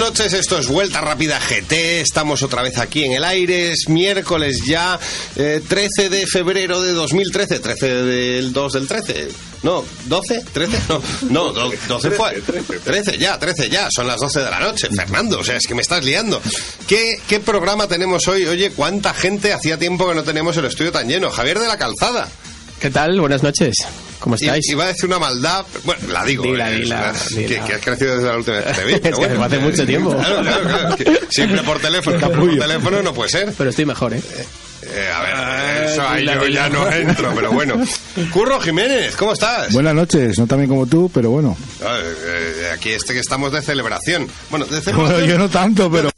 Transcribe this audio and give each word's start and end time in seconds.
noches, 0.00 0.32
esto 0.32 0.58
es 0.58 0.66
Vuelta 0.66 1.00
Rápida 1.00 1.38
GT, 1.38 2.00
estamos 2.00 2.42
otra 2.42 2.62
vez 2.62 2.78
aquí 2.78 3.04
en 3.04 3.12
el 3.12 3.22
aire, 3.22 3.70
es 3.70 3.88
miércoles 3.88 4.62
ya, 4.66 4.98
eh, 5.36 5.60
13 5.68 6.08
de 6.08 6.26
febrero 6.26 6.80
de 6.82 6.92
2013, 6.92 7.60
13 7.60 7.86
del 8.04 8.52
2 8.52 8.72
del 8.72 8.88
13, 8.88 9.28
no, 9.62 9.84
12, 10.06 10.42
13, 10.52 10.78
no, 10.88 11.02
no, 11.28 11.52
do- 11.52 11.72
12 11.86 12.10
fue, 12.12 12.42
13 12.84 13.18
ya, 13.18 13.38
13 13.38 13.68
ya, 13.68 13.88
son 13.94 14.06
las 14.06 14.16
12 14.20 14.40
de 14.40 14.50
la 14.50 14.58
noche, 14.60 14.88
Fernando, 14.94 15.38
o 15.40 15.44
sea, 15.44 15.56
es 15.56 15.66
que 15.66 15.74
me 15.74 15.82
estás 15.82 16.02
liando. 16.04 16.40
¿Qué, 16.88 17.20
qué 17.28 17.38
programa 17.38 17.86
tenemos 17.86 18.26
hoy? 18.26 18.46
Oye, 18.46 18.70
¿cuánta 18.70 19.12
gente 19.14 19.52
hacía 19.52 19.78
tiempo 19.78 20.08
que 20.08 20.14
no 20.14 20.24
tenemos 20.24 20.56
el 20.56 20.64
estudio 20.64 20.92
tan 20.92 21.08
lleno? 21.08 21.30
Javier 21.30 21.58
de 21.60 21.68
la 21.68 21.76
Calzada. 21.78 22.26
¿Qué 22.80 22.90
tal? 22.90 23.20
Buenas 23.20 23.42
noches. 23.42 23.76
¿Cómo 24.20 24.34
estáis? 24.34 24.68
Iba 24.70 24.84
a 24.84 24.86
decir 24.88 25.06
una 25.06 25.18
maldad, 25.18 25.64
bueno, 25.84 26.02
la 26.12 26.24
digo, 26.24 26.42
Dila, 26.44 26.70
eh, 26.70 26.76
dila. 26.80 27.12
Que, 27.34 27.46
que 27.46 27.74
has 27.74 27.80
crecido 27.80 28.14
desde 28.16 28.28
la 28.28 28.36
última 28.36 28.56
vez 28.58 28.66
que 28.66 28.72
te 28.74 28.84
vi. 28.86 28.92
Es 28.94 29.00
que 29.00 29.10
bueno. 29.12 29.44
hace 29.44 29.58
mucho 29.58 29.86
tiempo. 29.86 30.14
Claro, 30.16 30.42
claro, 30.42 30.64
claro, 30.68 30.96
siempre 31.30 31.62
por 31.62 31.78
teléfono, 31.80 32.18
siempre 32.18 32.40
por 32.40 32.58
teléfono 32.58 33.02
no 33.02 33.14
puede 33.14 33.30
ser. 33.30 33.52
Pero 33.56 33.70
estoy 33.70 33.84
mejor, 33.86 34.14
¿eh? 34.14 34.22
Eh, 34.82 35.10
a 35.14 35.20
ver, 35.22 35.84
eso 35.84 36.08
ahí 36.08 36.24
yo 36.26 36.44
dila. 36.44 36.68
ya 36.68 36.68
no 36.70 36.90
entro, 36.90 37.32
pero 37.34 37.52
bueno. 37.52 37.74
Curro 38.32 38.60
Jiménez, 38.60 39.14
¿cómo 39.16 39.32
estás? 39.34 39.72
Buenas 39.72 39.94
noches, 39.94 40.38
no 40.38 40.46
tan 40.46 40.58
bien 40.58 40.68
como 40.70 40.86
tú, 40.86 41.10
pero 41.12 41.30
bueno. 41.30 41.56
Ah, 41.84 41.98
eh, 42.02 42.70
aquí 42.74 42.90
este 42.90 43.12
que 43.14 43.20
estamos 43.20 43.52
de 43.52 43.62
celebración. 43.62 44.26
Bueno, 44.50 44.64
de 44.66 44.80
Bueno, 44.80 44.84
celebración. 45.06 45.28
yo 45.28 45.38
no 45.38 45.48
tanto, 45.48 45.90
pero 45.90 46.10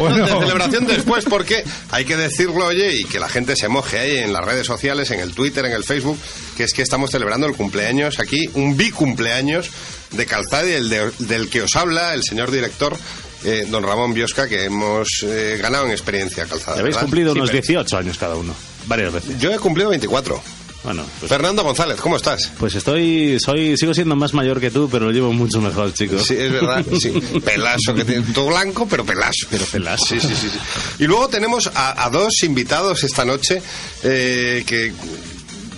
bueno. 0.00 0.24
de 0.26 0.32
celebración 0.46 0.86
después 0.86 1.24
porque 1.24 1.64
hay 1.90 2.04
que 2.04 2.16
decirlo, 2.16 2.66
oye, 2.66 2.94
y 3.00 3.04
que 3.04 3.18
la 3.18 3.28
gente 3.28 3.56
se 3.56 3.68
moje 3.68 3.98
ahí 3.98 4.16
en 4.18 4.32
las 4.32 4.44
redes 4.44 4.66
sociales, 4.66 5.10
en 5.10 5.20
el 5.20 5.34
Twitter, 5.34 5.64
en 5.64 5.72
el 5.72 5.84
Facebook, 5.84 6.18
que 6.56 6.64
es 6.64 6.72
que 6.72 6.82
estamos 6.82 7.10
celebrando 7.10 7.46
el 7.46 7.54
cumpleaños 7.54 8.18
aquí, 8.18 8.48
un 8.54 8.76
bicumpleaños 8.76 9.70
de 10.12 10.26
Calzada 10.26 10.68
y 10.68 10.72
el 10.72 10.88
de- 10.88 11.10
del 11.18 11.48
que 11.50 11.62
os 11.62 11.76
habla 11.76 12.14
el 12.14 12.22
señor 12.22 12.50
director, 12.50 12.96
eh, 13.44 13.66
don 13.68 13.82
Ramón 13.84 14.14
Biosca, 14.14 14.48
que 14.48 14.64
hemos 14.64 15.08
eh, 15.22 15.58
ganado 15.60 15.86
en 15.86 15.92
experiencia 15.92 16.44
Calzada. 16.46 16.78
Habéis 16.80 16.94
¿verdad? 16.96 17.02
cumplido 17.02 17.32
Sí, 17.32 17.38
unos 17.38 17.50
pero- 17.50 17.60
18 17.62 17.96
años 17.98 18.18
cada 18.18 18.34
uno, 18.36 18.54
varias 18.86 19.12
veces. 19.12 19.38
Yo 19.38 19.52
he 19.52 19.58
cumplido 19.58 19.90
24. 19.90 20.42
Bueno, 20.84 21.04
pues, 21.18 21.28
Fernando 21.28 21.64
González, 21.64 22.00
¿cómo 22.00 22.16
estás? 22.16 22.52
pues 22.58 22.74
estoy, 22.74 23.38
soy, 23.40 23.76
sigo 23.76 23.92
siendo 23.94 24.14
más 24.16 24.32
mayor 24.32 24.60
que 24.60 24.70
tú, 24.70 24.88
pero 24.90 25.06
lo 25.06 25.10
llevo 25.12 25.32
mucho 25.32 25.60
mejor, 25.60 25.92
chicos. 25.92 26.26
Sí, 26.26 26.34
es 26.38 26.52
verdad. 26.52 26.84
Sí. 27.00 27.10
Pelazo, 27.44 27.94
que 27.94 28.04
tiene 28.04 28.24
todo 28.32 28.46
blanco, 28.46 28.86
pero 28.88 29.04
pelazo. 29.04 29.46
Pero 29.50 29.64
pelazo. 29.66 30.06
Sí, 30.06 30.20
sí, 30.20 30.28
sí. 30.28 30.48
sí. 30.50 30.58
Y 31.00 31.04
luego 31.06 31.28
tenemos 31.28 31.68
a, 31.74 32.04
a 32.04 32.10
dos 32.10 32.42
invitados 32.44 33.02
esta 33.04 33.24
noche 33.24 33.60
eh, 34.04 34.62
que 34.66 34.92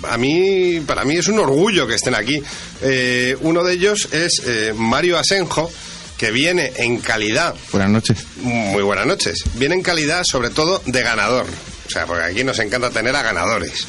a 0.09 0.17
mí, 0.19 0.81
para 0.87 1.05
mí 1.05 1.17
es 1.17 1.29
un 1.29 1.39
orgullo 1.39 1.87
que 1.87 1.95
estén 1.95 2.15
aquí. 2.15 2.43
Eh, 2.83 3.37
uno 3.41 3.65
de 3.65 3.73
ellos 3.75 4.09
es 4.13 4.43
eh, 4.47 4.73
Mario 4.77 5.19
Asenjo, 5.19 5.71
que 6.19 6.31
viene 6.31 6.73
en 6.77 6.99
calidad 7.01 7.55
Buenas 7.73 7.91
noches. 7.91 8.27
muy 8.37 8.83
buenas 8.83 9.07
noches. 9.07 9.45
Viene 9.55 9.75
en 9.77 9.83
calidad, 9.83 10.23
sobre 10.25 10.51
todo, 10.51 10.83
de 10.87 11.03
ganador. 11.03 11.47
O 11.87 11.91
sea, 11.91 12.07
porque 12.07 12.23
aquí 12.25 12.45
nos 12.45 12.59
encanta 12.59 12.91
tener 12.91 13.17
a 13.17 13.23
ganadores. 13.23 13.87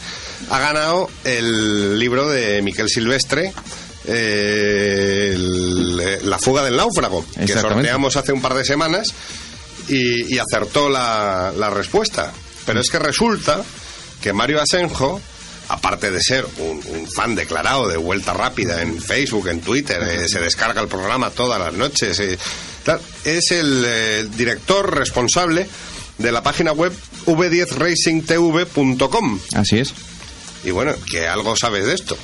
Ha 0.50 0.59
ganado 0.59 1.09
el 1.23 1.97
libro 2.00 2.30
de 2.30 2.61
Miquel 2.61 2.89
Silvestre, 2.89 3.53
eh, 4.06 5.31
el- 5.36 6.00
eh, 6.02 6.20
La 6.23 6.39
fuga 6.39 6.64
del 6.64 6.75
náufrago, 6.75 7.23
que 7.45 7.53
sorteamos 7.75 8.16
hace 8.16 8.31
un 8.33 8.42
par 8.42 8.53
de 8.56 8.66
semanas 8.66 9.14
y, 9.88 10.33
y 10.33 10.39
acertó 10.39 10.89
la, 10.89 11.54
la 11.58 11.70
respuesta. 11.70 12.32
Pero 12.65 12.80
es 12.82 12.89
que 12.89 12.99
resulta 12.99 13.61
que 14.21 14.33
Mario 14.33 14.61
Asenjo, 14.61 15.20
aparte 15.70 16.11
de 16.11 16.21
ser 16.21 16.45
un, 16.60 16.82
un 16.95 17.08
fan 17.11 17.33
declarado 17.36 17.88
de 17.88 17.98
Vuelta 17.98 18.33
Rápida 18.33 18.82
en 18.82 19.02
Facebook, 19.02 19.48
en 19.48 19.61
Twitter, 19.61 20.02
eh, 20.04 20.27
se 20.27 20.39
descarga 20.39 20.82
el 20.82 20.88
programa 20.88 21.30
todas 21.32 21.60
las 21.60 21.73
noches, 21.73 22.20
eh, 22.20 22.38
es 23.26 23.52
el 23.52 24.30
director 24.36 24.95
responsable 24.95 25.67
de 26.17 26.32
la 26.32 26.42
página 26.44 26.71
web 26.71 26.92
v10racingtv.com. 27.26 29.39
Así 29.55 29.80
es. 29.80 29.94
Y 30.64 30.72
bueno, 30.72 30.94
que 31.10 31.27
algo 31.27 31.55
sabes 31.55 31.86
de 31.86 31.94
esto. 31.94 32.17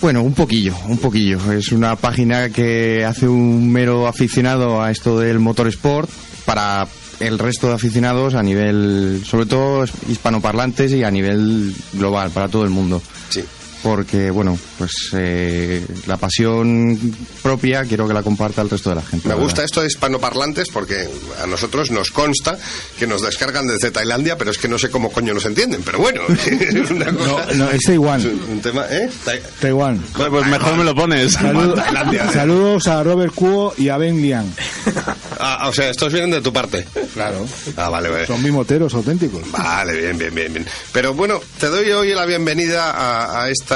Bueno, 0.00 0.22
un 0.22 0.34
poquillo, 0.34 0.74
un 0.88 0.98
poquillo. 0.98 1.52
Es 1.52 1.70
una 1.70 1.94
página 1.96 2.50
que 2.50 3.04
hace 3.04 3.28
un 3.28 3.70
mero 3.70 4.08
aficionado 4.08 4.82
a 4.82 4.90
esto 4.90 5.18
del 5.18 5.38
motorsport 5.38 6.10
para 6.44 6.88
el 7.20 7.38
resto 7.38 7.68
de 7.68 7.74
aficionados 7.74 8.34
a 8.34 8.42
nivel, 8.42 9.22
sobre 9.24 9.46
todo 9.46 9.84
hispanoparlantes 10.08 10.90
y 10.92 11.04
a 11.04 11.10
nivel 11.10 11.72
global, 11.92 12.30
para 12.30 12.48
todo 12.48 12.64
el 12.64 12.70
mundo. 12.70 13.00
Sí. 13.28 13.44
Porque, 13.82 14.30
bueno, 14.30 14.56
pues 14.78 14.92
eh, 15.14 15.84
la 16.06 16.16
pasión 16.16 16.96
propia 17.42 17.84
quiero 17.84 18.06
que 18.06 18.14
la 18.14 18.22
comparta 18.22 18.62
el 18.62 18.70
resto 18.70 18.90
de 18.90 18.96
la 18.96 19.02
gente. 19.02 19.26
Me 19.28 19.34
la 19.34 19.40
gusta 19.40 19.56
verdad. 19.62 19.64
esto 19.64 19.80
de 19.80 19.86
hispanoparlantes 19.88 20.68
porque 20.68 21.08
a 21.42 21.46
nosotros 21.46 21.90
nos 21.90 22.10
consta 22.12 22.56
que 22.98 23.06
nos 23.08 23.22
descargan 23.22 23.66
desde 23.66 23.90
Tailandia, 23.90 24.38
pero 24.38 24.50
es 24.52 24.58
que 24.58 24.68
no 24.68 24.78
sé 24.78 24.88
cómo 24.90 25.10
coño 25.10 25.34
nos 25.34 25.44
entienden. 25.46 25.82
Pero 25.82 25.98
bueno, 25.98 26.22
es 26.28 26.90
una 26.90 27.06
cosa. 27.12 27.46
No, 27.54 27.64
no, 27.64 27.70
es 27.70 27.82
Taiwán. 27.84 28.20
es 28.20 28.26
un 28.26 28.60
tema, 28.60 28.86
¿eh? 28.88 29.10
Tai- 29.24 29.42
Taiwán. 29.60 29.98
Pues, 30.16 30.28
pues 30.28 30.46
mejor 30.46 30.76
me 30.76 30.84
lo 30.84 30.94
pones. 30.94 31.32
Salud- 31.32 31.74
Tailandia, 31.82 32.24
eh. 32.26 32.32
saludos 32.32 32.86
a 32.86 33.02
Robert 33.02 33.34
Kuo 33.34 33.74
y 33.76 33.88
a 33.88 33.96
Ben 33.96 34.20
Liang. 34.22 34.46
Ah, 35.44 35.68
o 35.68 35.72
sea, 35.72 35.90
estos 35.90 36.12
vienen 36.12 36.30
de 36.30 36.40
tu 36.40 36.52
parte. 36.52 36.86
Claro. 37.14 37.44
Ah, 37.76 37.88
vale, 37.88 38.08
vale. 38.08 38.26
Son 38.28 38.40
mimoteros 38.40 38.94
auténticos. 38.94 39.42
Vale, 39.50 39.92
bien, 40.00 40.16
bien, 40.16 40.32
bien, 40.32 40.52
bien. 40.52 40.66
Pero 40.92 41.14
bueno, 41.14 41.40
te 41.58 41.66
doy 41.66 41.90
hoy 41.90 42.14
la 42.14 42.24
bienvenida 42.26 42.92
a, 42.92 43.42
a 43.42 43.50
esta 43.50 43.71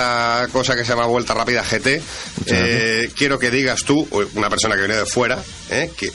cosa 0.52 0.76
que 0.76 0.84
se 0.84 0.90
llama 0.90 1.06
Vuelta 1.06 1.34
Rápida 1.34 1.62
GT. 1.62 2.02
Eh, 2.46 3.10
quiero 3.16 3.38
que 3.38 3.50
digas 3.50 3.84
tú, 3.84 4.06
una 4.34 4.50
persona 4.50 4.74
que 4.74 4.82
viene 4.82 4.96
de 4.96 5.06
fuera, 5.06 5.42
eh, 5.70 5.90
que 5.96 6.10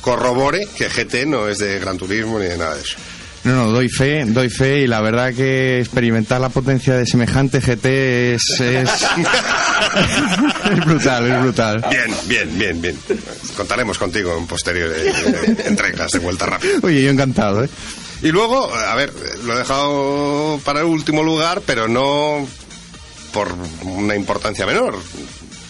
corrobore 0.00 0.68
que 0.76 0.88
GT 0.88 1.26
no 1.26 1.48
es 1.48 1.58
de 1.58 1.78
Gran 1.78 1.98
Turismo 1.98 2.38
ni 2.38 2.46
de 2.46 2.56
nada 2.56 2.74
de 2.74 2.82
eso. 2.82 2.96
No, 3.44 3.54
no, 3.54 3.70
doy 3.70 3.88
fe, 3.88 4.24
doy 4.26 4.50
fe 4.50 4.80
y 4.80 4.86
la 4.88 5.00
verdad 5.00 5.32
que 5.32 5.78
experimentar 5.78 6.40
la 6.40 6.48
potencia 6.48 6.96
de 6.96 7.06
semejante 7.06 7.60
GT 7.60 8.34
es, 8.34 8.42
es, 8.58 8.90
es 10.72 10.84
brutal, 10.84 11.30
es 11.30 11.42
brutal. 11.42 11.84
Bien, 11.88 12.16
bien, 12.26 12.58
bien, 12.58 12.82
bien. 12.82 12.98
Contaremos 13.56 13.98
contigo 13.98 14.36
en 14.36 14.48
posteriores 14.48 15.14
eh, 15.14 15.56
entregas 15.64 16.10
de 16.10 16.18
Vuelta 16.18 16.46
Rápida. 16.46 16.72
Oye, 16.82 17.02
yo 17.02 17.10
encantado, 17.10 17.62
¿eh? 17.62 17.68
Y 18.22 18.32
luego, 18.32 18.74
a 18.74 18.94
ver, 18.96 19.12
lo 19.44 19.54
he 19.54 19.58
dejado 19.58 20.60
para 20.64 20.80
el 20.80 20.86
último 20.86 21.22
lugar, 21.22 21.62
pero 21.64 21.86
no 21.86 22.48
por 23.36 23.54
una 23.82 24.16
importancia 24.16 24.64
menor. 24.64 24.98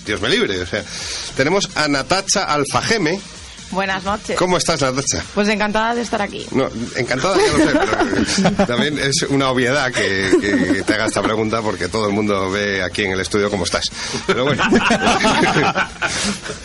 Dios 0.06 0.20
me 0.20 0.28
libre. 0.28 0.60
O 0.62 0.66
sea, 0.66 0.84
tenemos 1.36 1.68
a 1.74 1.88
Natacha 1.88 2.44
Alfajeme. 2.44 3.18
Buenas 3.72 4.04
noches. 4.04 4.38
¿Cómo 4.38 4.56
estás, 4.56 4.80
Natacha? 4.82 5.24
Pues 5.34 5.48
encantada 5.48 5.92
de 5.96 6.02
estar 6.02 6.22
aquí. 6.22 6.46
No, 6.52 6.68
encantada, 6.94 7.36
ya 7.36 7.58
lo 7.58 7.58
sé, 7.58 7.72
pero 8.46 8.66
también 8.68 9.00
es 9.00 9.22
una 9.30 9.50
obviedad 9.50 9.90
que, 9.90 10.30
que 10.40 10.84
te 10.84 10.94
haga 10.94 11.06
esta 11.06 11.22
pregunta 11.22 11.60
porque 11.60 11.88
todo 11.88 12.06
el 12.06 12.12
mundo 12.12 12.52
ve 12.52 12.84
aquí 12.84 13.02
en 13.02 13.10
el 13.10 13.18
estudio 13.18 13.50
cómo 13.50 13.64
estás. 13.64 13.90
Pero 14.28 14.44
bueno, 14.44 14.62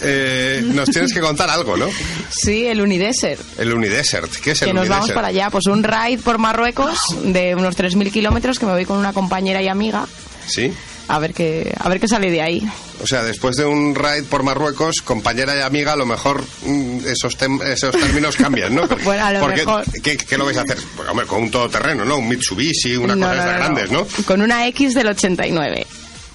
Eh, 0.03 0.61
nos 0.63 0.89
tienes 0.89 1.13
que 1.13 1.19
contar 1.19 1.49
algo, 1.49 1.77
¿no? 1.77 1.87
Sí, 2.29 2.67
el 2.67 2.79
Unidesert. 2.81 3.59
El 3.59 3.73
Unidesert. 3.73 4.31
¿Qué 4.35 4.51
es 4.51 4.61
el 4.61 4.67
Que 4.67 4.73
nos 4.73 4.87
vamos 4.87 5.11
para 5.11 5.27
allá. 5.29 5.49
Pues 5.49 5.65
un 5.65 5.83
ride 5.83 6.19
por 6.19 6.37
Marruecos 6.37 6.99
de 7.23 7.55
unos 7.55 7.75
3.000 7.75 8.11
kilómetros 8.11 8.59
que 8.59 8.67
me 8.67 8.73
voy 8.73 8.85
con 8.85 8.97
una 8.97 9.13
compañera 9.13 9.61
y 9.63 9.67
amiga. 9.67 10.05
Sí. 10.47 10.73
A 11.07 11.19
ver 11.19 11.33
qué, 11.33 11.73
a 11.77 11.89
ver 11.89 11.99
qué 11.99 12.07
sale 12.07 12.29
de 12.31 12.41
ahí. 12.41 12.61
O 13.03 13.07
sea, 13.07 13.23
después 13.23 13.57
de 13.57 13.65
un 13.65 13.95
ride 13.95 14.23
por 14.23 14.43
Marruecos, 14.43 15.01
compañera 15.03 15.57
y 15.57 15.61
amiga, 15.61 15.93
a 15.93 15.95
lo 15.97 16.05
mejor 16.05 16.43
mm, 16.65 16.99
esos, 17.05 17.37
tem- 17.37 17.61
esos 17.63 17.91
términos 17.95 18.35
cambian, 18.37 18.73
¿no? 18.75 18.87
Bueno, 19.03 19.25
a 19.25 19.31
lo 19.33 19.39
Porque, 19.41 19.65
mejor. 19.65 19.83
¿qué, 20.03 20.15
qué 20.17 20.37
lo 20.37 20.45
vais 20.45 20.57
a 20.57 20.61
hacer? 20.61 20.77
Pues, 20.95 21.09
hombre, 21.09 21.25
con 21.25 21.41
un 21.43 21.51
todoterreno, 21.51 22.05
¿no? 22.05 22.17
Un 22.17 22.29
Mitsubishi, 22.29 22.95
una 22.95 23.15
No, 23.15 23.27
cosa 23.27 23.45
no, 23.45 23.51
no. 23.51 23.57
grandes, 23.57 23.91
¿no? 23.91 24.07
Con 24.25 24.41
una 24.41 24.65
X 24.67 24.93
del 24.93 25.07
89. 25.07 25.85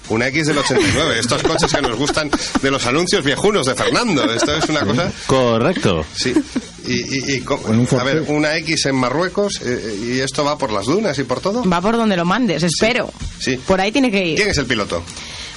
Una 0.09 0.27
X 0.27 0.47
del 0.47 0.57
89. 0.59 1.19
Estos 1.19 1.43
coches 1.43 1.73
que 1.73 1.81
nos 1.81 1.97
gustan 1.97 2.29
de 2.61 2.71
los 2.71 2.85
anuncios 2.85 3.23
viejunos 3.25 3.65
de 3.67 3.75
Fernando. 3.75 4.23
Esto 4.31 4.55
es 4.57 4.69
una 4.69 4.81
cosa... 4.81 5.11
Correcto. 5.25 6.05
Sí. 6.15 6.33
Y, 6.87 7.31
y- 7.33 7.35
y 7.35 7.41
co- 7.41 7.61
Con 7.61 7.79
un 7.79 7.87
a 7.99 8.03
ver, 8.03 8.23
una 8.27 8.55
X 8.57 8.85
en 8.85 8.95
Marruecos 8.95 9.61
eh, 9.63 9.99
y 10.15 10.19
esto 10.19 10.43
va 10.43 10.57
por 10.57 10.71
las 10.71 10.85
dunas 10.85 11.17
y 11.19 11.23
por 11.23 11.41
todo. 11.41 11.67
Va 11.69 11.81
por 11.81 11.97
donde 11.97 12.15
lo 12.15 12.25
mandes, 12.25 12.63
espero. 12.63 13.11
Sí. 13.39 13.57
Por 13.57 13.81
ahí 13.81 13.91
tiene 13.91 14.09
que 14.09 14.35
¿Quién 14.35 14.47
ir. 14.47 14.51
es 14.51 14.57
el 14.57 14.65
piloto? 14.65 15.03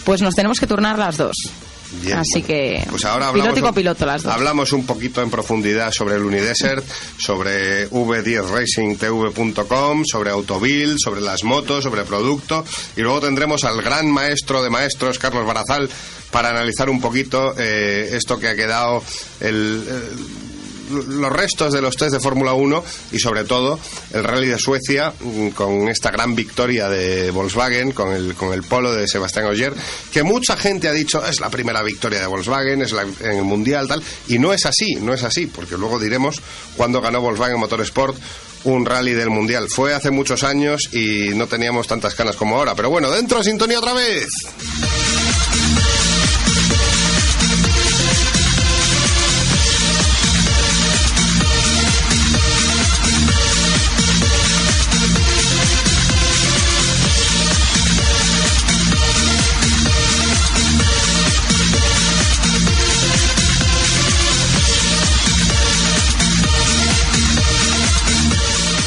Pues 0.04 0.22
nos 0.22 0.34
tenemos 0.34 0.58
que 0.58 0.66
turnar 0.66 0.98
las 0.98 1.16
dos. 1.16 1.36
Bien, 2.02 2.18
Así 2.18 2.40
bueno. 2.40 2.46
que. 2.46 2.84
Pues 2.88 3.04
ahora 3.04 3.28
hablamos 3.28 3.52
piloto 3.54 3.66
copiloto 3.68 4.06
las 4.06 4.22
dos. 4.22 4.32
Hablamos 4.32 4.72
un 4.72 4.86
poquito 4.86 5.22
en 5.22 5.30
profundidad 5.30 5.90
sobre 5.92 6.14
el 6.14 6.22
Unidesert, 6.22 6.84
sobre 7.18 7.90
v10racingtv.com, 7.90 10.04
sobre 10.04 10.30
Autobil, 10.30 10.96
sobre 10.98 11.20
las 11.20 11.44
motos, 11.44 11.84
sobre 11.84 12.04
producto. 12.04 12.64
Y 12.96 13.00
luego 13.00 13.20
tendremos 13.20 13.64
al 13.64 13.80
gran 13.82 14.10
maestro 14.10 14.62
de 14.62 14.70
maestros, 14.70 15.18
Carlos 15.18 15.46
Barazal, 15.46 15.88
para 16.30 16.50
analizar 16.50 16.88
un 16.90 17.00
poquito 17.00 17.54
eh, 17.58 18.10
esto 18.12 18.38
que 18.38 18.48
ha 18.48 18.56
quedado 18.56 19.02
el, 19.40 19.84
el- 19.88 20.49
los 20.90 21.32
restos 21.32 21.72
de 21.72 21.80
los 21.80 21.96
test 21.96 22.12
de 22.12 22.20
Fórmula 22.20 22.54
1 22.54 22.84
y 23.12 23.18
sobre 23.18 23.44
todo 23.44 23.78
el 24.12 24.24
Rally 24.24 24.48
de 24.48 24.58
Suecia 24.58 25.12
mm, 25.20 25.48
con 25.48 25.88
esta 25.88 26.10
gran 26.10 26.34
victoria 26.34 26.88
de 26.88 27.30
Volkswagen, 27.30 27.92
con 27.92 28.12
el, 28.12 28.34
con 28.34 28.52
el 28.52 28.62
polo 28.62 28.92
de 28.92 29.06
Sebastián 29.08 29.46
Ogier, 29.46 29.74
que 30.12 30.22
mucha 30.22 30.56
gente 30.56 30.88
ha 30.88 30.92
dicho 30.92 31.24
es 31.24 31.40
la 31.40 31.50
primera 31.50 31.82
victoria 31.82 32.20
de 32.20 32.26
Volkswagen, 32.26 32.82
es 32.82 32.92
la, 32.92 33.02
en 33.02 33.38
el 33.38 33.44
Mundial, 33.44 33.88
tal, 33.88 34.02
y 34.28 34.38
no 34.38 34.52
es 34.52 34.66
así, 34.66 34.96
no 34.96 35.14
es 35.14 35.22
así, 35.22 35.46
porque 35.46 35.76
luego 35.76 35.98
diremos 35.98 36.40
cuando 36.76 37.00
ganó 37.00 37.20
Volkswagen 37.20 37.58
Motorsport 37.58 38.16
un 38.64 38.84
rally 38.84 39.12
del 39.12 39.30
Mundial. 39.30 39.68
Fue 39.70 39.94
hace 39.94 40.10
muchos 40.10 40.44
años 40.44 40.90
y 40.92 41.30
no 41.34 41.46
teníamos 41.46 41.86
tantas 41.86 42.14
canas 42.14 42.36
como 42.36 42.56
ahora, 42.56 42.74
pero 42.74 42.90
bueno, 42.90 43.10
dentro 43.10 43.38
de 43.38 43.44
sintonía 43.44 43.78
otra 43.78 43.94
vez. 43.94 44.28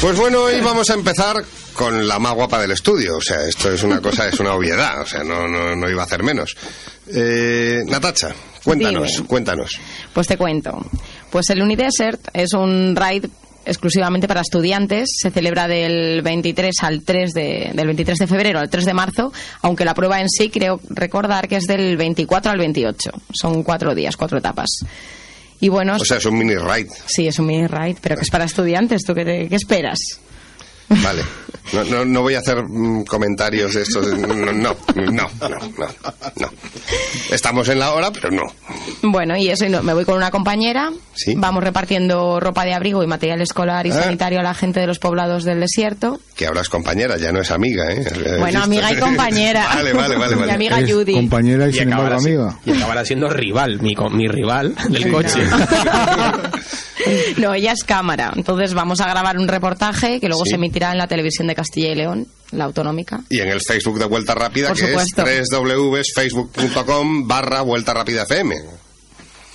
Pues 0.04 0.18
bueno, 0.18 0.42
hoy 0.42 0.60
vamos 0.60 0.90
a 0.90 0.92
empezar 0.92 1.42
con 1.72 2.06
la 2.06 2.18
más 2.18 2.34
guapa 2.34 2.60
del 2.60 2.72
estudio. 2.72 3.16
O 3.16 3.22
sea, 3.22 3.48
esto 3.48 3.72
es 3.72 3.82
una 3.82 4.02
cosa, 4.02 4.28
es 4.28 4.38
una 4.38 4.52
obviedad. 4.52 5.00
O 5.00 5.06
sea, 5.06 5.24
no, 5.24 5.48
no, 5.48 5.74
no 5.74 5.88
iba 5.88 6.02
a 6.02 6.04
hacer 6.04 6.22
menos. 6.22 6.54
Eh, 7.06 7.82
Natacha, 7.86 8.34
cuéntanos, 8.62 9.12
Dime. 9.12 9.26
cuéntanos. 9.26 9.70
Pues 10.12 10.26
te 10.26 10.36
cuento. 10.36 10.78
Pues 11.30 11.48
el 11.48 11.62
Unidesert 11.62 12.20
es 12.34 12.52
un 12.52 12.94
ride 12.94 13.30
exclusivamente 13.64 14.28
para 14.28 14.42
estudiantes. 14.42 15.08
Se 15.22 15.30
celebra 15.30 15.68
del 15.68 16.20
23 16.20 16.74
al 16.82 17.02
3 17.02 17.32
de, 17.32 17.70
del 17.72 17.86
23 17.86 18.18
de 18.18 18.26
febrero 18.26 18.58
al 18.58 18.68
3 18.68 18.84
de 18.84 18.92
marzo, 18.92 19.32
aunque 19.62 19.86
la 19.86 19.94
prueba 19.94 20.20
en 20.20 20.28
sí 20.28 20.50
creo 20.50 20.82
recordar 20.90 21.48
que 21.48 21.56
es 21.56 21.64
del 21.64 21.96
24 21.96 22.52
al 22.52 22.58
28. 22.58 23.10
Son 23.32 23.62
cuatro 23.62 23.94
días, 23.94 24.18
cuatro 24.18 24.36
etapas. 24.36 24.68
Y 25.64 25.68
bueno, 25.70 25.96
O 25.96 26.04
sea, 26.04 26.18
es 26.18 26.26
un 26.26 26.36
mini 26.36 26.56
ride. 26.56 26.90
sí, 27.06 27.26
es 27.26 27.38
un 27.38 27.46
mini 27.46 27.66
ride, 27.66 27.96
pero 28.02 28.16
que 28.16 28.22
es 28.22 28.30
para 28.30 28.44
estudiantes. 28.44 29.02
¿Tú 29.02 29.14
qué, 29.14 29.24
te- 29.24 29.48
qué 29.48 29.56
esperas? 29.56 29.98
Vale. 30.88 31.22
No, 31.72 31.82
no, 31.84 32.04
no 32.04 32.20
voy 32.22 32.34
a 32.34 32.40
hacer 32.40 32.62
mm, 32.62 33.04
comentarios 33.04 33.72
de 33.74 33.82
estos. 33.82 34.06
No, 34.18 34.26
no, 34.34 34.52
no, 34.52 34.76
no, 34.94 35.28
no. 36.36 36.48
Estamos 37.30 37.68
en 37.70 37.78
la 37.78 37.92
hora, 37.94 38.10
pero 38.12 38.30
no. 38.30 38.42
Bueno, 39.02 39.34
y 39.36 39.48
eso, 39.48 39.64
y 39.64 39.70
no- 39.70 39.82
me 39.82 39.94
voy 39.94 40.04
con 40.04 40.16
una 40.16 40.30
compañera. 40.30 40.90
Sí. 41.14 41.34
Vamos 41.36 41.64
repartiendo 41.64 42.38
ropa 42.38 42.64
de 42.64 42.74
abrigo 42.74 43.02
y 43.02 43.06
material 43.06 43.40
escolar 43.40 43.86
y 43.86 43.90
Ah. 43.92 44.02
sanitario 44.02 44.40
a 44.40 44.42
la 44.42 44.52
gente 44.54 44.80
de 44.80 44.86
los 44.86 44.98
poblados 44.98 45.44
del 45.44 45.60
desierto. 45.60 46.20
Que 46.36 46.46
ahora 46.46 46.60
es 46.60 46.68
compañera, 46.68 47.16
ya 47.16 47.32
no 47.32 47.40
es 47.40 47.50
amiga, 47.50 47.90
¿eh? 47.92 48.04
Bueno, 48.38 48.62
amiga 48.62 48.92
y 48.92 48.96
compañera. 48.96 49.66
Vale, 49.74 49.92
vale, 49.94 50.16
vale. 50.16 50.34
Mi 50.34 50.40
vale. 50.42 50.52
amiga 50.52 50.80
Es 50.80 50.92
Judy. 50.92 51.14
compañera 51.14 51.66
y, 51.66 51.70
Y 51.70 51.72
sin 51.72 51.82
embargo 51.92 52.18
amiga. 52.18 52.58
y 52.66 52.72
acabará 52.72 53.04
siendo 53.04 53.28
rival, 53.30 53.80
mi, 53.80 53.94
mi 54.12 54.28
rival 54.28 54.74
del 54.90 55.10
coche. 55.10 55.40
No, 57.36 57.52
ella 57.52 57.72
es 57.72 57.84
cámara. 57.84 58.32
Entonces 58.34 58.72
vamos 58.72 59.00
a 59.00 59.08
grabar 59.08 59.36
un 59.38 59.46
reportaje 59.48 60.20
que 60.20 60.28
luego 60.28 60.44
Sí. 60.44 60.52
se 60.52 60.58
emitirá 60.74 60.90
en 60.92 60.98
la 60.98 61.06
televisión 61.06 61.46
de 61.46 61.54
Castilla 61.54 61.90
y 61.92 61.94
León, 61.94 62.26
la 62.50 62.64
autonómica. 62.64 63.22
Y 63.30 63.38
en 63.38 63.48
el 63.48 63.60
Facebook 63.60 63.98
de 63.98 64.06
Vuelta 64.06 64.34
Rápida, 64.34 64.68
Por 64.68 64.76
que 64.78 64.86
supuesto. 64.88 65.24
es 65.26 65.46
www.facebook.com 65.52 67.28
barra 67.28 67.62
Vuelta 67.62 67.94
Rápida 67.94 68.24
FM. 68.24 68.56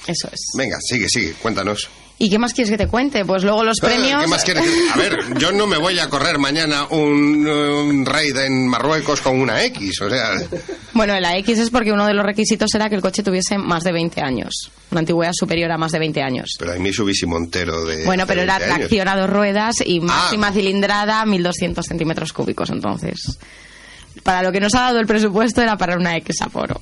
Eso 0.07 0.30
es. 0.31 0.39
Venga, 0.57 0.77
sigue, 0.81 1.10
sigue, 1.10 1.33
cuéntanos. 1.33 1.89
¿Y 2.21 2.30
qué 2.30 2.38
más 2.38 2.54
quieres 2.54 2.69
que 2.69 2.77
te 2.77 2.88
cuente? 2.88 3.24
Pues 3.24 3.44
luego 3.44 3.63
los 3.63 3.80
premios. 3.80 4.21
¿Qué 4.21 4.27
más 4.27 4.44
quieres? 4.44 4.63
A 4.94 4.98
ver, 4.98 5.18
yo 5.39 5.54
no 5.54 5.66
me 5.68 5.77
voy 5.77 5.98
a 6.00 6.10
correr 6.10 6.38
mañana 6.38 6.86
un, 6.89 7.48
un 7.48 8.06
raid 8.06 8.36
en 8.36 8.68
Marruecos 8.68 9.21
con 9.21 9.39
una 9.39 9.63
X, 9.63 10.01
o 10.01 10.10
sea... 10.10 10.31
Bueno, 10.92 11.18
la 11.19 11.38
X 11.38 11.60
es 11.60 11.69
porque 11.69 11.94
uno 11.94 12.06
de 12.06 12.13
los 12.13 12.25
requisitos 12.25 12.74
era 12.75 12.89
que 12.89 12.95
el 12.95 13.01
coche 13.01 13.24
tuviese 13.24 13.57
más 13.57 13.83
de 13.83 13.94
20 13.94 14.19
años. 14.21 14.69
Una 14.92 15.00
antigüedad 15.00 15.31
superior 15.33 15.71
a 15.71 15.77
más 15.77 15.94
de 15.94 16.00
20 16.00 16.21
años. 16.21 16.56
Pero 16.60 16.74
hay 16.74 16.80
Mitsubishi 16.80 17.25
Montero 17.25 17.86
de... 17.86 18.04
Bueno, 18.04 18.27
pero 18.27 18.42
era 18.42 18.57
20 18.57 18.66
años. 18.74 18.77
tracción 18.89 19.07
a 19.07 19.16
dos 19.16 19.30
ruedas 19.30 19.75
y 19.86 20.00
Ah. 20.00 20.04
máxima 20.04 20.51
cilindrada 20.51 21.25
1200 21.25 21.86
centímetros 21.86 22.33
cúbicos. 22.33 22.69
Entonces, 22.69 23.38
para 24.24 24.44
lo 24.44 24.51
que 24.51 24.60
nos 24.60 24.74
ha 24.75 24.81
dado 24.81 25.00
el 25.00 25.07
presupuesto 25.07 25.62
era 25.62 25.77
para 25.77 25.95
una 25.95 26.16
X 26.18 26.42
Aforo. 26.42 26.81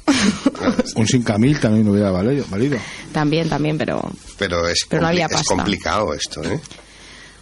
Un 0.95 1.07
5000 1.07 1.59
también 1.59 1.87
hubiera 1.87 2.11
valido. 2.11 2.45
valido. 2.49 2.77
también, 3.11 3.49
también, 3.49 3.77
pero 3.77 4.01
Pero 4.37 4.67
es, 4.67 4.85
Pero 4.89 5.01
no 5.01 5.07
había 5.07 5.27
es 5.27 5.43
complicado 5.43 6.13
esto, 6.13 6.43
¿eh? 6.43 6.59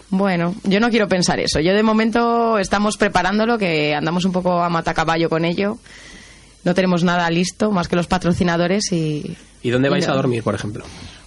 bueno, 0.09 0.55
yo 0.63 0.79
no 0.79 0.89
quiero 0.89 1.07
pensar 1.07 1.39
eso. 1.39 1.59
Yo 1.59 1.73
de 1.73 1.83
momento 1.83 2.57
estamos 2.57 2.97
preparándolo, 2.97 3.57
que 3.57 3.93
andamos 3.93 4.25
un 4.25 4.31
poco 4.31 4.63
a 4.63 4.69
matacaballo 4.69 5.29
con 5.29 5.45
ello. 5.45 5.77
No 6.63 6.73
tenemos 6.73 7.03
nada 7.03 7.29
listo 7.29 7.71
más 7.71 7.87
que 7.87 7.95
los 7.95 8.07
patrocinadores 8.07 8.91
y. 8.91 9.35
¿Y 9.61 9.69
dónde 9.69 9.89
vais 9.89 10.05
y 10.07 10.09
a 10.09 10.13
dormir, 10.13 10.43
por 10.43 10.55
ejemplo? 10.55 10.83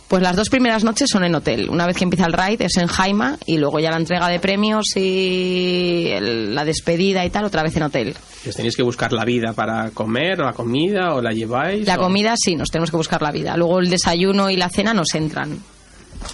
Pues 0.09 0.23
las 0.23 0.37
dos 0.37 0.49
primeras 0.49 0.85
noches 0.85 1.09
son 1.13 1.23
en 1.25 1.35
hotel. 1.35 1.69
Una 1.69 1.87
vez 1.87 1.95
que 1.97 2.05
empieza 2.05 2.25
el 2.25 2.33
ride 2.33 2.65
es 2.65 2.77
en 2.79 2.87
Jaima 2.87 3.37
y 3.45 3.59
luego 3.59 3.79
ya 3.79 3.91
la 3.91 3.99
entrega 3.99 4.29
de 4.29 4.41
premios 4.41 4.87
y 4.97 6.07
el- 6.09 6.55
la 6.55 6.65
despedida 6.65 7.25
y 7.27 7.31
tal, 7.31 7.45
otra 7.45 7.63
vez 7.63 7.77
en 7.77 7.83
hotel. 7.83 8.15
¿Y 8.45 8.49
¿Os 8.49 8.55
tenéis 8.57 8.75
que 8.75 8.83
buscar 8.83 9.13
la 9.13 9.25
vida 9.27 9.53
para 9.53 9.91
comer, 9.91 10.41
o 10.41 10.45
la 10.45 10.55
comida, 10.55 11.15
o 11.15 11.21
la 11.21 11.31
lleváis? 11.33 11.87
La 11.87 11.97
o- 11.97 12.01
comida 12.01 12.35
sí, 12.39 12.55
nos 12.57 12.71
tenemos 12.71 12.91
que 12.91 12.97
buscar 12.97 13.21
la 13.21 13.31
vida. 13.31 13.55
Luego 13.57 13.81
el 13.81 13.91
desayuno 13.91 14.49
y 14.49 14.57
la 14.57 14.71
cena 14.71 14.95
nos 14.95 15.15
entran. 15.15 15.59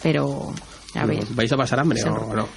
Pero, 0.02 0.52
a 0.94 1.06
ver, 1.06 1.24
¿Vais 1.30 1.52
a 1.52 1.56
pasar 1.56 1.80
hambre 1.80 2.00
o 2.04 2.34
no? 2.34 2.48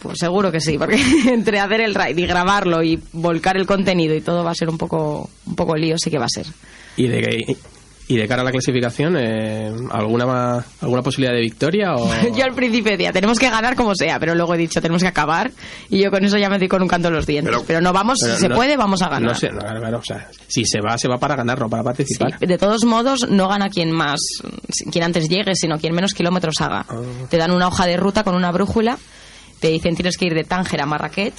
pues 0.00 0.18
seguro 0.18 0.50
que 0.50 0.60
sí, 0.60 0.78
porque 0.78 0.96
entre 1.30 1.58
hacer 1.60 1.80
el 1.82 1.94
ride 1.94 2.22
y 2.22 2.26
grabarlo 2.26 2.82
y 2.82 2.98
volcar 3.12 3.56
el 3.58 3.66
contenido 3.66 4.14
y 4.14 4.20
todo 4.22 4.44
va 4.44 4.52
a 4.52 4.54
ser 4.54 4.68
un 4.70 4.78
poco, 4.78 5.28
un 5.46 5.54
poco 5.56 5.74
lío, 5.76 5.98
sí 5.98 6.10
que 6.10 6.18
va 6.18 6.24
a 6.26 6.28
ser. 6.30 6.46
¿Y 6.96 7.06
de, 7.08 7.56
y 8.10 8.16
de 8.16 8.26
cara 8.26 8.42
a 8.42 8.44
la 8.44 8.50
clasificación, 8.50 9.16
eh, 9.16 9.72
¿alguna, 9.92 10.64
¿alguna 10.80 11.00
posibilidad 11.00 11.32
de 11.32 11.40
victoria? 11.42 11.94
O... 11.94 12.10
Yo 12.36 12.44
al 12.44 12.52
principio 12.54 12.90
decía, 12.90 13.12
tenemos 13.12 13.38
que 13.38 13.48
ganar 13.48 13.76
como 13.76 13.94
sea, 13.94 14.18
pero 14.18 14.34
luego 14.34 14.54
he 14.54 14.58
dicho, 14.58 14.82
tenemos 14.82 15.00
que 15.02 15.08
acabar 15.08 15.52
y 15.88 16.02
yo 16.02 16.10
con 16.10 16.24
eso 16.24 16.36
ya 16.36 16.50
me 16.50 16.58
doy 16.58 16.66
con 16.66 16.82
un 16.82 16.88
canto 16.88 17.06
en 17.08 17.14
los 17.14 17.24
dientes. 17.24 17.52
Pero, 17.54 17.64
Pero- 17.66 17.80
no 17.80 17.92
vamos, 17.92 18.18
Pero 18.20 18.34
si 18.34 18.40
se 18.40 18.50
puede, 18.50 18.76
vamos 18.76 19.00
a 19.02 19.08
ganar. 19.08 19.30
No 19.30 19.34
sé, 19.34 19.48
no, 19.50 19.60
claro, 19.60 19.80
claro, 19.80 19.98
o 19.98 20.02
sea, 20.04 20.28
si 20.48 20.64
se 20.64 20.80
va, 20.80 20.98
se 20.98 21.06
va 21.08 21.18
para 21.18 21.36
ganar, 21.36 21.60
no 21.60 21.68
para 21.70 21.82
Sí, 21.82 21.84
participar. 21.84 22.38
de 22.40 22.58
todos 22.58 22.84
modos, 22.84 23.28
no 23.30 23.46
gana 23.48 23.68
quien 23.68 23.92
más, 23.92 24.18
quien 24.90 25.04
antes 25.04 25.28
llegue, 25.28 25.54
sino 25.54 25.78
quien 25.78 25.94
menos 25.94 26.12
kilómetros 26.12 26.60
haga. 26.60 26.84
Ah. 26.88 27.00
Te 27.28 27.36
dan 27.36 27.52
una 27.52 27.68
hoja 27.68 27.86
de 27.86 27.96
ruta 27.96 28.24
con 28.24 28.34
una 28.34 28.50
brújula, 28.50 28.98
te 29.60 29.68
dicen 29.68 29.94
tienes 29.94 30.16
que 30.16 30.24
ir 30.26 30.34
de 30.34 30.42
Tánger 30.42 30.82
a 30.82 30.86
Marrakech 30.86 31.36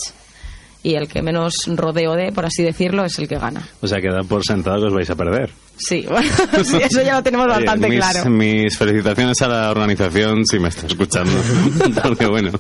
y 0.84 0.96
el 0.96 1.08
que 1.08 1.22
menos 1.22 1.54
rodeo 1.68 2.16
dé, 2.16 2.32
por 2.32 2.46
así 2.46 2.64
decirlo, 2.64 3.06
es 3.06 3.18
el 3.20 3.28
que 3.28 3.38
gana. 3.38 3.68
O 3.82 3.88
sea, 3.88 4.00
que 4.02 4.10
da 4.10 4.22
por 4.24 4.44
sentado 4.44 4.80
que 4.82 4.88
os 4.88 4.94
vais 4.94 5.10
a 5.10 5.16
perder. 5.16 5.52
Sí, 5.78 6.06
bueno, 6.08 6.30
sí, 6.64 6.78
eso 6.82 7.02
ya 7.02 7.16
lo 7.16 7.24
tenemos 7.24 7.48
Oye, 7.48 7.56
bastante 7.56 7.88
mis, 7.90 7.98
claro. 8.00 8.30
mis 8.30 8.78
felicitaciones 8.78 9.42
a 9.42 9.48
la 9.48 9.72
organización 9.72 10.46
si 10.46 10.60
me 10.60 10.70
está 10.70 10.88
escuchando. 10.88 11.32
Porque 12.04 12.26
bueno, 12.28 12.52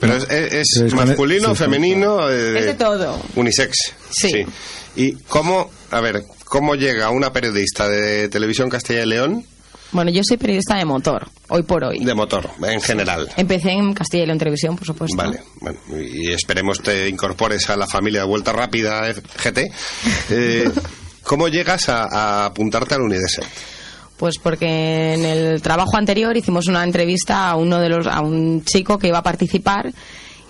Pero 0.00 0.16
es, 0.16 0.92
masculino, 0.94 1.48
sí, 1.50 1.54
sí. 1.56 1.64
femenino... 1.64 2.30
eh, 2.30 2.58
Es 2.60 2.66
de 2.66 2.74
todo. 2.74 3.20
Unisex. 3.36 3.94
Sí. 4.10 4.44
¿Y 4.96 5.12
cómo, 5.28 5.70
a 5.90 6.00
ver, 6.00 6.22
cómo 6.44 6.74
llega 6.74 7.10
una 7.10 7.32
periodista 7.32 7.88
de 7.88 8.28
Televisión 8.28 8.68
Castilla 8.68 9.02
y 9.02 9.06
León 9.06 9.44
Bueno, 9.92 10.10
yo 10.10 10.22
soy 10.24 10.38
periodista 10.38 10.76
de 10.76 10.84
motor, 10.84 11.28
hoy 11.48 11.62
por 11.62 11.84
hoy. 11.84 12.04
de 12.04 12.14
motor, 12.14 12.50
en 12.66 12.80
general? 12.80 13.28
Empecé 13.36 13.72
en 13.72 13.92
Castilla 13.92 14.24
y 14.24 14.26
León 14.26 14.38
Televisión, 14.38 14.76
por 14.76 14.86
supuesto. 14.86 15.16
Vale, 15.16 15.40
bueno, 15.60 15.78
y 15.96 16.32
esperemos 16.32 16.80
te 16.80 17.08
incorpores 17.08 17.68
a 17.68 17.76
la 17.76 17.86
familia 17.86 18.20
de 18.20 18.26
Vuelta 18.26 18.52
Rápida 18.52 19.12
GT. 19.12 19.70
Eh, 20.30 20.70
¿Cómo 21.24 21.48
llegas 21.48 21.88
a, 21.88 22.04
a 22.10 22.46
apuntarte 22.46 22.94
al 22.94 23.02
Unideset? 23.02 23.44
Pues 24.16 24.38
porque 24.38 25.14
en 25.14 25.24
el 25.24 25.62
trabajo 25.62 25.96
anterior 25.96 26.36
hicimos 26.36 26.68
una 26.68 26.84
entrevista 26.84 27.50
a 27.50 27.56
uno 27.56 27.78
de 27.80 27.88
los 27.88 28.06
a 28.06 28.20
un 28.20 28.64
chico 28.64 28.98
que 28.98 29.08
iba 29.08 29.18
a 29.18 29.22
participar 29.22 29.92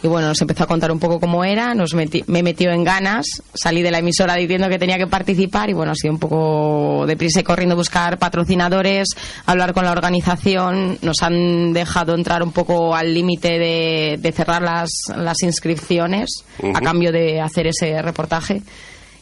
y 0.03 0.09
bueno, 0.09 0.29
nos 0.29 0.41
empezó 0.41 0.65
a 0.65 0.67
contar 0.67 0.91
un 0.91 0.99
poco 0.99 1.21
cómo 1.21 1.45
era, 1.45 1.75
nos 1.75 1.95
me 1.95 2.43
metió 2.43 2.71
en 2.73 2.83
ganas, 2.85 3.25
salí 3.55 3.83
de 3.83 3.91
la 3.91 3.99
emisora 3.99 4.35
diciendo 4.35 4.69
que 4.69 4.79
tenía 4.79 4.99
que 4.99 5.07
participar 5.07 5.71
y 5.71 5.75
bueno, 5.75 5.93
ha 5.93 5.95
sido 5.95 6.13
un 6.13 6.19
poco 6.19 7.05
deprisa 7.07 7.41
y 7.41 7.43
corriendo 7.45 7.75
a 7.75 7.77
buscar 7.77 8.19
patrocinadores, 8.19 9.09
hablar 9.47 9.73
con 9.73 9.85
la 9.85 9.93
organización, 9.93 10.99
nos 11.03 11.23
han 11.23 11.73
dejado 11.73 12.15
entrar 12.15 12.43
un 12.43 12.53
poco 12.53 12.95
al 12.97 13.15
límite 13.15 13.59
de, 13.59 14.17
de 14.19 14.33
cerrar 14.33 14.63
las, 14.63 14.91
las 15.17 15.41
inscripciones 15.43 16.45
a 16.75 16.81
cambio 16.81 17.13
de 17.13 17.41
hacer 17.41 17.69
ese 17.69 18.01
reportaje 18.03 18.63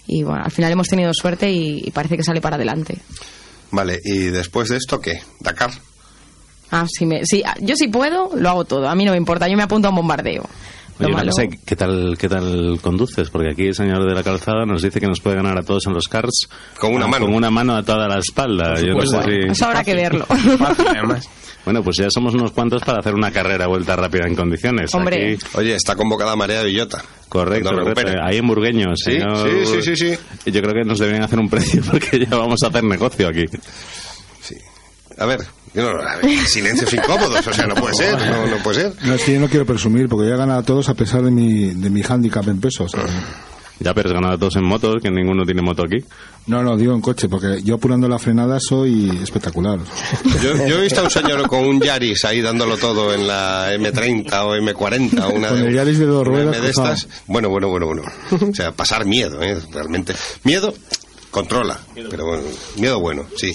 y 0.06 0.22
bueno, 0.22 0.42
al 0.44 0.50
final 0.50 0.72
hemos 0.72 0.88
tenido 0.88 1.12
suerte 1.12 1.50
y- 1.50 1.82
y 1.86 1.90
parece 1.90 2.16
que 2.16 2.22
sale 2.24 2.40
para 2.40 2.56
adelante. 2.56 2.96
Vale, 3.70 4.00
¿y 4.02 4.18
después 4.30 4.68
de 4.70 4.76
esto 4.78 5.00
qué? 5.00 5.20
¿Dakar? 5.40 5.70
Ah, 6.70 6.86
sí, 6.88 7.06
me, 7.06 7.24
sí, 7.24 7.42
ah, 7.44 7.54
yo 7.60 7.74
si 7.76 7.88
puedo, 7.88 8.30
lo 8.36 8.48
hago 8.48 8.64
todo. 8.64 8.88
A 8.88 8.94
mí 8.94 9.04
no 9.04 9.12
me 9.12 9.16
importa, 9.18 9.48
yo 9.48 9.56
me 9.56 9.62
apunto 9.64 9.88
a 9.88 9.90
un 9.90 9.96
bombardeo. 9.96 10.42
Oye, 11.00 11.06
una 11.06 11.22
Tómalo. 11.22 11.30
cosa, 11.30 11.42
¿qué 11.64 11.76
tal, 11.76 12.16
¿qué 12.18 12.28
tal 12.28 12.78
conduces? 12.82 13.30
Porque 13.30 13.50
aquí 13.52 13.66
el 13.68 13.74
señor 13.74 14.06
de 14.06 14.14
la 14.14 14.22
calzada 14.22 14.66
nos 14.66 14.82
dice 14.82 15.00
que 15.00 15.06
nos 15.06 15.20
puede 15.20 15.36
ganar 15.36 15.58
a 15.58 15.62
todos 15.62 15.86
en 15.86 15.94
los 15.94 16.06
karts. 16.08 16.48
Con 16.78 16.94
una 16.94 17.06
ah, 17.06 17.08
mano. 17.08 17.24
Con 17.26 17.34
una 17.34 17.50
mano 17.50 17.74
a 17.76 17.82
toda 17.82 18.06
la 18.06 18.18
espalda. 18.18 18.74
Yo 18.80 18.92
no 18.94 19.06
sé 19.06 19.22
si- 19.24 19.50
Eso 19.50 19.64
habrá 19.66 19.82
que 19.82 19.94
verlo. 19.94 20.26
Fácil, 20.26 20.86
además. 20.88 21.28
Bueno, 21.62 21.82
pues 21.84 21.98
ya 21.98 22.08
somos 22.08 22.32
unos 22.32 22.52
cuantos 22.52 22.82
para 22.82 23.00
hacer 23.00 23.14
una 23.14 23.30
carrera 23.30 23.66
vuelta 23.66 23.94
rápida 23.94 24.26
en 24.26 24.34
condiciones. 24.34 24.94
Hombre. 24.94 25.34
Aquí- 25.34 25.44
Oye, 25.58 25.74
está 25.74 25.94
convocada 25.94 26.34
Marea 26.34 26.62
Villota. 26.62 27.02
correcto, 27.28 27.64
Cuando 27.68 27.82
correcto. 27.82 28.00
recupere. 28.02 28.26
Ahí 28.26 28.38
en 28.38 28.46
Burgueño, 28.46 28.86
Sí, 28.96 29.12
señor. 29.12 29.46
sí, 29.46 29.66
sí, 29.66 29.82
sí, 29.82 29.96
sí. 29.96 30.18
Y 30.46 30.52
Yo 30.52 30.62
creo 30.62 30.72
que 30.72 30.84
nos 30.88 30.98
deberían 30.98 31.22
hacer 31.24 31.38
un 31.38 31.50
precio 31.50 31.82
porque 31.90 32.18
ya 32.18 32.34
vamos 32.34 32.62
a 32.62 32.68
hacer 32.68 32.82
negocio 32.82 33.28
aquí. 33.28 33.44
Sí. 34.40 34.54
A 35.18 35.26
ver, 35.26 35.40
yo 35.74 35.92
no- 35.92 35.98
ver, 35.98 36.36
silencios 36.46 36.92
incómodos, 36.92 37.46
o 37.46 37.52
sea, 37.52 37.66
no 37.66 37.74
puede 37.74 37.94
ser, 37.94 38.14
no, 38.18 38.46
no 38.46 38.56
puede 38.62 38.80
ser. 38.82 38.92
No, 39.04 39.14
es 39.14 39.22
que 39.22 39.34
yo 39.34 39.40
no 39.40 39.48
quiero 39.48 39.66
presumir, 39.66 40.08
porque 40.08 40.28
ya 40.28 40.34
he 40.34 40.38
ganado 40.38 40.60
a 40.60 40.62
todos 40.64 40.88
a 40.88 40.94
pesar 40.94 41.22
de 41.22 41.30
mi, 41.30 41.74
de 41.74 41.90
mi 41.90 42.02
hándicap 42.02 42.46
en 42.48 42.60
peso. 42.60 42.84
o 42.84 42.88
sea, 42.88 43.04
Ya, 43.78 43.94
pero 43.94 44.08
has 44.10 44.14
ganado 44.14 44.34
a 44.34 44.38
todos 44.38 44.56
en 44.56 44.64
motos, 44.64 44.96
que 45.02 45.10
ninguno 45.10 45.44
tiene 45.44 45.62
moto 45.62 45.84
aquí. 45.84 46.04
no, 46.46 46.62
no, 46.62 46.76
digo 46.76 46.92
en 46.94 47.00
coche, 47.00 47.28
porque 47.28 47.62
yo 47.62 47.76
apurando 47.76 48.08
la 48.08 48.18
frenada 48.18 48.58
soy 48.60 49.08
espectacular. 49.22 49.78
Yo, 50.42 50.54
yo 50.66 50.78
he 50.78 50.82
visto 50.82 51.00
a 51.00 51.04
un 51.04 51.10
señor 51.10 51.46
con 51.48 51.64
un 51.64 51.80
Yaris 51.80 52.24
ahí 52.26 52.40
dándolo 52.42 52.76
todo 52.76 53.14
en 53.14 53.26
la 53.26 53.72
M30 53.74 54.32
o 54.44 54.54
M40 54.56 55.22
o 55.24 55.30
una 55.30 55.48
Con 55.48 55.58
el 55.60 55.72
Yaris 55.74 55.98
de 55.98 56.06
dos 56.06 56.26
ruedas 56.26 56.60
de 56.60 56.68
estas. 56.70 57.08
Bueno, 57.26 57.48
bueno, 57.48 57.68
bueno, 57.68 57.86
bueno. 57.86 58.02
O 58.32 58.54
sea, 58.54 58.72
pasar 58.72 59.04
miedo, 59.06 59.40
¿eh? 59.42 59.56
Realmente. 59.72 60.14
Miedo 60.44 60.74
controla, 61.30 61.78
pero 62.10 62.26
bueno, 62.26 62.42
miedo 62.76 63.00
bueno, 63.00 63.26
sí. 63.36 63.52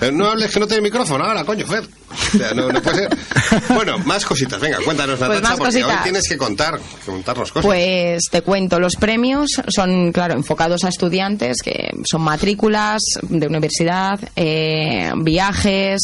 Pero 0.00 0.12
no 0.12 0.26
hables 0.26 0.50
que 0.52 0.60
no 0.60 0.66
tiene 0.66 0.82
micrófono 0.82 1.24
ahora, 1.24 1.44
coño, 1.44 1.66
Fer. 1.66 1.84
O 1.84 2.38
sea, 2.38 2.52
no, 2.54 2.68
no 2.68 2.82
puede 2.82 3.08
ser. 3.08 3.18
Bueno, 3.68 3.98
más 3.98 4.24
cositas, 4.24 4.60
venga, 4.60 4.78
cuéntanos, 4.84 5.18
Pues 5.18 5.30
Natacha, 5.30 5.48
más 5.48 5.58
porque 5.58 5.76
hoy 5.76 5.82
cositas. 5.82 6.02
tienes 6.04 6.28
que 6.28 6.36
contar, 6.36 6.80
contarnos 7.06 7.52
cosas. 7.52 7.64
Pues 7.66 8.22
te 8.30 8.42
cuento, 8.42 8.78
los 8.80 8.96
premios 8.96 9.50
son, 9.68 10.12
claro, 10.12 10.34
enfocados 10.34 10.84
a 10.84 10.88
estudiantes, 10.88 11.58
que 11.62 11.90
son 12.10 12.22
matrículas 12.22 13.02
de 13.22 13.46
universidad, 13.46 14.18
eh, 14.36 15.10
viajes, 15.16 16.00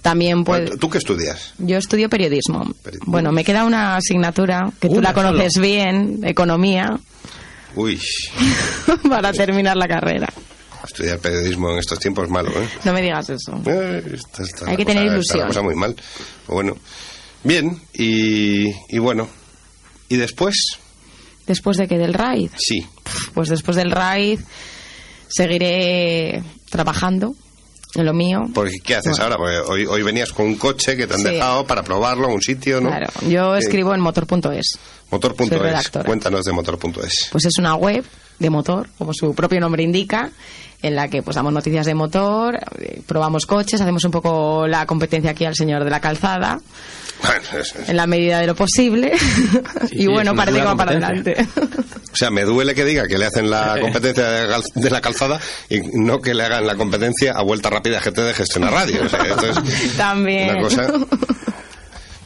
también 0.00 0.44
pues... 0.44 0.78
¿Tú 0.78 0.90
qué 0.90 0.98
estudias? 0.98 1.54
Yo 1.58 1.76
estudio 1.78 2.08
periodismo. 2.08 2.64
Periodismo. 2.82 3.10
Bueno, 3.12 3.30
me 3.32 3.44
queda 3.44 3.64
una 3.64 3.96
asignatura 3.96 4.70
que 4.80 4.88
tú 4.88 5.00
la 5.00 5.12
conoces 5.14 5.58
bien, 5.58 6.20
economía, 6.24 6.98
Uy, 7.74 8.00
para 9.08 9.32
terminar 9.32 9.76
la 9.76 9.88
carrera. 9.88 10.28
estudiar 10.84 11.18
periodismo 11.18 11.70
en 11.72 11.78
estos 11.78 11.98
tiempos 11.98 12.24
es 12.24 12.30
malo, 12.30 12.50
¿eh? 12.50 12.68
No 12.84 12.92
me 12.92 13.00
digas 13.02 13.28
eso. 13.30 13.60
Eh, 13.66 14.02
está- 14.14 14.42
está 14.42 14.70
Hay 14.70 14.76
que 14.76 14.84
cosa- 14.84 14.94
tener 14.94 15.04
está 15.06 15.14
ilusión. 15.14 15.40
la 15.40 15.46
cosa 15.46 15.62
muy 15.62 15.74
mal. 15.74 15.94
Pero 15.94 16.54
bueno, 16.54 16.76
bien, 17.44 17.80
y, 17.94 18.66
y 18.94 18.98
bueno, 18.98 19.28
y 20.08 20.16
después, 20.16 20.56
Después 21.46 21.76
de 21.76 21.88
que 21.88 21.98
del 21.98 22.14
raid, 22.14 22.50
sí, 22.56 22.86
pues 23.34 23.48
después 23.48 23.76
del 23.76 23.90
raid 23.90 24.38
seguiré 25.28 26.42
trabajando 26.70 27.34
lo 27.94 28.12
mío. 28.14 28.48
porque 28.54 28.78
¿qué 28.82 28.96
haces 28.96 29.18
Bueno. 29.18 29.24
ahora? 29.24 29.36
Porque 29.36 29.70
hoy, 29.72 29.86
hoy 29.86 30.02
venías 30.02 30.32
con 30.32 30.46
un 30.46 30.54
coche 30.56 30.96
que 30.96 31.06
te 31.06 31.14
han 31.14 31.20
Sí. 31.20 31.26
dejado 31.28 31.66
para 31.66 31.82
probarlo 31.82 32.28
en 32.28 32.34
un 32.34 32.40
sitio, 32.42 32.80
¿no? 32.80 32.88
Claro, 32.88 33.06
yo 33.28 33.54
Eh, 33.56 33.58
escribo 33.58 33.94
en 33.94 34.00
motor.es. 34.00 34.78
Motor.es, 35.10 35.90
cuéntanos 36.04 36.44
de 36.44 36.52
motor.es. 36.52 37.28
Pues 37.30 37.44
es 37.44 37.58
una 37.58 37.74
web 37.74 38.04
de 38.38 38.50
motor, 38.50 38.88
como 38.98 39.12
su 39.12 39.34
propio 39.34 39.60
nombre 39.60 39.82
indica, 39.82 40.30
en 40.82 40.96
la 40.96 41.08
que 41.08 41.22
pues 41.22 41.36
damos 41.36 41.52
noticias 41.52 41.86
de 41.86 41.94
motor, 41.94 42.58
eh, 42.78 43.00
probamos 43.06 43.46
coches, 43.46 43.80
hacemos 43.80 44.04
un 44.04 44.10
poco 44.10 44.66
la 44.66 44.84
competencia 44.86 45.30
aquí 45.30 45.44
al 45.44 45.54
señor 45.54 45.84
de 45.84 45.90
la 45.90 46.00
calzada, 46.00 46.60
Bueno, 47.22 47.40
es- 47.60 47.74
es- 47.76 47.88
en 47.88 47.96
la 47.96 48.06
medida 48.06 48.40
de 48.40 48.46
lo 48.48 48.54
posible. 48.56 49.12
y 49.92 50.06
bueno, 50.08 50.34
parece 50.34 50.58
que 50.58 50.64
va 50.64 50.76
para 50.76 50.90
adelante. 50.92 51.36
o 52.12 52.16
sea, 52.16 52.30
me 52.30 52.42
duele 52.42 52.74
que 52.74 52.84
diga 52.84 53.06
que 53.06 53.16
le 53.18 53.26
hacen 53.26 53.48
la 53.48 53.76
competencia 53.80 54.28
de, 54.28 54.90
la 54.90 55.00
calzada 55.00 55.40
y 55.68 55.80
no 55.94 56.20
que 56.20 56.34
le 56.34 56.42
hagan 56.44 56.66
la 56.66 56.74
competencia 56.74 57.32
a 57.36 57.42
vuelta 57.42 57.70
rápida 57.70 58.00
GT 58.00 58.20
de 58.22 58.34
gestión 58.34 58.64
a 58.64 58.70
radio. 58.70 59.02
O 59.04 59.08
sea, 59.08 59.20
esto 59.22 59.46
es 59.46 59.96
También. 59.96 60.50
una 60.50 60.62
cosa... 60.62 60.86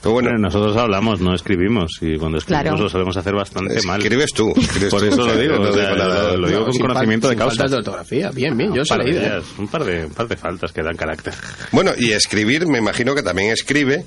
Pero 0.07 0.13
bueno, 0.15 0.31
Bueno, 0.31 0.43
nosotros 0.47 0.77
hablamos, 0.77 1.21
no 1.21 1.35
escribimos. 1.35 1.99
Y 2.01 2.17
cuando 2.17 2.39
escribimos 2.39 2.63
Claro. 2.65 2.83
lo 2.85 2.89
solemos 2.89 3.17
hacer 3.17 3.35
bastante 3.35 3.81
mal. 3.87 4.01
escribes 4.01 4.33
tú. 4.33 4.53
escribes 4.57 4.91
Por 4.91 5.01
tú, 5.01 5.07
eso 5.09 5.27
lo 5.27 5.37
digo. 5.37 5.57
no 5.59 5.71
o 5.71 5.73
sea, 5.73 5.95
lo, 5.95 6.37
lo 6.37 6.49
digo 6.49 6.61
No, 6.61 6.67
con 6.67 6.79
conocimiento 6.79 7.29
de 7.29 7.37
causa. 7.37 7.57
faltas 7.57 7.71
de 7.73 7.77
ortografía. 7.79 8.31
Bien, 8.31 8.57
bien, 8.57 8.73
yo 8.73 8.83
un, 8.83 8.87
par 8.89 8.99
de 8.99 9.05
leído. 9.05 9.21
¿eh? 9.21 9.27
ellas, 9.27 9.45
un 9.59 9.69
par 9.69 9.85
de 9.85 10.05
un 10.07 10.13
par 10.13 10.29
de 10.29 10.37
faltas 10.37 10.73
que 10.73 10.83
dan 10.83 10.97
carácter. 10.97 11.35
Bueno, 11.73 11.91
y 11.99 12.13
escribir, 12.13 12.67
me 12.69 12.79
imagino 12.79 13.15
que 13.15 13.23
también 13.23 13.51
escribe 13.53 14.05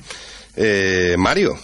eh, 0.56 1.16
Mario. 1.18 1.56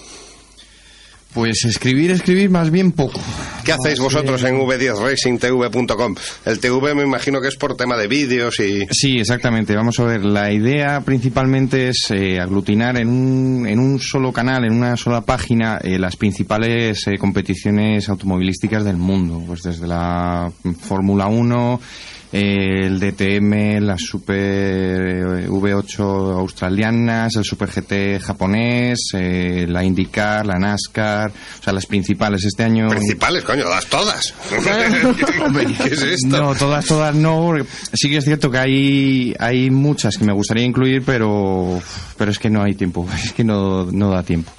Pues 1.35 1.65
escribir, 1.65 2.11
escribir 2.11 2.49
más 2.49 2.71
bien 2.71 2.93
poco. 2.93 3.19
¿Qué 3.65 3.73
hacéis 3.73 3.99
vosotros 3.99 4.41
en 4.45 4.57
v10racingtv.com? 4.57 6.15
El 6.45 6.59
TV 6.59 6.95
me 6.95 7.03
imagino 7.03 7.41
que 7.41 7.49
es 7.49 7.57
por 7.57 7.75
tema 7.75 7.97
de 7.97 8.07
vídeos 8.07 8.57
y... 8.61 8.85
Sí, 8.89 9.17
exactamente. 9.17 9.75
Vamos 9.75 9.99
a 9.99 10.05
ver, 10.05 10.23
la 10.23 10.53
idea 10.53 11.01
principalmente 11.01 11.89
es 11.89 12.09
eh, 12.11 12.39
aglutinar 12.39 12.97
en 12.97 13.09
un, 13.09 13.67
en 13.67 13.79
un 13.79 13.99
solo 13.99 14.31
canal, 14.31 14.63
en 14.63 14.71
una 14.71 14.95
sola 14.95 15.25
página, 15.25 15.77
eh, 15.83 15.99
las 15.99 16.15
principales 16.15 17.05
eh, 17.07 17.17
competiciones 17.19 18.07
automovilísticas 18.07 18.85
del 18.85 18.95
mundo. 18.95 19.43
Pues 19.45 19.61
desde 19.61 19.87
la 19.87 20.49
Fórmula 20.79 21.27
1, 21.27 21.81
eh, 22.24 22.24
el 22.35 22.99
DTM, 22.99 23.79
las 23.79 24.01
Super 24.01 24.35
eh, 24.37 25.47
V8 25.47 26.37
australianas, 26.37 27.37
el 27.37 27.45
Super 27.45 27.69
GT 27.69 28.19
japonés, 28.21 29.11
eh, 29.13 29.65
la 29.69 29.85
IndyCar, 29.85 30.45
la 30.45 30.59
NASCAR, 30.59 31.31
o 31.31 31.63
sea, 31.63 31.71
las 31.71 31.85
principales. 31.85 32.43
Este 32.43 32.63
año... 32.63 32.89
Principales, 32.89 33.41
coño, 33.45 33.69
las 33.69 33.85
todas. 33.85 34.33
¿Qué 35.83 35.93
es 35.93 36.01
esto? 36.01 36.27
No, 36.27 36.53
todas, 36.55 36.85
todas 36.85 37.15
no. 37.15 37.53
Sí 37.93 38.09
que 38.09 38.17
es 38.17 38.25
cierto 38.25 38.51
que 38.51 38.57
hay, 38.57 39.33
hay 39.39 39.69
muchas 39.69 40.17
que 40.17 40.25
me 40.25 40.33
gustaría 40.33 40.65
incluir, 40.65 41.03
pero, 41.05 41.81
pero 42.17 42.31
es 42.31 42.39
que 42.39 42.49
no 42.49 42.63
hay 42.63 42.73
tiempo. 42.75 43.07
Es 43.25 43.31
que 43.33 43.43
no, 43.43 43.85
no 43.91 44.11
da 44.11 44.23
tiempo. 44.23 44.51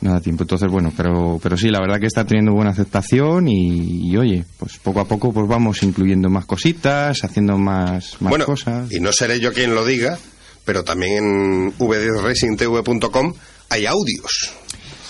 No 0.00 0.12
da 0.12 0.20
tiempo. 0.20 0.44
Entonces, 0.44 0.70
bueno, 0.70 0.92
pero, 0.96 1.38
pero 1.42 1.56
sí, 1.56 1.68
la 1.68 1.80
verdad 1.80 2.00
que 2.00 2.06
está 2.06 2.24
teniendo 2.24 2.52
buena 2.52 2.70
aceptación 2.70 3.48
y, 3.48 4.10
y, 4.10 4.16
oye, 4.16 4.44
pues 4.58 4.78
poco 4.78 5.00
a 5.00 5.04
poco 5.06 5.32
pues 5.32 5.46
vamos 5.46 5.82
incluyendo 5.82 6.28
más 6.30 6.46
cositas, 6.46 7.22
haciendo 7.24 7.58
más, 7.58 8.16
más 8.20 8.30
bueno, 8.30 8.46
cosas. 8.46 8.90
y 8.90 9.00
no 9.00 9.12
seré 9.12 9.40
yo 9.40 9.52
quien 9.52 9.74
lo 9.74 9.84
diga, 9.84 10.18
pero 10.64 10.82
también 10.84 11.24
en 11.24 11.78
v10racingtv.com 11.78 13.34
hay 13.70 13.86
audios. 13.86 14.52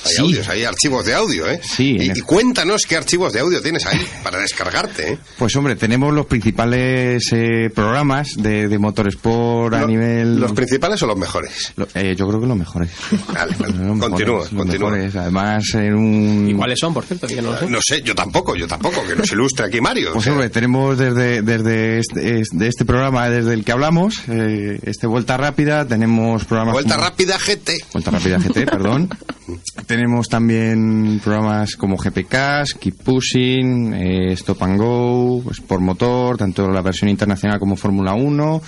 Hay 0.04 0.12
Sí. 0.14 0.20
audios, 0.20 0.49
hay 0.49 0.64
archivos 0.64 1.04
de 1.06 1.14
audio, 1.14 1.49
¿eh? 1.49 1.61
Sí, 1.62 1.96
Y, 1.99 2.18
y 2.18 2.20
cuéntanos 2.20 2.82
qué 2.88 2.96
archivos 2.96 3.32
de 3.32 3.40
audio 3.40 3.61
tienes 3.62 3.87
ahí 3.87 4.00
para 4.23 4.38
descargarte, 4.38 5.12
¿eh? 5.12 5.18
Pues 5.38 5.54
hombre, 5.56 5.76
tenemos 5.76 6.12
los 6.12 6.26
principales 6.26 7.28
eh, 7.32 7.70
programas 7.75 8.34
de, 8.37 8.68
de 8.68 8.78
Motorsport 8.78 9.75
a 9.75 9.80
Lo- 9.80 9.87
nivel... 9.88 10.38
¿Los 10.40 10.52
principales 10.52 11.02
o 11.02 11.06
los 11.06 11.16
mejores? 11.16 11.73
Lo- 11.76 11.88
eh, 11.94 12.14
yo 12.16 12.28
creo 12.28 12.40
que 12.40 12.46
los 12.46 12.56
mejores. 12.56 12.90
Vale, 13.32 13.54
vale. 13.58 13.75
Los 13.84 13.96
mejores, 13.96 14.00
Continúa, 14.00 14.38
los 14.38 14.49
continúa. 14.50 14.90
mejores. 14.90 15.16
Además, 15.16 15.64
en 15.75 15.94
un... 15.94 16.49
¿Y 16.50 16.54
cuáles 16.54 16.78
son, 16.78 16.92
por 16.94 17.04
cierto? 17.04 17.26
Que 17.26 17.40
no 17.42 17.52
lo 17.52 17.58
sé. 17.58 17.66
No 17.70 17.78
sé, 17.82 18.02
yo 18.02 18.14
tampoco, 18.14 18.54
yo 18.56 18.66
tampoco, 18.66 19.02
que 19.06 19.16
nos 19.16 19.30
ilustre 19.32 19.66
aquí 19.66 19.80
Mario. 19.80 20.11
o 20.11 20.12
Pues 20.14 20.25
sea, 20.25 20.32
hombre, 20.32 20.50
tenemos 20.50 20.99
desde, 20.99 21.42
desde 21.42 21.99
este, 21.99 22.40
este 22.66 22.84
programa, 22.84 23.28
desde 23.30 23.54
el 23.54 23.64
que 23.64 23.73
hablamos, 23.73 24.14
eh, 24.28 24.78
este 24.84 25.06
Vuelta 25.06 25.37
Rápida, 25.37 25.87
tenemos 25.87 26.44
programas... 26.44 26.75
Vuelta 26.75 26.94
como- 26.96 27.06
rápida 27.08 27.38
GT. 27.38 27.70
Vuelta 27.92 28.11
Rápida 28.11 28.38
GT, 28.38 28.64
perdón. 28.70 29.08
tenemos 29.94 30.28
también 30.28 31.20
programas 31.22 31.76
como 31.76 31.96
GPK, 31.96 32.64
Keep 32.80 32.96
Pushing, 33.04 33.94
eh, 33.94 34.32
Stop 34.32 34.60
and 34.64 34.76
Go, 34.80 35.44
Sport 35.52 35.82
Motor, 35.82 36.36
tanto 36.36 36.68
la 36.68 36.82
versión 36.82 37.08
internacional 37.08 37.60
como 37.60 37.76
Fórmula 37.76 38.14
1. 38.14 38.60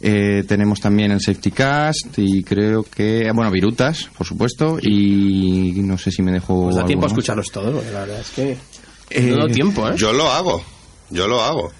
Eh, 0.00 0.44
tenemos 0.48 0.80
también 0.80 1.12
el 1.12 1.20
Safety 1.20 1.50
Cast 1.50 2.18
y 2.18 2.42
creo 2.42 2.84
que, 2.84 3.30
bueno, 3.34 3.50
Virutas, 3.50 4.08
por 4.16 4.26
supuesto, 4.26 4.78
y 4.80 5.72
no 5.82 5.98
sé 5.98 6.10
si 6.10 6.22
me 6.22 6.32
dejo... 6.32 6.64
Pues 6.64 6.76
da 6.76 6.86
tiempo 6.86 7.04
a 7.04 7.08
escucharlos 7.08 7.48
todos, 7.52 7.74
porque 7.74 7.90
la 7.92 8.00
verdad 8.00 8.20
es 8.20 8.30
que... 8.30 8.56
Eh, 9.10 9.30
no 9.36 9.46
da 9.46 9.52
tiempo, 9.52 9.86
¿eh? 9.88 9.92
Yo 9.96 10.12
lo 10.14 10.30
hago, 10.32 10.64
yo 11.10 11.28
lo 11.28 11.42
hago. 11.42 11.70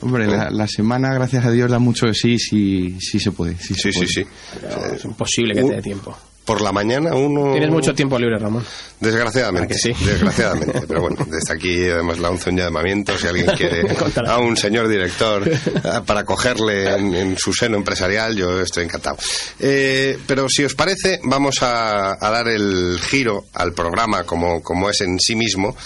Hombre, 0.00 0.26
la, 0.26 0.50
la 0.50 0.66
semana, 0.66 1.14
gracias 1.14 1.44
a 1.44 1.50
Dios, 1.52 1.70
da 1.70 1.78
mucho 1.78 2.06
de 2.06 2.14
sí, 2.14 2.36
sí, 2.38 2.96
sí 3.00 3.20
se 3.20 3.30
puede. 3.30 3.56
Sí, 3.58 3.74
se 3.74 3.80
Sí, 3.80 3.92
sí, 3.92 3.98
puede. 3.98 4.08
sí. 4.08 4.24
Pero 4.60 4.94
es 4.96 5.04
imposible 5.04 5.54
que 5.54 5.62
Uh, 5.62 5.68
te 5.68 5.76
dé 5.76 5.82
tiempo. 5.82 6.16
Por 6.50 6.62
la 6.62 6.72
mañana 6.72 7.14
uno... 7.14 7.52
Tienes 7.52 7.70
mucho 7.70 7.94
tiempo 7.94 8.18
libre, 8.18 8.36
Ramón. 8.36 8.64
Desgraciadamente, 8.98 9.66
¿A 9.66 9.68
que 9.68 9.74
sí? 9.78 9.92
desgraciadamente. 10.04 10.80
Pero 10.88 11.00
bueno, 11.02 11.24
desde 11.30 11.54
aquí 11.54 11.88
además 11.88 12.18
lanzo 12.18 12.50
un 12.50 12.56
llamamiento 12.56 13.16
si 13.16 13.28
alguien 13.28 13.46
quiere 13.56 13.84
a 14.26 14.38
un 14.38 14.56
señor 14.56 14.88
director 14.88 15.46
eh, 15.48 15.58
para 16.04 16.24
cogerle 16.24 16.92
en, 16.92 17.14
en 17.14 17.38
su 17.38 17.52
seno 17.52 17.76
empresarial, 17.76 18.34
yo 18.34 18.60
estoy 18.60 18.82
encantado. 18.82 19.16
Eh, 19.60 20.18
pero 20.26 20.48
si 20.48 20.64
os 20.64 20.74
parece, 20.74 21.20
vamos 21.22 21.62
a, 21.62 22.14
a 22.20 22.30
dar 22.32 22.48
el 22.48 22.98
giro 23.00 23.44
al 23.54 23.72
programa 23.72 24.24
como, 24.24 24.60
como 24.60 24.90
es 24.90 25.02
en 25.02 25.20
sí 25.20 25.36
mismo. 25.36 25.76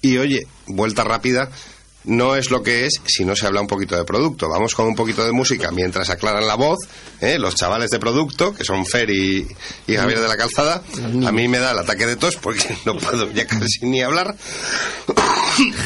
Y 0.00 0.16
oye, 0.16 0.46
vuelta 0.66 1.04
rápida, 1.04 1.50
no 2.06 2.36
es 2.36 2.50
lo 2.50 2.62
que 2.62 2.86
es 2.86 3.00
si 3.04 3.24
no 3.24 3.36
se 3.36 3.46
habla 3.46 3.60
un 3.60 3.66
poquito 3.66 3.96
de 3.96 4.04
producto. 4.04 4.48
Vamos 4.48 4.74
con 4.74 4.86
un 4.86 4.94
poquito 4.94 5.24
de 5.24 5.32
música 5.32 5.70
mientras 5.70 6.08
aclaran 6.10 6.46
la 6.46 6.54
voz, 6.54 6.78
¿eh? 7.20 7.38
los 7.38 7.54
chavales 7.54 7.90
de 7.90 7.98
producto, 7.98 8.54
que 8.54 8.64
son 8.64 8.86
Fer 8.86 9.10
y, 9.10 9.46
y 9.86 9.96
Javier 9.96 10.20
de 10.20 10.28
la 10.28 10.36
Calzada. 10.36 10.82
A 11.26 11.32
mí 11.32 11.48
me 11.48 11.58
da 11.58 11.72
el 11.72 11.78
ataque 11.78 12.06
de 12.06 12.16
tos 12.16 12.36
porque 12.36 12.76
no 12.84 12.96
puedo 12.96 13.30
ya 13.32 13.46
casi 13.46 13.84
ni 13.86 14.02
hablar. 14.02 14.34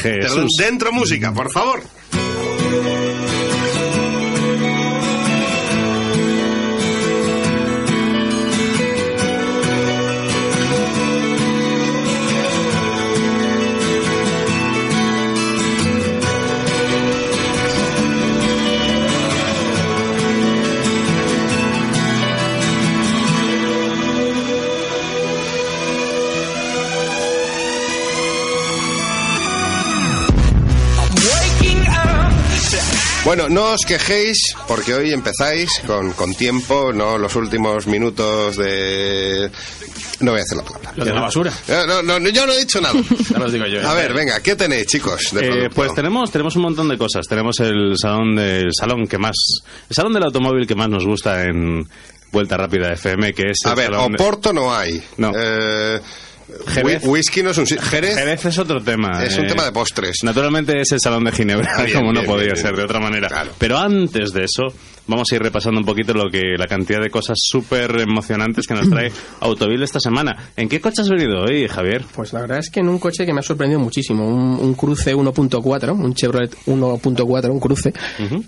Perdón, 0.03 0.47
dentro 0.57 0.91
música, 0.91 1.33
por 1.33 1.51
favor. 1.51 1.81
No 33.51 33.71
os 33.73 33.81
quejéis 33.85 34.37
porque 34.67 34.93
hoy 34.93 35.11
empezáis 35.13 35.69
con, 35.85 36.11
con 36.13 36.33
tiempo, 36.35 36.91
no 36.93 37.17
los 37.17 37.35
últimos 37.35 37.85
minutos 37.87 38.57
de... 38.57 39.51
No 40.21 40.31
voy 40.31 40.39
a 40.39 40.43
hacer 40.43 40.57
la 40.57 40.63
palabra. 40.63 40.93
Lo 40.95 41.05
de 41.05 41.13
la 41.13 41.21
basura. 41.21 41.51
Eh, 41.67 41.83
No, 41.87 42.01
no, 42.03 42.19
no, 42.19 42.29
yo 42.29 42.45
no 42.45 42.53
he 42.53 42.59
dicho 42.59 42.79
nada. 42.79 42.93
Ya 43.29 43.39
los 43.39 43.51
digo 43.51 43.65
yo. 43.65 43.87
A 43.87 43.93
ver, 43.95 44.13
venga, 44.13 44.39
¿qué 44.41 44.55
tenéis, 44.55 44.85
chicos? 44.87 45.31
de 45.31 45.65
Eh, 45.65 45.69
pues 45.73 45.93
tenemos 45.95 46.31
tenemos 46.31 46.55
un 46.55 46.61
montón 46.63 46.87
de 46.89 46.97
cosas. 46.97 47.25
Tenemos 47.27 47.59
el 47.59 47.97
salón 47.97 48.35
del 48.35 48.69
salón 48.73 49.07
que 49.07 49.17
más 49.17 49.35
el 49.89 49.95
salón 49.95 50.13
del 50.13 50.23
automóvil 50.23 50.67
que 50.67 50.75
más 50.75 50.89
nos 50.89 51.05
gusta 51.05 51.43
en 51.45 51.87
Vuelta 52.31 52.55
Rápida 52.55 52.93
FM, 52.93 53.33
que 53.33 53.49
es 53.51 53.57
el 53.65 53.71
A 53.71 53.75
ver, 53.75 53.87
salón 53.87 54.11
de- 54.11 54.23
Oporto 54.23 54.53
no 54.53 54.73
hay. 54.73 55.03
No. 55.17 55.31
Eh, 55.35 55.99
Jerez. 56.67 57.03
whi- 57.03 57.07
whisky 57.09 57.43
no 57.43 57.51
es 57.51 57.57
un... 57.57 57.65
Jerez, 57.65 58.15
Jerez 58.15 58.45
es 58.45 58.57
otro 58.57 58.81
tema. 58.81 59.23
es 59.23 59.37
un 59.37 59.45
eh, 59.45 59.47
tema 59.47 59.65
de 59.65 59.71
postres. 59.71 60.17
Naturalmente 60.23 60.79
es 60.81 60.91
el 60.91 60.99
Salón 60.99 61.23
de 61.23 61.31
Ginebra, 61.31 61.69
Ah, 61.77 61.83
bien, 61.83 61.97
como 61.97 62.13
no 62.13 62.23
podía 62.23 62.45
bien, 62.45 62.55
ser 62.57 62.65
bien. 62.71 62.75
de 62.77 62.83
otra 62.83 62.99
manera. 62.99 63.27
Claro. 63.27 63.51
Pero 63.57 63.77
antes 63.77 64.31
de 64.33 64.43
eso, 64.43 64.63
vamos 65.07 65.27
a 65.31 65.35
ir 65.35 65.41
repasando 65.41 65.79
un 65.79 65.85
poquito 65.85 66.13
lo 66.13 66.29
que 66.29 66.41
la 66.57 66.67
cantidad 66.67 67.01
de 67.01 67.09
cosas 67.09 67.37
súper 67.41 67.99
emocionantes 67.99 68.67
que 68.67 68.73
nos 68.75 68.89
trae 68.89 69.11
Autovil 69.41 69.81
esta 69.83 69.99
semana. 69.99 70.51
¿En 70.55 70.69
qué 70.69 70.79
coche 70.79 71.01
has 71.01 71.09
venido 71.09 71.41
hoy, 71.43 71.67
Javier? 71.67 72.03
Pues 72.15 72.33
la 72.33 72.41
verdad 72.41 72.59
es 72.59 72.69
que 72.69 72.79
en 72.81 72.89
un 72.89 72.99
coche 72.99 73.25
que 73.25 73.33
me 73.33 73.39
ha 73.39 73.43
sorprendido 73.43 73.79
muchísimo, 73.79 74.27
un, 74.27 74.59
un 74.59 74.73
cruce 74.75 75.15
1.4, 75.15 75.91
un 75.93 76.13
Chevrolet 76.13 76.51
1.4, 76.67 77.49
un 77.49 77.59
cruce, 77.59 77.93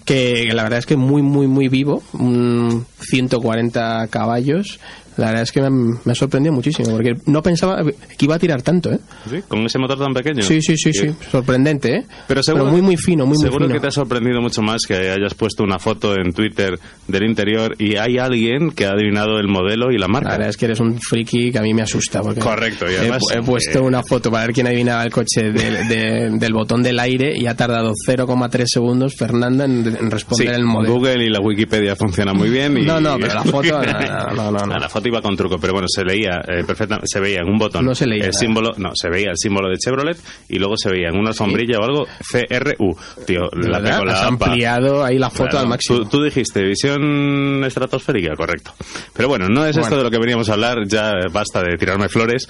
que 0.06 0.50
la 0.54 0.64
verdad 0.64 0.80
es 0.80 0.86
que 0.86 0.96
muy, 0.96 1.22
muy, 1.22 1.48
muy 1.48 1.68
vivo, 1.68 2.04
un 2.14 2.86
140 3.00 4.08
caballos. 4.10 4.80
La 5.18 5.28
verdad 5.28 5.44
es 5.44 5.52
que 5.52 5.62
me, 5.62 5.68
ha- 5.68 5.70
me 5.70 6.12
ha 6.12 6.16
sorprendido 6.16 6.54
muchísimo, 6.54 6.90
porque 6.92 7.14
no 7.26 7.42
pensaba 7.44 7.84
que 7.84 8.26
iba 8.26 8.36
a 8.36 8.40
tirar 8.40 8.62
tanto, 8.62 8.92
¿eh? 8.92 9.00
¿Sí? 9.30 9.38
¿Con 9.48 9.66
ese 9.66 9.78
motor 9.80 10.00
tan 10.00 10.14
pequeño? 10.14 10.42
Sí, 10.44 10.62
sí, 10.62 10.76
sí, 10.78 10.92
sí, 10.94 11.10
sorprendente, 11.32 11.96
¿eh? 11.98 12.06
Pero 12.28 12.42
seguro 12.44 12.66
muy, 12.66 12.82
muy 12.82 12.98
fino, 12.98 13.26
muy, 13.26 13.38
muy 13.38 13.46
seguro 13.46 13.66
fino. 13.66 13.76
que 13.76 13.80
te 13.82 13.88
ha 13.88 13.92
sorprendido 13.92 14.42
mucho 14.42 14.62
más 14.62 14.84
que 14.88 14.96
hayas 15.12 15.34
puesto 15.36 15.64
una 15.64 15.80
foto 15.80 16.16
en 16.16 16.34
Twitter 16.34 16.80
del 17.08 17.24
interior 17.24 17.76
y 17.78 17.98
hay 17.98 18.18
alguien 18.18 18.72
que 18.72 18.86
ha 18.86 18.92
adivinado 18.92 19.38
el 19.40 19.48
modelo 19.48 19.92
y 19.92 19.96
la 19.98 20.04
La 20.04 20.08
marca. 20.10 20.32
verdad 20.32 20.50
es 20.50 20.58
que 20.58 20.66
eres 20.66 20.80
un 20.80 21.00
friki 21.00 21.52
que 21.52 21.60
a 21.60 21.62
mí 21.62 21.74
me 21.74 21.82
asusta. 21.84 22.22
Porque 22.22 22.40
Correcto, 22.40 22.86
y 22.92 22.96
además, 22.96 23.22
he 23.34 23.42
puesto 23.42 23.80
eh, 23.80 23.82
una 23.82 24.04
foto 24.04 24.30
para 24.32 24.46
ver 24.48 24.54
quién 24.54 24.68
adivinaba 24.68 25.04
el 25.04 25.12
coche 25.12 25.52
del- 25.52 25.88
de- 25.88 26.30
del 26.38 26.54
botón 26.54 26.84
del 26.84 27.00
aire 27.00 27.34
y 27.38 27.48
ha 27.48 27.56
tardado 27.56 27.94
0,3 28.08 28.64
segundos 28.66 29.16
Fernanda 29.16 29.66
en, 29.66 29.86
en 29.88 29.94
Sí, 29.96 30.10
responder 30.10 30.54
el 30.56 30.66
modelo. 30.66 30.94
Google 30.96 31.26
y 31.26 31.30
la 31.30 31.40
Wikipedia 31.40 31.96
funcionan 31.96 32.36
muy 32.38 32.50
bien. 32.50 32.78
Y... 32.78 32.86
No, 32.86 33.00
no, 33.00 33.18
pero 33.18 33.34
la 33.36 33.44
foto, 33.46 33.82
no, 33.82 34.34
no, 34.36 34.52
no, 34.52 34.66
no. 34.68 34.80
La 34.84 34.90
foto 34.90 35.03
iba 35.10 35.22
con 35.22 35.36
truco, 35.36 35.58
pero 35.60 35.74
bueno, 35.74 35.88
se 35.88 36.04
leía 36.04 36.42
eh, 36.48 36.64
perfectamente, 36.66 37.08
se 37.08 37.20
veía 37.20 37.40
en 37.42 37.50
un 37.50 37.58
botón 37.58 37.86
No 37.86 37.96
se 37.96 38.06
leía 38.06 38.26
el 38.26 38.30
nada. 38.32 38.40
símbolo, 38.40 38.72
no, 38.78 38.92
se 38.94 39.10
veía 39.10 39.32
el 39.32 39.38
símbolo 39.38 39.70
de 39.70 39.78
Chevrolet 39.78 40.18
y 40.50 40.60
luego 40.60 40.78
se 40.78 40.90
veía 40.90 41.10
en 41.10 41.18
una 41.18 41.30
alfombrilla 41.30 41.80
o 41.80 41.84
algo 41.84 42.06
CRU. 42.32 42.96
Tío, 43.26 43.50
¿De 43.56 43.70
la 43.70 43.98
con 43.98 44.08
la 44.08 44.14
Has 44.14 44.24
ampliado 44.24 45.04
ahí 45.04 45.18
la 45.18 45.30
foto 45.30 45.50
Claro, 45.52 45.60
al 45.60 45.68
máximo. 45.68 46.00
Tú, 46.00 46.06
tú 46.06 46.24
dijiste 46.24 46.64
visión 46.64 47.64
estratosférica, 47.66 48.36
correcto. 48.36 48.74
Pero 49.14 49.28
bueno, 49.28 49.48
no 49.50 49.66
es 49.66 49.78
esto 49.78 49.98
de 49.98 50.04
lo 50.04 50.12
que 50.12 50.20
veníamos 50.20 50.50
a 50.50 50.54
hablar, 50.54 50.80
ya 50.88 51.12
basta 51.32 51.62
de 51.62 51.78
tirarme 51.78 52.10
flores. 52.10 52.48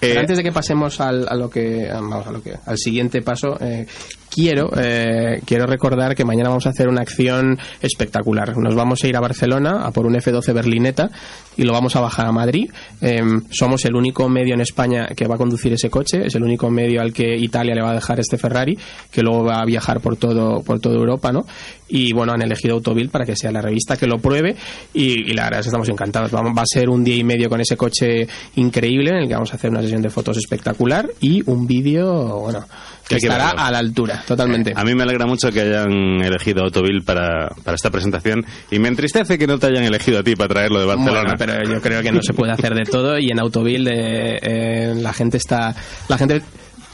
Eh, 0.00 0.16
antes 0.16 0.36
de 0.38 0.44
que 0.44 0.52
pasemos 0.52 1.00
al, 1.00 1.26
a 1.28 1.34
lo 1.34 1.50
que, 1.50 1.88
vamos, 1.92 2.26
a 2.26 2.30
lo 2.32 2.42
que 2.42 2.54
al 2.64 2.78
siguiente 2.78 3.22
paso, 3.22 3.58
eh, 3.60 3.86
quiero 4.30 4.70
eh, 4.76 5.40
quiero 5.44 5.66
recordar 5.66 6.14
que 6.14 6.24
mañana 6.24 6.48
vamos 6.48 6.66
a 6.66 6.70
hacer 6.70 6.88
una 6.88 7.02
acción 7.02 7.58
espectacular. 7.80 8.56
Nos 8.56 8.74
vamos 8.74 9.02
a 9.02 9.08
ir 9.08 9.16
a 9.16 9.20
Barcelona 9.20 9.82
a 9.84 9.90
por 9.90 10.06
un 10.06 10.14
F12 10.14 10.54
Berlineta 10.54 11.10
y 11.56 11.64
lo 11.64 11.72
vamos 11.72 11.96
a 11.96 12.00
bajar 12.00 12.26
a 12.26 12.32
Madrid. 12.32 12.70
Eh, 13.00 13.20
somos 13.50 13.84
el 13.84 13.94
único 13.94 14.28
medio 14.28 14.54
en 14.54 14.60
España 14.60 15.08
que 15.16 15.26
va 15.26 15.34
a 15.34 15.38
conducir 15.38 15.72
ese 15.72 15.90
coche, 15.90 16.24
es 16.24 16.34
el 16.34 16.42
único 16.42 16.70
medio 16.70 17.00
al 17.00 17.12
que 17.12 17.36
Italia 17.36 17.74
le 17.74 17.82
va 17.82 17.90
a 17.90 17.94
dejar 17.94 18.20
este 18.20 18.38
Ferrari, 18.38 18.78
que 19.10 19.22
luego 19.22 19.44
va 19.44 19.60
a 19.60 19.64
viajar 19.64 20.00
por 20.00 20.16
todo 20.16 20.62
por 20.62 20.80
toda 20.80 20.96
Europa, 20.96 21.32
¿no? 21.32 21.44
Y 21.88 22.12
bueno, 22.12 22.32
han 22.32 22.42
elegido 22.42 22.74
Autovil 22.74 23.10
para 23.10 23.26
que 23.26 23.34
sea 23.34 23.50
la 23.50 23.60
revista 23.60 23.96
que 23.96 24.06
lo 24.06 24.18
pruebe 24.18 24.54
y, 24.94 25.30
y 25.30 25.34
la 25.34 25.44
verdad 25.44 25.60
es 25.60 25.66
que 25.66 25.70
estamos 25.70 25.88
encantados. 25.88 26.30
Vamos, 26.30 26.52
va 26.56 26.62
a 26.62 26.66
ser 26.66 26.88
un 26.88 27.02
día 27.02 27.16
y 27.16 27.24
medio 27.24 27.48
con 27.48 27.60
ese 27.60 27.76
coche 27.76 28.28
increíble 28.56 29.10
en 29.10 29.16
el 29.16 29.28
que 29.28 29.34
vamos 29.34 29.52
a 29.52 29.56
hacer 29.56 29.70
una 29.70 29.82
sesión 29.82 30.02
de 30.02 30.10
fotos 30.10 30.36
espectacular 30.36 31.10
y 31.20 31.42
un 31.50 31.66
vídeo, 31.66 32.38
bueno, 32.38 32.64
que 33.16 33.26
estará 33.26 33.46
verlo. 33.46 33.60
a 33.60 33.70
la 33.70 33.78
altura, 33.78 34.22
totalmente. 34.26 34.72
A 34.74 34.84
mí 34.84 34.94
me 34.94 35.02
alegra 35.02 35.26
mucho 35.26 35.50
que 35.50 35.60
hayan 35.60 36.22
elegido 36.22 36.64
Autovil 36.64 37.02
para, 37.04 37.48
para 37.64 37.74
esta 37.74 37.90
presentación 37.90 38.44
y 38.70 38.78
me 38.78 38.88
entristece 38.88 39.38
que 39.38 39.46
no 39.46 39.58
te 39.58 39.66
hayan 39.66 39.84
elegido 39.84 40.20
a 40.20 40.22
ti 40.22 40.36
para 40.36 40.48
traerlo 40.48 40.80
de 40.80 40.86
Barcelona. 40.86 41.34
Bueno, 41.36 41.36
pero 41.38 41.74
yo 41.74 41.80
creo 41.80 42.02
que 42.02 42.12
no 42.12 42.22
se 42.22 42.32
puede 42.32 42.52
hacer 42.52 42.74
de 42.74 42.84
todo 42.84 43.18
y 43.18 43.30
en 43.30 43.40
Autovil 43.40 43.88
eh, 43.88 44.38
eh, 44.42 44.94
la 44.96 45.12
gente 45.12 45.36
está 45.36 45.74
la 46.08 46.18
gente 46.18 46.42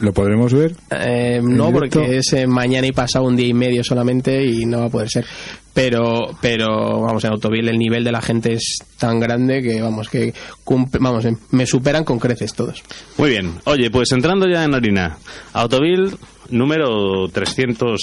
¿Lo 0.01 0.13
podremos 0.13 0.53
ver? 0.53 0.77
Eh, 0.91 1.41
no, 1.43 1.69
directo? 1.69 2.01
porque 2.01 2.19
es 2.19 2.33
eh, 2.35 2.47
mañana 2.47 2.87
y 2.87 2.93
pasado 2.93 3.25
un 3.25 3.35
día 3.37 3.49
y 3.49 3.55
medio 3.55 3.83
solamente 3.83 4.45
y 4.45 4.67
no 4.67 4.81
va 4.81 4.87
a 4.87 4.91
poder 4.91 5.09
ser. 5.09 5.25
Pero, 5.73 6.31
pero 6.41 7.01
vamos, 7.03 7.23
en 7.25 7.33
Autovil 7.33 7.69
el 7.69 7.79
nivel 7.79 8.03
de 8.05 8.13
la 8.13 8.23
gente 8.23 8.53
es 8.55 8.79
tan 8.99 9.21
grande 9.21 9.63
que, 9.63 9.81
vamos, 9.83 10.09
que 10.09 10.33
cumple- 10.65 10.99
vamos, 11.01 11.25
eh, 11.27 11.37
me 11.51 11.67
superan 11.67 12.05
con 12.05 12.19
creces 12.19 12.55
todos. 12.55 12.83
Muy 13.19 13.31
bien. 13.31 13.53
Oye, 13.65 13.91
pues 13.91 14.11
entrando 14.13 14.47
ya 14.49 14.65
en 14.65 14.75
harina. 14.75 15.19
Autovil 15.53 16.17
número 16.51 17.29
300. 17.33 18.01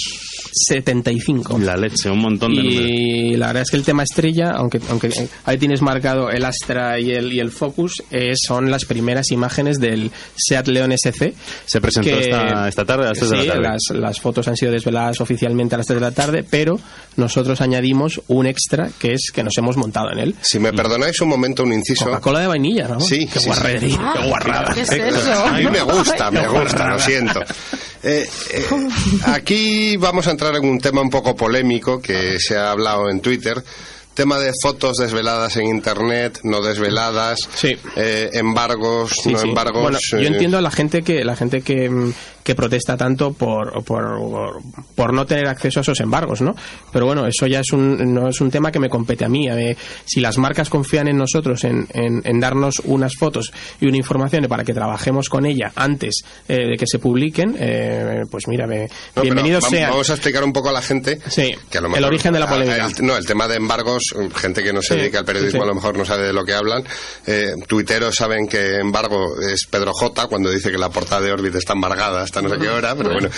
75. 0.52 1.58
La 1.58 1.76
leche, 1.76 2.10
un 2.10 2.20
montón 2.20 2.54
de 2.54 2.62
números. 2.62 2.86
Y 2.90 3.36
la 3.36 3.48
verdad 3.48 3.62
es 3.62 3.70
que 3.70 3.76
el 3.76 3.82
tema 3.84 4.02
estrella, 4.04 4.52
aunque, 4.52 4.80
aunque 4.88 5.10
ahí 5.44 5.58
tienes 5.58 5.82
marcado 5.82 6.30
el 6.30 6.44
Astra 6.44 6.98
y 7.00 7.10
el, 7.10 7.32
y 7.32 7.40
el 7.40 7.50
Focus, 7.50 8.02
eh, 8.10 8.34
son 8.36 8.70
las 8.70 8.84
primeras 8.84 9.30
imágenes 9.32 9.80
del 9.80 10.10
Seat 10.36 10.68
León 10.68 10.92
SC. 10.92 11.34
Se 11.66 11.80
presentó 11.80 12.10
que- 12.10 12.20
esta, 12.20 12.68
esta 12.68 12.84
tarde 12.84 13.04
a 13.06 13.08
las 13.08 13.18
3 13.18 13.30
de 13.30 13.40
sí, 13.40 13.46
la 13.46 13.52
tarde. 13.54 13.68
Las, 13.68 13.82
las 14.00 14.20
fotos 14.20 14.46
han 14.48 14.56
sido 14.56 14.70
desveladas 14.72 15.20
oficialmente 15.20 15.74
a 15.74 15.78
las 15.78 15.86
3 15.86 15.98
de 16.00 16.06
la 16.06 16.12
tarde, 16.12 16.44
pero 16.48 16.78
nosotros 17.16 17.60
añadimos 17.60 18.20
un 18.28 18.46
extra 18.46 18.90
que 18.98 19.14
es 19.14 19.30
que 19.34 19.42
nos 19.42 19.56
hemos 19.58 19.76
montado 19.76 20.12
en 20.12 20.18
él. 20.20 20.34
Si 20.40 20.58
me 20.58 20.72
perdonáis 20.72 21.20
un 21.20 21.28
momento, 21.28 21.64
un 21.64 21.72
inciso. 21.72 22.04
Coca-Cola 22.06 22.40
de 22.40 22.46
vainilla, 22.46 22.88
¿no? 22.88 23.00
Sí, 23.00 23.26
Qué 23.32 23.40
sí, 23.40 23.46
guarrería, 23.46 23.98
Ah, 24.00 24.14
qué 24.20 24.28
guarrada. 24.28 24.74
¿Qué 24.74 24.80
es 24.82 24.90
eso? 24.92 25.44
A 25.46 25.52
mí 25.58 25.64
me 25.66 25.82
gusta, 25.82 26.30
me 26.30 26.46
gusta, 26.46 26.88
lo 26.90 26.98
siento. 26.98 27.40
Eh, 28.04 28.28
eh, 28.52 28.66
aquí 29.26 29.96
vamos 29.96 30.26
a 30.26 30.32
entrar 30.32 30.54
en 30.56 30.64
un 30.66 30.78
tema 30.78 31.00
un 31.00 31.10
poco 31.10 31.34
polémico 31.34 32.00
que 32.02 32.38
se 32.38 32.56
ha 32.56 32.70
hablado 32.70 33.08
en 33.10 33.20
Twitter. 33.20 33.62
Tema 34.12 34.38
de 34.38 34.52
fotos 34.62 34.98
desveladas 34.98 35.56
en 35.56 35.66
internet, 35.66 36.38
no 36.44 36.60
desveladas, 36.62 37.40
Sí. 37.54 37.74
eh, 37.96 38.30
embargos, 38.34 39.10
Sí, 39.22 39.32
no 39.32 39.38
sí. 39.38 39.48
embargos. 39.48 39.82
Bueno, 39.82 39.98
yo 40.12 40.18
eh, 40.18 40.26
entiendo 40.26 40.58
a 40.58 40.60
la 40.60 40.70
gente 40.70 41.02
que 41.02 41.24
la 41.24 41.34
gente 41.34 41.62
que, 41.62 41.90
mm, 41.90 42.12
que 42.44 42.54
protesta 42.54 42.96
tanto 42.96 43.32
por, 43.32 43.82
por, 43.84 44.60
por 44.94 45.12
no 45.14 45.26
tener 45.26 45.48
acceso 45.48 45.80
a 45.80 45.82
esos 45.82 45.98
embargos, 46.00 46.42
¿no? 46.42 46.54
Pero 46.92 47.06
bueno, 47.06 47.26
eso 47.26 47.46
ya 47.46 47.60
es 47.60 47.72
un, 47.72 48.12
no 48.14 48.28
es 48.28 48.40
un 48.40 48.50
tema 48.50 48.70
que 48.70 48.78
me 48.78 48.88
compete 48.90 49.24
a 49.24 49.28
mí. 49.28 49.48
A 49.48 49.54
ver, 49.54 49.76
si 50.04 50.20
las 50.20 50.36
marcas 50.38 50.68
confían 50.70 51.08
en 51.08 51.16
nosotros, 51.16 51.64
en, 51.64 51.88
en, 51.94 52.20
en 52.24 52.40
darnos 52.40 52.80
unas 52.84 53.16
fotos 53.16 53.52
y 53.80 53.86
una 53.86 53.96
información 53.96 54.44
para 54.46 54.62
que 54.62 54.74
trabajemos 54.74 55.28
con 55.30 55.46
ella 55.46 55.72
antes 55.74 56.22
eh, 56.46 56.66
de 56.68 56.76
que 56.76 56.86
se 56.86 56.98
publiquen, 56.98 57.56
eh, 57.58 58.24
pues 58.30 58.46
mira, 58.46 58.66
me- 58.66 58.88
no, 59.16 59.22
bienvenidos 59.22 59.64
sean. 59.64 59.90
Vamos 59.90 60.10
a 60.10 60.12
explicar 60.14 60.44
un 60.44 60.52
poco 60.52 60.68
a 60.68 60.72
la 60.72 60.82
gente 60.82 61.18
Sí, 61.28 61.54
que 61.70 61.78
a 61.78 61.80
lo 61.80 61.96
el 61.96 62.04
origen 62.04 62.32
de 62.34 62.40
la 62.40 62.46
polémica. 62.48 62.86
el- 62.86 63.06
no, 63.06 63.16
el 63.16 63.24
tema 63.24 63.48
de 63.48 63.56
embargos, 63.56 64.14
gente 64.36 64.62
que 64.62 64.72
no 64.74 64.82
se 64.82 64.94
Sí, 64.94 65.00
dedica 65.00 65.20
al 65.20 65.24
periodismo 65.24 65.60
sí. 65.60 65.64
a 65.64 65.68
lo 65.68 65.74
mejor 65.74 65.96
no 65.96 66.04
sabe 66.04 66.24
de 66.26 66.32
lo 66.34 66.44
que 66.44 66.52
hablan. 66.52 66.84
Eh, 67.26 67.52
tuiteros 67.66 68.14
saben 68.16 68.46
que 68.46 68.76
embargo 68.76 69.34
es 69.40 69.64
Pedro 69.66 69.92
J 69.94 70.26
cuando 70.26 70.50
dice 70.50 70.70
que 70.70 70.76
la 70.78 70.90
portada 70.90 71.22
de 71.22 71.32
Orbit 71.32 71.54
está 71.54 71.72
embargada 71.72 72.22
hasta 72.34 72.42
no 72.42 72.48
sé 72.48 72.60
qué 72.60 72.68
hora, 72.68 72.94
pero 72.96 73.12
bueno. 73.12 73.28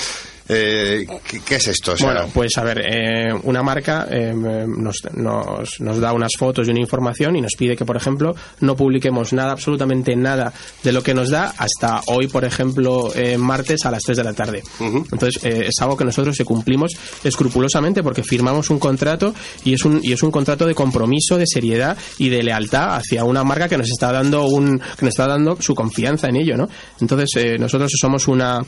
Eh, 0.48 1.04
¿qué, 1.28 1.40
qué 1.40 1.56
es 1.56 1.66
esto? 1.66 1.92
O 1.92 1.96
sea, 1.96 2.06
Bueno, 2.06 2.30
pues 2.32 2.56
a 2.56 2.62
ver, 2.62 2.80
eh, 2.86 3.34
una 3.42 3.64
marca 3.64 4.06
eh, 4.08 4.32
nos, 4.32 5.02
nos, 5.14 5.80
nos 5.80 5.98
da 6.00 6.12
unas 6.12 6.32
fotos 6.38 6.68
y 6.68 6.70
una 6.70 6.78
información 6.78 7.34
y 7.34 7.40
nos 7.40 7.54
pide 7.58 7.76
que, 7.76 7.84
por 7.84 7.96
ejemplo, 7.96 8.32
no 8.60 8.76
publiquemos 8.76 9.32
nada, 9.32 9.50
absolutamente 9.50 10.14
nada 10.14 10.52
de 10.84 10.92
lo 10.92 11.02
que 11.02 11.14
nos 11.14 11.30
da 11.30 11.52
hasta 11.58 12.00
hoy, 12.06 12.28
por 12.28 12.44
ejemplo, 12.44 13.12
eh, 13.16 13.36
martes 13.36 13.84
a 13.86 13.90
las 13.90 14.04
3 14.04 14.18
de 14.18 14.24
la 14.24 14.34
tarde. 14.34 14.62
Entonces, 14.78 15.44
eh, 15.44 15.66
es 15.66 15.74
algo 15.80 15.96
que 15.96 16.04
nosotros 16.04 16.36
se 16.36 16.44
cumplimos 16.44 16.92
escrupulosamente 17.24 18.04
porque 18.04 18.22
firmamos 18.22 18.70
un 18.70 18.78
contrato 18.78 19.34
y 19.64 19.74
es 19.74 19.84
un, 19.84 19.98
y 20.00 20.12
es 20.12 20.22
un 20.22 20.30
contrato 20.30 20.64
de 20.64 20.76
compromiso, 20.76 21.38
de 21.38 21.46
seriedad 21.48 21.96
y 22.18 22.28
de 22.28 22.44
lealtad 22.44 22.94
hacia 22.94 23.24
una 23.24 23.42
marca 23.42 23.68
que 23.68 23.78
nos 23.78 23.90
está 23.90 24.12
dando 24.12 24.44
un, 24.44 24.78
que 24.78 25.04
nos 25.04 25.14
está 25.14 25.26
dando 25.26 25.60
su 25.60 25.74
confianza 25.74 26.28
en 26.28 26.36
ello, 26.36 26.56
¿no? 26.56 26.68
Entonces, 27.00 27.30
eh, 27.34 27.56
nosotros 27.58 27.90
somos 28.00 28.28
una 28.28 28.60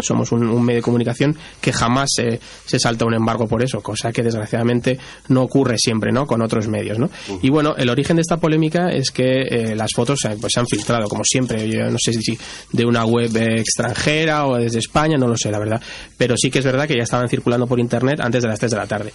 somos 0.00 0.32
un, 0.32 0.48
un 0.48 0.64
medio 0.64 0.78
de 0.78 0.82
comunicación 0.82 1.36
que 1.60 1.72
jamás 1.72 2.10
se, 2.14 2.40
se 2.64 2.78
salta 2.78 3.04
un 3.04 3.14
embargo 3.14 3.46
por 3.46 3.62
eso, 3.62 3.80
cosa 3.80 4.12
que 4.12 4.22
desgraciadamente 4.22 4.98
no 5.28 5.42
ocurre 5.42 5.76
siempre, 5.78 6.12
¿no? 6.12 6.26
Con 6.26 6.42
otros 6.42 6.68
medios, 6.68 6.98
¿no? 6.98 7.10
Y 7.42 7.50
bueno, 7.50 7.74
el 7.76 7.88
origen 7.90 8.16
de 8.16 8.22
esta 8.22 8.38
polémica 8.38 8.90
es 8.90 9.10
que 9.10 9.42
eh, 9.42 9.76
las 9.76 9.92
fotos 9.94 10.20
pues 10.40 10.52
se 10.52 10.60
han 10.60 10.66
filtrado, 10.66 11.08
como 11.08 11.24
siempre, 11.24 11.68
yo 11.68 11.90
no 11.90 11.98
sé 11.98 12.12
si 12.12 12.38
de 12.72 12.84
una 12.84 13.04
web 13.04 13.36
extranjera 13.36 14.46
o 14.46 14.56
desde 14.56 14.78
España, 14.78 15.16
no 15.18 15.26
lo 15.26 15.36
sé, 15.36 15.50
la 15.50 15.58
verdad, 15.58 15.80
pero 16.16 16.36
sí 16.36 16.50
que 16.50 16.60
es 16.60 16.64
verdad 16.64 16.86
que 16.86 16.96
ya 16.96 17.02
estaban 17.02 17.28
circulando 17.28 17.66
por 17.66 17.80
internet 17.80 18.20
antes 18.20 18.42
de 18.42 18.48
las 18.48 18.58
3 18.58 18.70
de 18.70 18.76
la 18.76 18.86
tarde. 18.86 19.12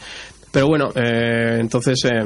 Pero 0.51 0.67
bueno, 0.67 0.89
eh, 0.95 1.57
entonces 1.59 1.97
eh, 2.05 2.23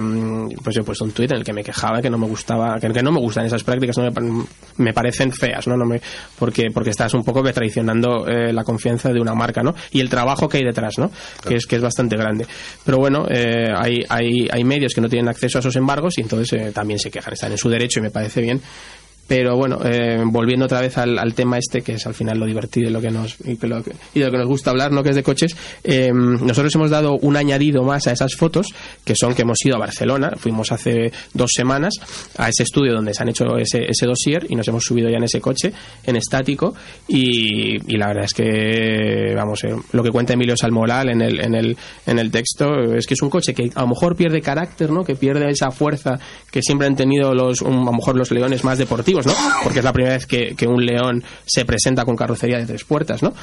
pues 0.64 0.76
yo 0.76 0.82
he 0.82 0.86
puesto 0.86 1.04
un 1.04 1.12
tuit 1.12 1.32
en 1.32 1.38
el 1.38 1.44
que 1.44 1.54
me 1.54 1.64
quejaba 1.64 2.02
que 2.02 2.10
no 2.10 2.18
me 2.18 2.28
gustaba, 2.28 2.80
que, 2.80 2.88
que 2.90 3.04
no 3.04 3.12
me 3.12 3.20
gustan 3.20 3.46
esas 3.46 3.64
prácticas, 3.64 3.98
no 3.98 4.10
me, 4.10 4.46
me 4.78 4.94
parecen 4.94 5.32
feas, 5.32 5.68
¿no? 5.68 5.76
no 5.76 5.86
me, 5.86 6.02
porque, 6.38 6.68
porque 6.74 6.92
estás 6.92 7.14
un 7.14 7.24
poco 7.24 7.42
traicionando 7.52 8.28
eh, 8.28 8.54
la 8.54 8.64
confianza 8.64 9.12
de 9.12 9.20
una 9.20 9.34
marca, 9.34 9.62
¿no? 9.64 9.74
Y 9.92 10.00
el 10.00 10.10
trabajo 10.10 10.48
que 10.48 10.58
hay 10.58 10.64
detrás, 10.64 10.98
¿no? 10.98 11.12
Que 11.48 11.56
es 11.56 11.66
que 11.66 11.76
es 11.76 11.82
bastante 11.82 12.16
grande. 12.16 12.46
Pero 12.86 12.98
bueno, 12.98 13.26
eh, 13.30 13.68
hay, 13.76 14.04
hay, 14.10 14.48
hay 14.52 14.64
medios 14.64 14.94
que 14.94 15.02
no 15.02 15.10
tienen 15.10 15.30
acceso 15.30 15.58
a 15.58 15.62
esos 15.62 15.76
embargos 15.76 16.18
y 16.18 16.22
entonces 16.22 16.54
eh, 16.54 16.72
también 16.72 17.00
se 17.00 17.10
quejan, 17.10 17.34
están 17.34 17.52
en 17.52 17.58
su 17.58 17.70
derecho 17.70 18.00
y 18.00 18.04
me 18.04 18.12
parece 18.12 18.42
bien. 18.42 18.62
Pero 19.32 19.56
bueno, 19.56 19.80
eh, 19.86 20.22
volviendo 20.26 20.66
otra 20.66 20.82
vez 20.82 20.98
al, 20.98 21.18
al 21.18 21.34
tema 21.34 21.58
este, 21.58 21.84
que 21.84 21.94
es 21.94 22.06
al 22.06 22.14
final 22.14 22.38
lo 22.38 22.46
divertido 22.46 22.90
y 22.90 22.92
lo 22.92 23.00
que 23.00 23.12
nos, 23.12 23.38
y, 23.40 23.56
lo 23.66 23.82
y 24.14 24.20
de 24.20 24.26
lo 24.26 24.32
que 24.32 24.38
nos 24.38 24.48
gusta 24.48 24.72
hablar, 24.72 24.92
¿no? 24.92 25.04
que 25.04 25.12
es 25.12 25.16
de 25.16 25.24
coches, 25.24 25.56
eh, 25.86 26.12
nosotros 26.12 26.76
hemos 26.76 26.90
dado 26.90 27.14
un 27.14 27.38
añadido 27.38 27.82
más 27.84 28.08
a 28.08 28.12
esas 28.12 28.36
fotos, 28.36 28.68
que 29.06 29.16
son 29.16 29.34
que 29.34 29.44
hemos 29.44 29.66
ido 29.66 29.78
a 29.78 29.80
Barcelona, 29.80 30.34
fuimos 30.36 30.74
hace 30.74 31.14
dos 31.34 31.52
semanas 31.56 31.94
a 32.38 32.50
ese 32.50 32.64
estudio 32.64 32.94
donde 32.94 33.14
se 33.14 33.24
han 33.24 33.30
hecho 33.30 33.56
ese, 33.58 33.86
ese 33.88 34.06
dossier 34.06 34.48
y 34.50 34.56
nos 34.58 34.68
hemos 34.68 34.84
subido 34.84 35.10
ya 35.10 35.16
en 35.16 35.24
ese 35.24 35.40
coche, 35.40 35.72
en 36.04 36.18
estático, 36.18 36.74
y, 37.08 37.76
y 37.90 37.96
la 37.96 38.08
verdad 38.08 38.26
es 38.26 38.34
que, 38.34 39.34
vamos, 39.34 39.64
eh, 39.64 39.74
lo 39.94 40.04
que 40.04 40.10
cuenta 40.10 40.34
Emilio 40.34 40.58
Salmoral 40.58 41.08
en 41.08 41.22
el, 41.22 41.40
en, 41.40 41.56
el, 41.56 41.78
en 42.06 42.20
el 42.20 42.32
texto 42.32 42.66
es 42.98 43.08
que 43.08 43.14
es 43.14 43.22
un 43.22 43.30
coche 43.30 43.54
que 43.54 43.70
a 43.76 43.82
lo 43.84 43.88
mejor 43.88 44.18
pierde 44.18 44.42
carácter, 44.42 44.92
¿no? 44.92 45.06
que 45.06 45.16
pierde 45.16 45.50
esa 45.50 45.72
fuerza 45.72 46.20
que 46.52 46.62
siempre 46.62 46.88
han 46.88 46.98
tenido 46.98 47.34
los, 47.34 47.62
a 47.62 47.70
lo 47.70 47.94
mejor 47.94 48.18
los 48.18 48.30
leones 48.32 48.66
más 48.66 48.78
deportivos, 48.78 49.21
¿no? 49.26 49.34
porque 49.64 49.80
es 49.80 49.86
la 49.86 49.94
primera 49.94 50.16
vez 50.16 50.26
que, 50.26 50.56
que 50.56 50.68
un 50.68 50.86
león 50.86 51.24
se 51.46 51.66
presenta 51.66 52.06
con 52.06 52.16
carrocería 52.16 52.58
de 52.58 52.66
tres 52.66 52.84
puertas, 52.84 53.22
¿no? 53.24 53.34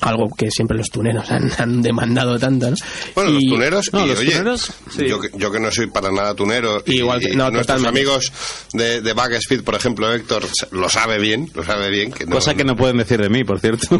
Algo 0.00 0.28
que 0.36 0.50
siempre 0.50 0.76
los 0.76 0.88
tuneros 0.90 1.30
han, 1.30 1.50
han 1.58 1.82
demandado 1.82 2.38
tanto, 2.38 2.70
¿no? 2.70 2.76
Bueno, 3.14 3.30
los 3.30 3.42
Y- 3.42 3.48
tuneros, 3.48 3.90
no, 3.92 4.04
y 4.04 4.08
los 4.08 4.18
oye, 4.20 4.30
tuneros, 4.32 4.72
sí. 4.96 5.06
yo, 5.08 5.20
que, 5.20 5.28
yo 5.36 5.50
que 5.52 5.60
no 5.60 5.70
soy 5.70 5.86
para 5.88 6.10
nada 6.10 6.34
tunero, 6.34 6.82
y- 6.86 6.98
Igual 6.98 7.20
que- 7.20 7.30
y 7.32 7.36
no, 7.36 7.50
nuestros 7.50 7.78
totalmente. 7.78 8.00
amigos 8.00 8.32
de, 8.72 9.00
de 9.00 9.12
Backspeed, 9.12 9.62
por 9.62 9.74
ejemplo, 9.74 10.12
Héctor, 10.12 10.42
lo 10.72 10.88
sabe 10.88 11.18
bien, 11.18 11.50
lo 11.54 11.64
sabe 11.64 11.90
bien. 11.90 12.12
Que 12.12 12.24
no, 12.26 12.36
Cosa 12.36 12.54
que 12.54 12.64
no 12.64 12.76
pueden 12.76 12.96
decir 12.98 13.20
de 13.20 13.28
mí, 13.28 13.44
por 13.44 13.60
cierto. 13.60 13.86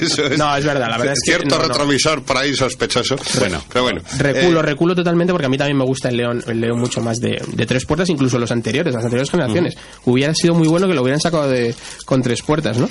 Eso 0.00 0.24
es. 0.26 0.38
No, 0.38 0.56
es 0.56 0.64
verdad, 0.64 0.88
la 0.90 0.98
verdad 0.98 1.14
es 1.14 1.20
que 1.24 1.30
Cierto 1.32 1.56
no, 1.56 1.62
no. 1.62 1.68
retrovisor 1.68 2.22
por 2.24 2.36
ahí 2.36 2.54
sospechoso. 2.54 3.16
Bueno. 3.38 3.62
pero 3.72 3.84
bueno. 3.84 4.00
Reculo, 4.18 4.60
Eh, 4.60 4.62
reculo 4.62 4.94
totalmente 4.94 5.32
porque 5.32 5.46
a 5.46 5.48
mí 5.48 5.58
también 5.58 5.76
me 5.78 5.84
gusta 5.84 6.08
el 6.08 6.16
León, 6.16 6.42
el 6.46 6.60
León 6.60 6.78
mucho 6.78 7.00
más 7.00 7.18
de, 7.18 7.42
de 7.52 7.66
tres 7.66 7.84
puertas, 7.86 8.08
incluso 8.08 8.38
los 8.38 8.50
anteriores, 8.50 8.94
las 8.94 9.04
anteriores 9.04 9.30
generaciones. 9.30 9.74
Hubiera 10.04 10.34
sido 10.34 10.54
muy 10.54 10.68
bueno 10.68 10.86
que 10.88 10.94
lo 10.94 11.02
hubieran 11.02 11.20
sacado 11.20 11.48
de, 11.48 11.74
con 12.04 12.22
tres 12.22 12.42
puertas, 12.42 12.78
¿no? 12.78 12.88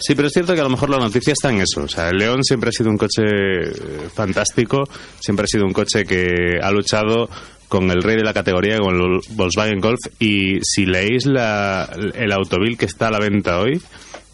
Sí, 0.00 0.14
pero 0.14 0.28
es 0.28 0.32
cierto 0.32 0.54
que 0.54 0.60
a 0.60 0.64
lo 0.64 0.70
mejor 0.70 0.90
la 0.90 0.98
noticia 0.98 1.32
está 1.32 1.50
en 1.50 1.60
eso. 1.60 1.82
O 1.82 1.88
sea, 1.88 2.10
el 2.10 2.18
León 2.18 2.44
siempre 2.44 2.68
ha 2.68 2.72
sido 2.72 2.90
un 2.90 2.96
coche 2.96 3.22
eh, 3.24 3.72
fantástico, 4.14 4.84
siempre 5.18 5.44
ha 5.44 5.48
sido 5.48 5.64
un 5.64 5.72
coche 5.72 6.04
que 6.04 6.58
ha 6.62 6.70
luchado 6.70 7.28
con 7.68 7.90
el 7.90 8.02
rey 8.02 8.16
de 8.16 8.24
la 8.24 8.32
categoría, 8.32 8.78
con 8.78 8.94
el 8.94 9.20
Volkswagen 9.30 9.80
Golf. 9.80 10.00
Y 10.18 10.58
si 10.62 10.86
leéis 10.86 11.26
la, 11.26 11.88
el 12.14 12.32
automóvil 12.32 12.78
que 12.78 12.86
está 12.86 13.08
a 13.08 13.10
la 13.10 13.18
venta 13.18 13.60
hoy, 13.60 13.80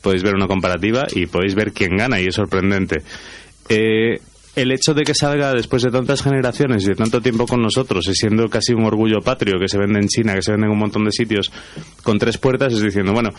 podéis 0.00 0.22
ver 0.22 0.34
una 0.34 0.46
comparativa 0.46 1.06
y 1.10 1.26
podéis 1.26 1.54
ver 1.54 1.72
quién 1.72 1.96
gana, 1.96 2.20
y 2.20 2.26
es 2.26 2.34
sorprendente. 2.34 3.02
Eh, 3.68 4.20
el 4.54 4.70
hecho 4.70 4.94
de 4.94 5.02
que 5.02 5.14
salga 5.14 5.52
después 5.52 5.82
de 5.82 5.90
tantas 5.90 6.22
generaciones 6.22 6.84
y 6.84 6.88
de 6.88 6.94
tanto 6.94 7.20
tiempo 7.20 7.46
con 7.46 7.60
nosotros, 7.60 8.06
y 8.06 8.14
siendo 8.14 8.48
casi 8.48 8.72
un 8.72 8.84
orgullo 8.84 9.20
patrio 9.20 9.58
que 9.58 9.68
se 9.68 9.78
vende 9.78 9.98
en 9.98 10.06
China, 10.06 10.34
que 10.34 10.42
se 10.42 10.52
vende 10.52 10.66
en 10.66 10.72
un 10.72 10.78
montón 10.78 11.04
de 11.04 11.10
sitios 11.10 11.50
con 12.02 12.18
tres 12.18 12.38
puertas, 12.38 12.72
es 12.72 12.82
diciendo, 12.82 13.12
bueno, 13.12 13.30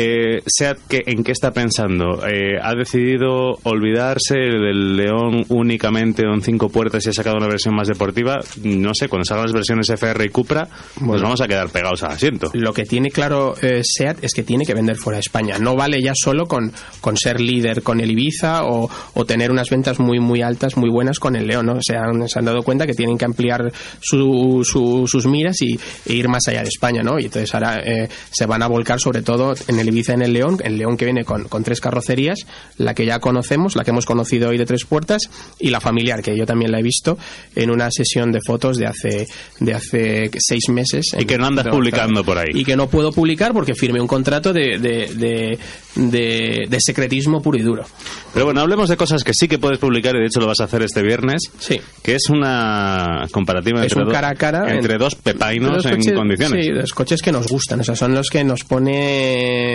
eh, 0.00 0.42
Seat, 0.46 0.78
que, 0.88 1.02
¿en 1.06 1.24
qué 1.24 1.32
está 1.32 1.50
pensando? 1.50 2.24
Eh, 2.26 2.56
¿Ha 2.62 2.74
decidido 2.74 3.58
olvidarse 3.64 4.36
del 4.38 4.96
León 4.96 5.44
únicamente 5.48 6.22
con 6.22 6.40
cinco 6.40 6.68
puertas 6.68 7.04
y 7.06 7.08
ha 7.08 7.12
sacado 7.12 7.36
una 7.36 7.48
versión 7.48 7.74
más 7.74 7.88
deportiva? 7.88 8.38
No 8.62 8.94
sé, 8.94 9.08
cuando 9.08 9.24
salgan 9.24 9.46
las 9.46 9.52
versiones 9.52 9.88
FR 9.90 10.24
y 10.24 10.28
Cupra, 10.28 10.68
nos 11.00 11.20
vamos 11.20 11.40
a 11.40 11.48
quedar 11.48 11.68
pegados 11.70 12.02
al 12.04 12.12
asiento. 12.12 12.50
Lo 12.54 12.72
que 12.72 12.84
tiene 12.84 13.10
claro 13.10 13.54
eh, 13.60 13.82
SEAT 13.84 14.22
es 14.22 14.34
que 14.34 14.42
tiene 14.44 14.64
que 14.64 14.74
vender 14.74 14.96
fuera 14.96 15.16
de 15.16 15.20
España. 15.22 15.58
No 15.58 15.74
vale 15.74 16.00
ya 16.00 16.12
solo 16.14 16.46
con, 16.46 16.72
con 17.00 17.16
ser 17.16 17.40
líder 17.40 17.82
con 17.82 18.00
el 18.00 18.10
Ibiza 18.12 18.64
o, 18.64 18.88
o 19.14 19.24
tener 19.24 19.50
unas 19.50 19.68
ventas 19.70 19.98
muy 19.98 20.20
muy 20.20 20.42
altas, 20.42 20.76
muy 20.76 20.90
buenas 20.90 21.18
con 21.18 21.34
el 21.34 21.46
León. 21.46 21.66
¿no? 21.66 21.78
Se, 21.82 21.96
han, 21.96 22.28
se 22.28 22.38
han 22.38 22.44
dado 22.44 22.62
cuenta 22.62 22.86
que 22.86 22.94
tienen 22.94 23.18
que 23.18 23.24
ampliar 23.24 23.72
su- 24.00 24.62
su- 24.64 25.06
sus 25.08 25.26
miras 25.26 25.60
y, 25.62 25.78
e 26.06 26.12
ir 26.14 26.28
más 26.28 26.46
allá 26.46 26.62
de 26.62 26.68
España. 26.68 27.02
¿no? 27.02 27.18
Y 27.18 27.24
entonces 27.24 27.52
ahora 27.54 27.80
eh, 27.84 28.08
se 28.30 28.46
van 28.46 28.62
a 28.62 28.68
volcar 28.68 29.00
sobre 29.00 29.22
todo 29.22 29.54
en 29.66 29.78
el 29.80 29.87
Y 29.96 30.12
en 30.12 30.22
el 30.22 30.32
León. 30.32 30.58
El 30.64 30.78
León 30.78 30.96
que 30.96 31.04
viene 31.04 31.24
con, 31.24 31.44
con 31.48 31.62
tres 31.64 31.80
carrocerías, 31.80 32.38
la 32.76 32.94
que 32.94 33.04
ya 33.06 33.18
conocemos, 33.18 33.76
la 33.76 33.84
que 33.84 33.90
hemos 33.90 34.06
conocido 34.06 34.48
hoy 34.50 34.58
de 34.58 34.66
tres 34.66 34.84
puertas 34.84 35.22
y 35.58 35.70
la 35.70 35.80
familiar, 35.80 36.22
que 36.22 36.36
yo 36.36 36.46
también 36.46 36.70
la 36.72 36.78
he 36.78 36.82
visto 36.82 37.18
en 37.56 37.70
una 37.70 37.90
sesión 37.90 38.32
de 38.32 38.40
fotos 38.46 38.76
de 38.78 38.86
hace, 38.86 39.26
de 39.60 39.74
hace 39.74 40.30
seis 40.38 40.68
meses. 40.68 41.06
Y 41.18 41.24
que 41.24 41.36
no 41.38 41.46
andas 41.46 41.66
publicando 41.68 42.24
por 42.24 42.38
ahí. 42.38 42.48
y 42.54 42.64
que 42.64 42.76
no 42.76 42.88
puedo 42.88 43.12
publicar 43.12 43.52
porque 43.52 43.74
firmé 43.74 44.00
un 44.00 44.06
contrato 44.06 44.52
de, 44.52 44.78
de, 44.78 45.06
de, 45.14 45.58
de- 45.96 46.66
de 46.68 46.78
secretismo 46.80 47.42
puro 47.42 47.58
y 47.58 47.62
duro. 47.62 47.84
Pero 48.32 48.44
bueno, 48.46 48.60
hablemos 48.60 48.88
de 48.88 48.96
cosas 48.96 49.24
que 49.24 49.32
sí 49.34 49.48
que 49.48 49.58
puedes 49.58 49.78
publicar 49.78 50.14
y 50.16 50.20
de 50.20 50.26
hecho 50.26 50.40
lo 50.40 50.46
vas 50.46 50.60
a 50.60 50.64
hacer 50.64 50.82
este 50.82 51.02
viernes. 51.02 51.42
Sí. 51.58 51.80
Que 52.02 52.14
es 52.14 52.28
una 52.30 53.26
comparativa 53.32 53.80
Es 53.84 53.92
entre, 53.92 54.04
un 54.04 54.10
cara 54.12 54.28
a 54.30 54.34
cara 54.34 54.72
entre 54.74 54.94
en- 54.94 54.98
dos 54.98 55.14
pepainos 55.16 55.84
en 55.86 55.96
coches- 55.96 56.12
condiciones. 56.14 56.64
Sí, 56.66 56.70
los 56.72 56.92
coches 56.92 57.20
que 57.22 57.32
nos 57.32 57.46
gustan, 57.48 57.80
o 57.80 57.84
sea, 57.84 57.96
son 57.96 58.14
los 58.14 58.28
que 58.30 58.44
nos 58.44 58.64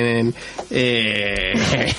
ponen... 0.04 0.34
Eh... 0.70 1.54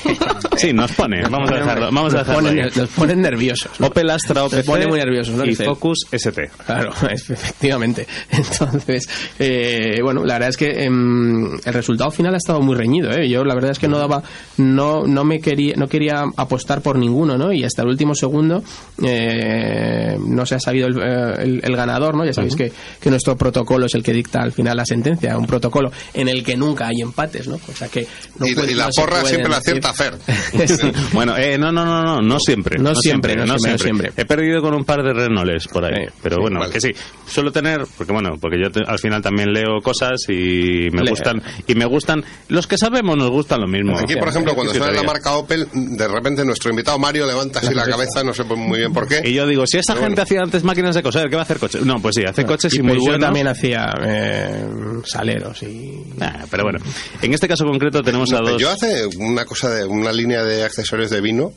Sí, 0.56 0.72
nos 0.72 0.92
pone. 0.92 1.20
Vamos 1.28 1.50
a 1.50 1.56
dejarlo, 1.56 1.86
vamos 1.86 2.14
a 2.14 2.18
nos, 2.18 2.26
dejarlo 2.26 2.48
ponen, 2.48 2.70
nos 2.76 2.88
ponen 2.90 3.20
nerviosos. 3.20 3.72
¿no? 3.80 3.88
Opel 3.88 4.08
Astra 4.08 4.42
Nos 4.42 4.52
OPC 4.54 4.64
pone 4.64 4.86
muy 4.86 4.98
nerviosos, 5.00 5.34
¿no? 5.34 5.44
y 5.44 5.54
Focus 5.56 6.06
ST. 6.12 6.48
Claro, 6.64 6.92
efectivamente. 7.10 8.06
Entonces, 8.30 9.08
eh, 9.38 9.98
bueno, 10.02 10.24
la 10.24 10.34
verdad 10.34 10.50
es 10.50 10.56
que 10.56 10.84
em, 10.84 11.54
el 11.56 11.74
resultado 11.74 12.10
final 12.12 12.34
ha 12.34 12.36
estado 12.36 12.60
muy 12.60 12.76
reñido. 12.76 13.10
¿eh? 13.10 13.28
Yo 13.28 13.44
la 13.44 13.54
verdad 13.54 13.72
es 13.72 13.78
que 13.80 13.88
no 13.88 13.98
daba, 13.98 14.22
no, 14.56 15.06
no 15.06 15.24
me 15.24 15.40
quería, 15.40 15.74
no 15.76 15.88
quería 15.88 16.24
apostar 16.36 16.82
por 16.82 16.98
ninguno, 16.98 17.36
¿no? 17.36 17.52
Y 17.52 17.64
hasta 17.64 17.82
el 17.82 17.88
último 17.88 18.14
segundo 18.14 18.62
eh, 19.02 20.16
no 20.24 20.46
se 20.46 20.54
ha 20.54 20.60
sabido 20.60 20.86
el, 20.86 20.98
eh, 20.98 21.34
el- 21.42 21.60
el 21.64 21.76
ganador, 21.76 22.16
¿no? 22.16 22.24
Ya 22.24 22.32
sabéis 22.32 22.54
que, 22.56 22.72
que 23.00 23.10
nuestro 23.10 23.36
protocolo 23.36 23.86
es 23.86 23.94
el 23.94 24.02
que 24.02 24.12
dicta 24.12 24.40
al 24.40 24.52
final 24.52 24.76
la 24.76 24.84
sentencia, 24.86 25.36
un 25.36 25.46
protocolo 25.46 25.90
en 26.14 26.28
el 26.28 26.44
que 26.44 26.56
nunca 26.56 26.86
hay 26.86 27.00
empates, 27.02 27.48
¿no? 27.48 27.56
O 27.56 27.74
sea 27.84 27.90
que 27.92 28.06
no 28.38 28.46
y, 28.46 28.54
puede- 28.54 28.72
y 28.72 28.74
la 28.74 28.84
no 28.86 28.90
porra 28.96 29.20
pueden 29.20 29.26
siempre 29.28 29.50
la 29.50 29.56
acierta 29.58 29.92
Fer. 29.94 30.14
Sí. 30.66 30.90
Bueno, 31.12 31.36
eh, 31.36 31.56
no, 31.58 31.70
no, 31.72 31.84
no, 31.84 32.02
no, 32.02 32.20
no 32.22 32.38
siempre. 32.40 32.78
No 32.78 32.94
siempre, 32.94 33.36
no 33.36 33.46
siempre, 33.58 33.72
no 33.72 33.78
siempre. 33.78 34.12
He 34.16 34.24
perdido 34.24 34.60
con 34.60 34.74
un 34.74 34.84
par 34.84 35.02
de 35.02 35.12
Renaults 35.12 35.68
por 35.68 35.84
ahí. 35.84 36.06
Sí, 36.06 36.12
pero 36.22 36.36
sí, 36.36 36.40
bueno, 36.42 36.60
vale. 36.60 36.72
que 36.72 36.80
sí. 36.80 36.90
Suelo 37.26 37.52
tener, 37.52 37.84
porque 37.96 38.12
bueno, 38.12 38.30
porque 38.40 38.56
yo 38.62 38.70
te- 38.70 38.82
al 38.86 38.98
final 38.98 39.22
también 39.22 39.52
leo 39.52 39.80
cosas 39.82 40.20
y 40.28 40.88
me 40.92 41.08
gustan. 41.08 41.42
Y 41.66 41.74
me 41.74 41.84
gustan. 41.86 42.24
Los 42.48 42.66
que 42.66 42.76
sabemos 42.78 43.16
nos 43.16 43.30
gustan 43.30 43.60
lo 43.60 43.66
mismo. 43.68 43.98
Aquí, 43.98 44.16
por 44.16 44.28
ejemplo, 44.28 44.54
cuando 44.54 44.72
suena 44.72 44.90
la 44.92 45.02
marca 45.02 45.34
Opel, 45.36 45.66
de 45.72 46.08
repente 46.08 46.44
nuestro 46.44 46.70
invitado 46.70 46.98
Mario 46.98 47.26
levanta 47.26 47.60
así 47.60 47.74
la 47.74 47.84
cabeza, 47.86 48.22
no 48.24 48.32
sé 48.34 48.44
muy 48.44 48.78
bien 48.78 48.92
por 48.92 49.06
qué. 49.08 49.20
Y 49.24 49.32
yo 49.34 49.46
digo, 49.46 49.66
si 49.66 49.78
esta 49.78 49.94
Pero 49.94 50.06
gente 50.06 50.20
bueno. 50.20 50.22
hacía 50.24 50.40
antes 50.42 50.64
máquinas 50.64 50.94
de 50.94 51.02
coser, 51.02 51.28
¿qué 51.28 51.36
va 51.36 51.42
a 51.42 51.44
hacer 51.44 51.58
coches? 51.58 51.84
No, 51.84 51.96
pues 52.00 52.14
sí, 52.16 52.24
hace 52.24 52.44
coches 52.44 52.72
y, 52.74 52.78
y 52.78 52.82
muy 52.82 52.98
buenos. 52.98 53.20
también 53.20 53.46
hacía 53.48 53.92
eh, 54.04 54.64
saleros 55.04 55.62
y 55.62 56.02
Ah, 56.20 56.44
pero 56.50 56.64
bueno, 56.64 56.78
en 57.22 57.34
este 57.34 57.48
caso 57.48 57.64
concreto 57.74 58.02
tenemos 58.02 58.32
a 58.32 58.38
dos. 58.40 58.60
Yo 58.60 58.70
hace 58.70 59.06
una 59.18 59.44
cosa 59.44 59.70
de 59.70 59.84
una 59.84 60.12
línea 60.12 60.42
de 60.44 60.64
accesorios 60.64 61.10
de 61.10 61.20
vino 61.20 61.52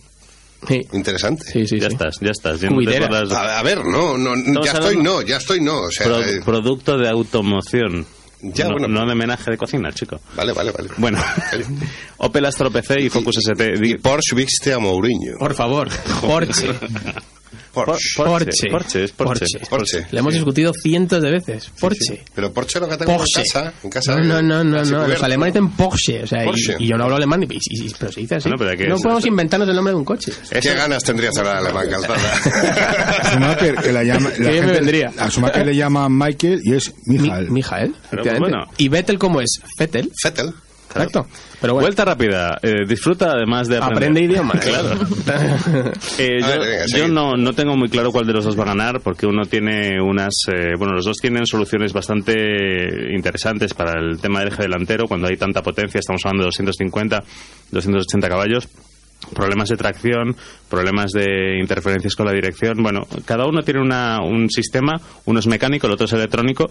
Sí, 0.67 0.81
interesante. 0.93 1.45
sí, 1.51 1.67
sí. 1.67 1.79
ya 1.79 1.87
sí. 1.87 1.93
estás, 1.93 2.15
ya 2.19 2.31
estás. 2.31 2.59
por 2.59 2.83
las- 3.11 3.31
A, 3.31 3.59
a 3.59 3.63
ver, 3.63 3.85
no, 3.85 4.17
no, 4.17 4.35
ya 4.63 4.71
estoy 4.71 4.97
no, 4.97 5.21
ya 5.21 5.37
estoy 5.37 5.61
no, 5.61 5.81
o 5.83 5.91
sea, 5.91 6.07
Pro- 6.07 6.23
eh, 6.23 6.41
producto 6.43 6.97
de 6.97 7.07
automoción. 7.09 8.05
Ya, 8.41 8.65
no, 8.65 8.73
bueno, 8.73 8.87
no 8.87 9.07
de 9.07 9.15
menaje 9.15 9.49
de 9.49 9.57
cocina, 9.57 9.91
chico. 9.91 10.19
Vale, 10.35 10.53
vale, 10.53 10.71
vale. 10.71 10.89
Bueno, 10.97 11.19
Opel 12.17 12.45
Astra 12.45 12.69
PC 12.69 13.01
y 13.01 13.09
Focus 13.09 13.37
ST. 13.37 13.75
Y 13.77 13.79
Di- 13.79 13.95
Porsche 13.97 14.35
viste 14.35 14.73
a 14.73 14.79
Mourinho. 14.79 15.37
Por 15.39 15.55
favor, 15.55 15.89
Porsche. 16.21 16.69
Porsche. 17.85 18.23
Porsche. 18.23 18.69
Porsche, 18.69 18.69
Porsche. 18.69 19.07
Porsche. 19.15 19.59
Porsche. 19.69 20.07
Le 20.11 20.19
hemos 20.19 20.33
discutido 20.33 20.71
cientos 20.73 21.21
de 21.21 21.31
veces. 21.31 21.71
Porsche. 21.79 22.23
Pero 22.33 22.51
Porsche 22.53 22.79
lo 22.79 22.87
que 22.89 22.97
tengo 22.97 23.17
Porsche. 23.17 23.39
en 23.41 23.45
casa. 23.45 23.73
En 23.83 23.89
casa 23.89 24.15
no, 24.15 24.41
no, 24.41 24.63
no, 24.63 24.83
no. 24.83 25.07
Los 25.07 25.23
alemanes 25.23 25.53
dicen 25.53 25.69
Porsche. 25.71 26.23
O 26.23 26.27
sea, 26.27 26.43
y- 26.43 26.45
Porsche. 26.47 26.75
Y, 26.79 26.87
yo 26.87 26.97
no 26.97 27.03
hablo 27.05 27.15
alemán, 27.17 27.43
y, 27.43 27.45
y- 27.55 27.87
y- 27.87 27.93
pero 27.99 28.11
se 28.11 28.21
dice 28.21 28.35
así. 28.35 28.49
No 28.49 28.57
podemos 28.97 29.25
inventarnos 29.25 29.67
el 29.69 29.75
nombre 29.75 29.93
de 29.93 29.97
un 29.99 30.05
coche. 30.05 30.31
¿Qué 30.61 30.73
ganas 30.73 31.03
tendrías 31.03 31.33
de 31.33 31.39
hablar 31.41 31.57
alemán, 31.57 31.87
A 31.87 31.89
Calzada? 31.89 33.21
Schumacher, 33.31 33.75
que 33.75 33.91
la 33.91 34.03
llama, 34.03 34.29
vendría. 34.37 35.11
A 35.17 35.29
Schumacher 35.29 35.65
le 35.65 35.75
llama 35.75 36.07
Michael 36.09 36.61
y 36.63 36.73
es 36.73 36.93
Mi- 37.05 37.17
Michael. 37.49 37.95
Bueno. 38.39 38.65
¿Y 38.77 38.89
Vettel 38.89 39.17
cómo 39.19 39.41
es? 39.41 39.59
Vettel. 39.77 40.11
Vettel. 40.23 40.53
Exacto. 41.03 41.27
Pero 41.61 41.73
bueno, 41.73 41.85
Vuelta 41.85 42.05
rápida. 42.05 42.57
eh, 42.61 42.85
disfruta 42.87 43.31
además 43.31 43.67
de 43.67 43.77
aprender. 43.77 44.09
aprende 44.09 44.21
idiomas. 44.23 44.59
Claro. 44.65 44.89
Eh, 46.19 46.39
yo 46.41 46.47
ver, 46.47 46.59
venga, 46.59 46.79
yo 46.87 46.97
seguid. 46.99 47.11
no, 47.13 47.33
no 47.37 47.53
tengo 47.53 47.75
muy 47.75 47.89
claro 47.89 48.11
cuál 48.11 48.25
de 48.25 48.33
los 48.33 48.45
dos 48.45 48.57
va 48.57 48.63
a 48.63 48.67
ganar 48.67 49.01
porque 49.01 49.25
uno 49.25 49.43
tiene 49.45 50.01
unas 50.01 50.33
eh, 50.51 50.71
bueno 50.77 50.93
los 50.93 51.05
dos 51.05 51.17
tienen 51.17 51.45
soluciones 51.45 51.93
bastante 51.93 52.33
interesantes 53.15 53.73
para 53.73 53.99
el 53.99 54.19
tema 54.19 54.39
del 54.39 54.49
eje 54.49 54.63
delantero 54.63 55.07
cuando 55.07 55.27
hay 55.27 55.37
tanta 55.37 55.61
potencia 55.61 55.99
estamos 55.99 56.21
hablando 56.25 56.43
de 56.43 56.47
250 56.47 57.23
280 57.71 58.29
caballos 58.29 58.67
problemas 59.33 59.69
de 59.69 59.77
tracción, 59.77 60.35
problemas 60.69 61.11
de 61.11 61.57
interferencias 61.59 62.15
con 62.15 62.25
la 62.25 62.31
dirección. 62.33 62.81
Bueno, 62.81 63.01
cada 63.25 63.45
uno 63.45 63.61
tiene 63.63 63.81
una, 63.81 64.21
un 64.21 64.49
sistema, 64.49 64.99
uno 65.25 65.39
es 65.39 65.47
mecánico, 65.47 65.87
el 65.87 65.93
otro 65.93 66.05
es 66.05 66.13
electrónico 66.13 66.69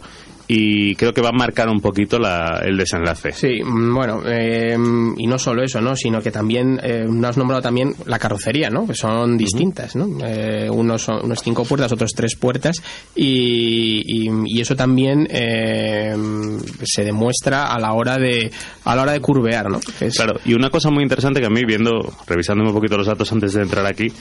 y 0.48 0.94
creo 0.94 1.12
que 1.12 1.20
va 1.20 1.30
a 1.30 1.32
marcar 1.37 1.68
un 1.68 1.80
poquito 1.80 2.18
la- 2.18 2.61
el 2.64 2.76
desenlace. 2.76 3.32
Sí, 3.32 3.61
mm, 3.64 3.94
bueno, 3.94 4.22
eh, 4.26 4.76
y 5.16 5.26
no 5.26 5.38
solo 5.38 5.62
eso, 5.64 5.80
¿no? 5.80 5.96
Sino 5.96 6.20
que 6.22 6.30
también, 6.30 6.78
eh, 6.82 7.04
no 7.09 7.26
has 7.28 7.37
nombrado 7.37 7.62
también 7.62 7.94
la 8.06 8.18
carrocería, 8.18 8.70
¿no? 8.70 8.87
Que 8.87 8.94
son 8.94 9.37
distintas, 9.37 9.96
¿no? 9.96 10.06
Eh, 10.24 10.70
unos, 10.70 11.02
son, 11.02 11.24
unos 11.24 11.40
cinco 11.42 11.64
puertas, 11.64 11.90
otros 11.92 12.12
tres 12.14 12.37
puertas, 12.37 12.76
y, 13.14 14.02
y- 14.06 14.30
y 14.46 14.61
eso 14.61 14.76
también 14.76 15.26
eh, 15.30 16.14
se 16.85 17.04
demuestra 17.04 17.72
a 17.72 17.78
la 17.80 17.92
hora 17.92 18.16
de 18.18 18.50
a 18.85 18.94
la 18.94 19.02
hora 19.02 19.12
de 19.12 19.20
curvear, 19.20 19.68
¿no? 19.70 19.80
Es- 20.00 20.16
Claro, 20.16 20.38
y 20.44 20.54
una 20.54 20.70
cosa 20.70 20.90
muy 20.90 21.02
interesante 21.02 21.40
que 21.40 21.46
a 21.46 21.50
mí, 21.50 21.64
viendo, 21.66 22.00
revisándome 22.37 22.68
un 22.70 22.77
poquito 22.77 22.96
los 22.99 23.07
datos 23.07 23.33
antes 23.33 23.55
de 23.55 23.62
entrar 23.62 23.87
aquí, 23.87 24.12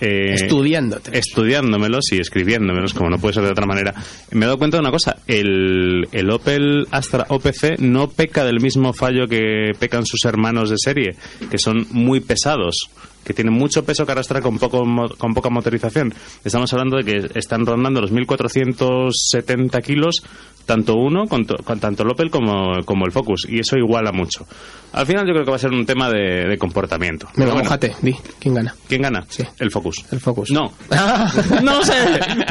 eh, 0.00 0.34
Estudiándote. 0.34 1.16
estudiándomelos 1.16 2.12
y 2.12 2.18
escribiéndomelos, 2.18 2.92
como 2.92 3.08
no 3.10 3.18
puede 3.18 3.34
ser 3.34 3.44
de 3.44 3.50
otra 3.50 3.64
manera, 3.66 3.94
me 4.32 4.44
he 4.44 4.46
dado 4.46 4.58
cuenta 4.58 4.76
de 4.76 4.82
una 4.82 4.90
cosa, 4.90 5.16
el, 5.26 6.06
el 6.12 6.30
Opel 6.30 6.86
Astra 6.90 7.26
OPC 7.28 7.78
no 7.78 8.08
peca 8.10 8.44
del 8.44 8.60
mismo 8.60 8.92
fallo 8.92 9.26
que 9.28 9.72
pecan 9.78 10.04
sus 10.04 10.24
hermanos 10.24 10.70
de 10.70 10.76
serie, 10.78 11.16
que 11.50 11.58
son 11.58 11.86
muy 11.90 12.20
pesados 12.20 12.90
que 13.24 13.34
tienen 13.34 13.54
mucho 13.54 13.84
peso 13.84 14.04
que 14.06 14.12
arrastrar 14.12 14.42
con, 14.42 14.58
poco, 14.58 14.84
mo- 14.84 15.08
con 15.16 15.32
poca 15.34 15.50
motorización. 15.50 16.12
Estamos 16.44 16.72
hablando 16.72 16.96
de 16.98 17.04
que 17.04 17.38
están 17.38 17.64
rondando 17.66 18.00
los 18.00 18.12
1.470 18.12 19.82
kilos, 19.82 20.22
tanto 20.66 20.94
uno, 20.96 21.26
con, 21.26 21.44
con 21.44 21.80
tanto 21.80 22.02
el 22.02 22.10
Opel 22.10 22.30
como, 22.30 22.82
como 22.84 23.04
el 23.06 23.12
Focus, 23.12 23.46
y 23.48 23.60
eso 23.60 23.76
iguala 23.76 24.12
mucho. 24.12 24.46
Al 24.92 25.06
final 25.06 25.26
yo 25.26 25.32
creo 25.32 25.44
que 25.44 25.50
va 25.50 25.56
a 25.56 25.60
ser 25.60 25.72
un 25.72 25.84
tema 25.86 26.08
de, 26.10 26.46
de 26.48 26.58
comportamiento. 26.58 27.26
Venga, 27.36 27.52
bueno, 27.52 27.64
mójate, 27.64 27.94
di, 28.02 28.14
¿quién 28.38 28.54
gana? 28.54 28.74
¿Quién 28.88 29.02
gana? 29.02 29.24
Sí. 29.28 29.42
El 29.58 29.70
Focus. 29.70 30.04
El 30.10 30.20
Focus. 30.20 30.50
No. 30.50 30.72
no 31.62 31.82
sé. 31.84 31.94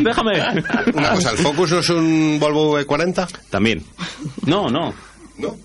Déjame. 0.04 0.34
Una 0.94 1.10
cosa, 1.12 1.32
¿el 1.32 1.38
Focus 1.38 1.72
no 1.72 1.80
es 1.80 1.90
un 1.90 2.38
Volvo 2.40 2.80
V40? 2.80 3.28
También. 3.50 3.84
No, 4.46 4.68
no. 4.70 4.94
No. 5.38 5.56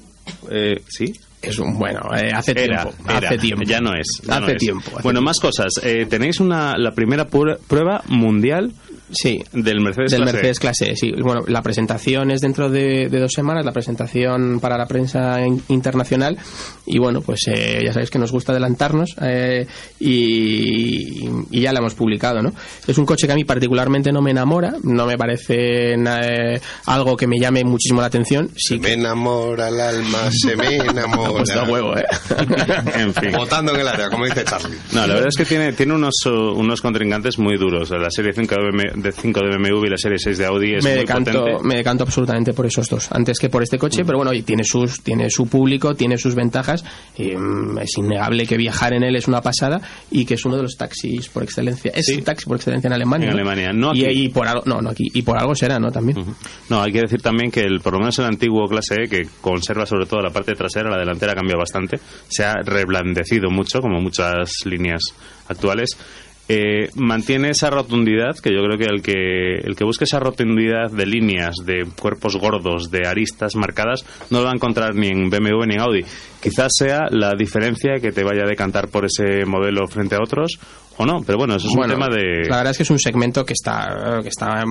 Eh, 0.50 0.82
¿Sí? 0.88 1.12
Es 1.40 1.58
un, 1.58 1.78
bueno, 1.78 2.00
eh, 2.16 2.32
hace 2.34 2.50
Era, 2.52 2.82
tiempo. 2.84 3.10
era. 3.10 3.18
hace 3.28 3.38
tiempo. 3.38 3.64
Ya 3.64 3.80
no 3.80 3.94
es. 3.94 4.06
ya 4.26 4.40
no 4.40 4.46
hace 4.46 4.52
es. 4.54 4.58
tiempo. 4.58 4.82
hace 4.86 5.02
bueno, 5.02 5.18
tiempo. 5.18 5.22
más 5.22 5.38
cosas. 5.40 5.72
Eh, 5.82 6.06
tenéis 6.08 6.40
una, 6.40 6.76
la 6.76 6.92
primera 6.92 7.26
prueba 7.28 8.02
mundial 8.08 8.72
Sí, 9.10 9.42
del 9.52 9.80
Mercedes 9.80 10.10
del 10.10 10.20
Clase 10.22 10.30
E. 10.30 10.32
Mercedes 10.34 10.58
Clase 10.60 10.90
E, 10.90 10.96
sí. 10.96 11.12
Bueno, 11.20 11.42
la 11.46 11.62
presentación 11.62 12.30
es 12.30 12.40
dentro 12.40 12.68
de, 12.70 13.08
de 13.08 13.20
dos 13.20 13.32
semanas, 13.32 13.64
la 13.64 13.72
presentación 13.72 14.60
para 14.60 14.76
la 14.76 14.86
prensa 14.86 15.40
in- 15.44 15.62
internacional. 15.68 16.36
Y 16.86 16.98
bueno, 16.98 17.20
pues 17.20 17.40
eh, 17.48 17.82
ya 17.84 17.92
sabéis 17.92 18.10
que 18.10 18.18
nos 18.18 18.32
gusta 18.32 18.52
adelantarnos 18.52 19.14
eh, 19.22 19.66
y, 20.00 21.28
y 21.50 21.60
ya 21.60 21.72
la 21.72 21.78
hemos 21.80 21.94
publicado, 21.94 22.42
¿no? 22.42 22.52
Es 22.86 22.98
un 22.98 23.06
coche 23.06 23.26
que 23.26 23.32
a 23.32 23.36
mí 23.36 23.44
particularmente 23.44 24.12
no 24.12 24.20
me 24.22 24.30
enamora, 24.30 24.74
no 24.82 25.06
me 25.06 25.16
parece 25.16 25.96
na- 25.96 26.20
eh, 26.26 26.60
algo 26.86 27.16
que 27.16 27.26
me 27.26 27.38
llame 27.38 27.64
muchísimo 27.64 28.00
la 28.00 28.06
atención. 28.08 28.50
Sí 28.56 28.74
Se 28.74 28.78
me 28.78 28.92
enamora 28.94 29.68
el 29.68 29.80
alma, 29.80 30.30
se 30.30 30.56
me 30.56 30.76
enamora. 30.76 31.30
Pues 31.32 31.48
da 31.48 31.64
huevo, 31.64 31.96
¿eh? 31.96 32.04
En 32.96 33.14
fin. 33.14 33.32
Botando 33.32 33.74
en 33.74 33.80
el 33.80 33.88
área, 33.88 34.08
como 34.08 34.24
dice 34.24 34.44
Charlie. 34.44 34.76
No, 34.92 35.06
la 35.06 35.14
verdad 35.14 35.28
es 35.28 35.36
que 35.36 35.44
tiene, 35.44 35.72
tiene 35.72 35.94
unos, 35.94 36.14
uh, 36.26 36.52
unos 36.54 36.80
contrincantes 36.80 37.38
muy 37.38 37.56
duros. 37.56 37.90
La 37.90 38.10
serie 38.10 38.32
5 38.32 38.54
de, 38.54 38.60
BM 38.70 38.97
de 39.02 39.12
5 39.12 39.40
de 39.40 39.56
BMW 39.56 39.86
y 39.86 39.90
la 39.90 39.96
serie 39.96 40.18
6 40.18 40.38
de 40.38 40.46
Audi 40.46 40.74
es 40.74 40.84
me 40.84 40.90
muy 40.90 40.98
decanto, 41.00 41.30
potente. 41.32 41.62
me 41.64 41.76
decanto 41.76 42.04
absolutamente 42.04 42.52
por 42.52 42.66
esos 42.66 42.88
dos, 42.88 43.08
antes 43.12 43.38
que 43.38 43.48
por 43.48 43.62
este 43.62 43.78
coche, 43.78 44.04
pero 44.04 44.18
bueno, 44.18 44.32
y 44.32 44.42
tiene 44.42 44.64
sus, 44.64 45.00
tiene 45.02 45.30
su 45.30 45.46
público, 45.46 45.94
tiene 45.94 46.18
sus 46.18 46.34
ventajas, 46.34 46.84
y, 47.16 47.36
mm, 47.36 47.78
es 47.78 47.96
innegable 47.98 48.46
que 48.46 48.56
viajar 48.56 48.92
en 48.92 49.02
él 49.04 49.16
es 49.16 49.28
una 49.28 49.40
pasada 49.40 49.80
y 50.10 50.24
que 50.24 50.34
es 50.34 50.44
uno 50.44 50.56
de 50.56 50.62
los 50.62 50.76
taxis 50.76 51.28
por 51.28 51.42
excelencia, 51.42 51.90
es 51.94 52.06
Sí. 52.06 52.14
el 52.14 52.24
taxi 52.24 52.46
por 52.46 52.56
excelencia 52.56 52.88
en 52.88 52.94
Alemania. 52.94 53.28
En 53.28 53.34
¿no? 53.34 53.36
Alemania, 53.40 53.72
no 53.72 53.94
y, 53.94 54.04
aquí. 54.04 54.24
y 54.24 54.28
por 54.28 54.46
algo, 54.48 54.62
no, 54.66 54.80
no 54.80 54.90
aquí, 54.90 55.04
y 55.14 55.22
por 55.22 55.38
algo 55.38 55.54
será, 55.54 55.78
¿no? 55.78 55.90
También. 55.90 56.24
No, 56.68 56.82
hay 56.82 56.92
que 56.92 57.00
decir 57.02 57.22
también 57.22 57.50
que 57.50 57.60
el, 57.60 57.80
por 57.80 57.92
lo 57.94 58.00
menos 58.00 58.18
el 58.18 58.24
antiguo 58.26 58.66
clase 58.68 58.96
E, 59.04 59.08
que 59.08 59.26
conserva 59.40 59.86
sobre 59.86 60.06
todo 60.06 60.20
la 60.20 60.30
parte 60.30 60.54
trasera, 60.54 60.90
la 60.90 60.98
delantera 60.98 61.32
ha 61.32 61.36
cambiado 61.36 61.58
bastante, 61.60 61.98
se 62.28 62.44
ha 62.44 62.54
reblandecido 62.64 63.50
mucho, 63.50 63.80
como 63.80 64.00
muchas 64.00 64.50
líneas 64.64 65.00
actuales. 65.48 65.90
Eh, 66.50 66.88
mantiene 66.94 67.50
esa 67.50 67.68
rotundidad, 67.68 68.36
que 68.42 68.54
yo 68.54 68.62
creo 68.62 68.78
que 68.78 68.86
el 68.86 69.02
que 69.02 69.68
el 69.68 69.76
que 69.76 69.84
busque 69.84 70.04
esa 70.04 70.18
rotundidad 70.18 70.90
de 70.90 71.04
líneas, 71.04 71.56
de 71.66 71.86
cuerpos 72.00 72.36
gordos, 72.36 72.90
de 72.90 73.06
aristas 73.06 73.54
marcadas, 73.54 74.06
no 74.30 74.38
lo 74.38 74.44
va 74.44 74.52
a 74.52 74.54
encontrar 74.54 74.94
ni 74.94 75.08
en 75.08 75.28
BMW 75.28 75.66
ni 75.66 75.74
en 75.74 75.80
Audi. 75.80 76.04
Quizás 76.40 76.72
sea 76.74 77.06
la 77.10 77.34
diferencia 77.36 77.96
que 78.00 78.12
te 78.12 78.24
vaya 78.24 78.44
a 78.44 78.48
decantar 78.48 78.88
por 78.88 79.04
ese 79.04 79.44
modelo 79.44 79.86
frente 79.88 80.14
a 80.14 80.22
otros, 80.22 80.58
o 80.98 81.06
no, 81.06 81.20
pero 81.24 81.38
bueno, 81.38 81.56
eso 81.56 81.68
es 81.68 81.74
Bueno, 81.74 81.94
un 81.94 82.00
tema 82.00 82.14
de... 82.14 82.48
La 82.48 82.56
verdad 82.58 82.72
es 82.72 82.76
que 82.76 82.82
es 82.82 82.90
un 82.90 82.98
segmento 82.98 83.44
que 83.44 83.52
está, 83.54 84.18
que 84.22 84.28
está 84.28 84.64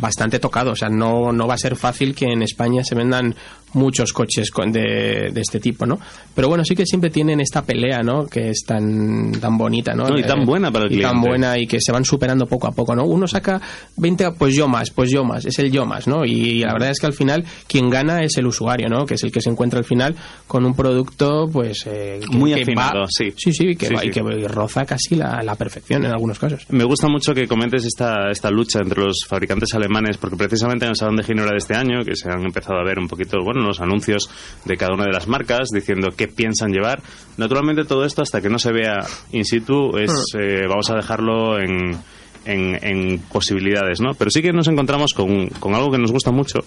bastante 0.00 0.38
tocado. 0.38 0.72
O 0.72 0.76
sea, 0.76 0.88
no, 0.88 1.32
no 1.32 1.46
va 1.46 1.54
a 1.54 1.58
ser 1.58 1.76
fácil 1.76 2.14
que 2.14 2.26
en 2.26 2.42
España 2.42 2.82
se 2.84 2.94
vendan 2.94 3.34
muchos 3.74 4.12
coches 4.12 4.50
de, 4.68 5.30
de 5.32 5.40
este 5.40 5.58
tipo, 5.60 5.84
¿no? 5.84 5.98
Pero 6.34 6.48
bueno, 6.48 6.64
sí 6.64 6.74
que 6.76 6.86
siempre 6.86 7.10
tienen 7.10 7.40
esta 7.40 7.62
pelea, 7.62 8.02
¿no? 8.02 8.24
Que 8.26 8.50
es 8.50 8.64
tan, 8.66 9.32
tan 9.32 9.58
bonita, 9.58 9.94
¿no? 9.94 10.06
No, 10.08 10.16
y 10.18 10.22
tan 10.22 10.44
buena 10.44 10.70
para 10.70 10.84
el 10.86 10.92
y 10.92 11.00
tan 11.02 11.10
cliente. 11.12 11.28
buena 11.28 11.58
y 11.58 11.66
que 11.66 11.78
se 11.80 11.90
van 11.92 12.04
superando 12.04 12.46
poco 12.46 12.68
a 12.68 12.72
poco, 12.72 12.94
¿no? 12.94 13.04
Uno 13.04 13.26
saca 13.26 13.60
20, 13.96 14.30
pues 14.38 14.54
yo 14.54 14.68
más, 14.68 14.90
pues 14.90 15.10
yo 15.10 15.24
más. 15.24 15.44
Es 15.44 15.58
el 15.58 15.70
yo 15.72 15.84
más, 15.86 16.06
¿no? 16.06 16.24
Y 16.24 16.60
la 16.60 16.72
verdad 16.72 16.90
es 16.90 17.00
que 17.00 17.06
al 17.06 17.12
final 17.14 17.44
quien 17.66 17.90
gana 17.90 18.22
es 18.22 18.36
el 18.38 18.46
usuario, 18.46 18.88
¿no? 18.88 19.04
Que 19.06 19.14
es 19.14 19.24
el 19.24 19.32
que 19.32 19.40
se 19.40 19.50
encuentra 19.50 19.80
al 19.80 19.84
final 19.84 20.14
con 20.46 20.64
un 20.64 20.74
producto, 20.74 21.46
pues... 21.52 21.84
eh, 21.86 22.20
que- 22.30 22.36
Muy 22.38 22.54
que 22.54 22.62
afinado, 22.62 23.00
va- 23.00 23.06
sí. 23.10 23.32
Sí, 23.36 23.52
sí, 23.52 23.74
que, 23.74 23.86
Sí, 23.86 23.94
va- 23.94 24.00
sí. 24.02 24.08
y 24.08 24.10
que 24.10 24.20
roza 24.48 24.84
casi 24.84 25.16
la, 25.16 25.42
la 25.42 25.56
perfección 25.56 25.73
en 25.88 26.06
algunos 26.06 26.38
casos. 26.38 26.66
Me 26.70 26.84
gusta 26.84 27.08
mucho 27.08 27.34
que 27.34 27.46
comentes 27.46 27.84
esta, 27.84 28.30
esta 28.30 28.50
lucha 28.50 28.80
entre 28.80 29.02
los 29.02 29.24
fabricantes 29.26 29.74
alemanes, 29.74 30.16
porque 30.16 30.36
precisamente 30.36 30.84
en 30.84 30.90
el 30.90 30.96
Salón 30.96 31.16
de 31.16 31.24
Ginebra 31.24 31.52
de 31.52 31.58
este 31.58 31.74
año, 31.74 32.04
que 32.04 32.16
se 32.16 32.30
han 32.30 32.44
empezado 32.44 32.78
a 32.78 32.84
ver 32.84 32.98
un 32.98 33.08
poquito, 33.08 33.38
bueno, 33.42 33.62
los 33.62 33.80
anuncios 33.80 34.30
de 34.64 34.76
cada 34.76 34.94
una 34.94 35.04
de 35.04 35.12
las 35.12 35.28
marcas, 35.28 35.68
diciendo 35.72 36.08
qué 36.16 36.28
piensan 36.28 36.72
llevar. 36.72 37.02
Naturalmente 37.36 37.84
todo 37.84 38.04
esto, 38.04 38.22
hasta 38.22 38.40
que 38.40 38.48
no 38.48 38.58
se 38.58 38.72
vea 38.72 39.04
in 39.32 39.44
situ, 39.44 39.96
es, 39.98 40.12
eh, 40.38 40.62
vamos 40.68 40.90
a 40.90 40.94
dejarlo 40.94 41.58
en, 41.58 41.96
en, 42.44 42.78
en 42.82 43.18
posibilidades, 43.20 44.00
¿no? 44.00 44.14
Pero 44.14 44.30
sí 44.30 44.42
que 44.42 44.52
nos 44.52 44.68
encontramos 44.68 45.12
con, 45.14 45.48
con 45.48 45.74
algo 45.74 45.90
que 45.90 45.98
nos 45.98 46.12
gusta 46.12 46.30
mucho, 46.30 46.60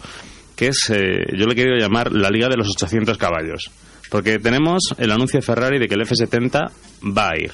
que 0.56 0.68
es, 0.68 0.90
eh, 0.90 1.26
yo 1.38 1.46
le 1.46 1.54
he 1.54 1.56
querido 1.56 1.78
llamar 1.78 2.12
la 2.12 2.30
Liga 2.30 2.50
de 2.50 2.58
los 2.58 2.70
800 2.70 3.18
caballos. 3.18 3.72
Porque 4.10 4.40
tenemos 4.40 4.96
el 4.98 5.12
anuncio 5.12 5.40
de 5.40 5.46
Ferrari 5.46 5.80
de 5.80 5.88
que 5.88 5.96
el 5.96 6.02
F70 6.02 6.72
va 7.16 7.32
a 7.32 7.38
ir 7.38 7.52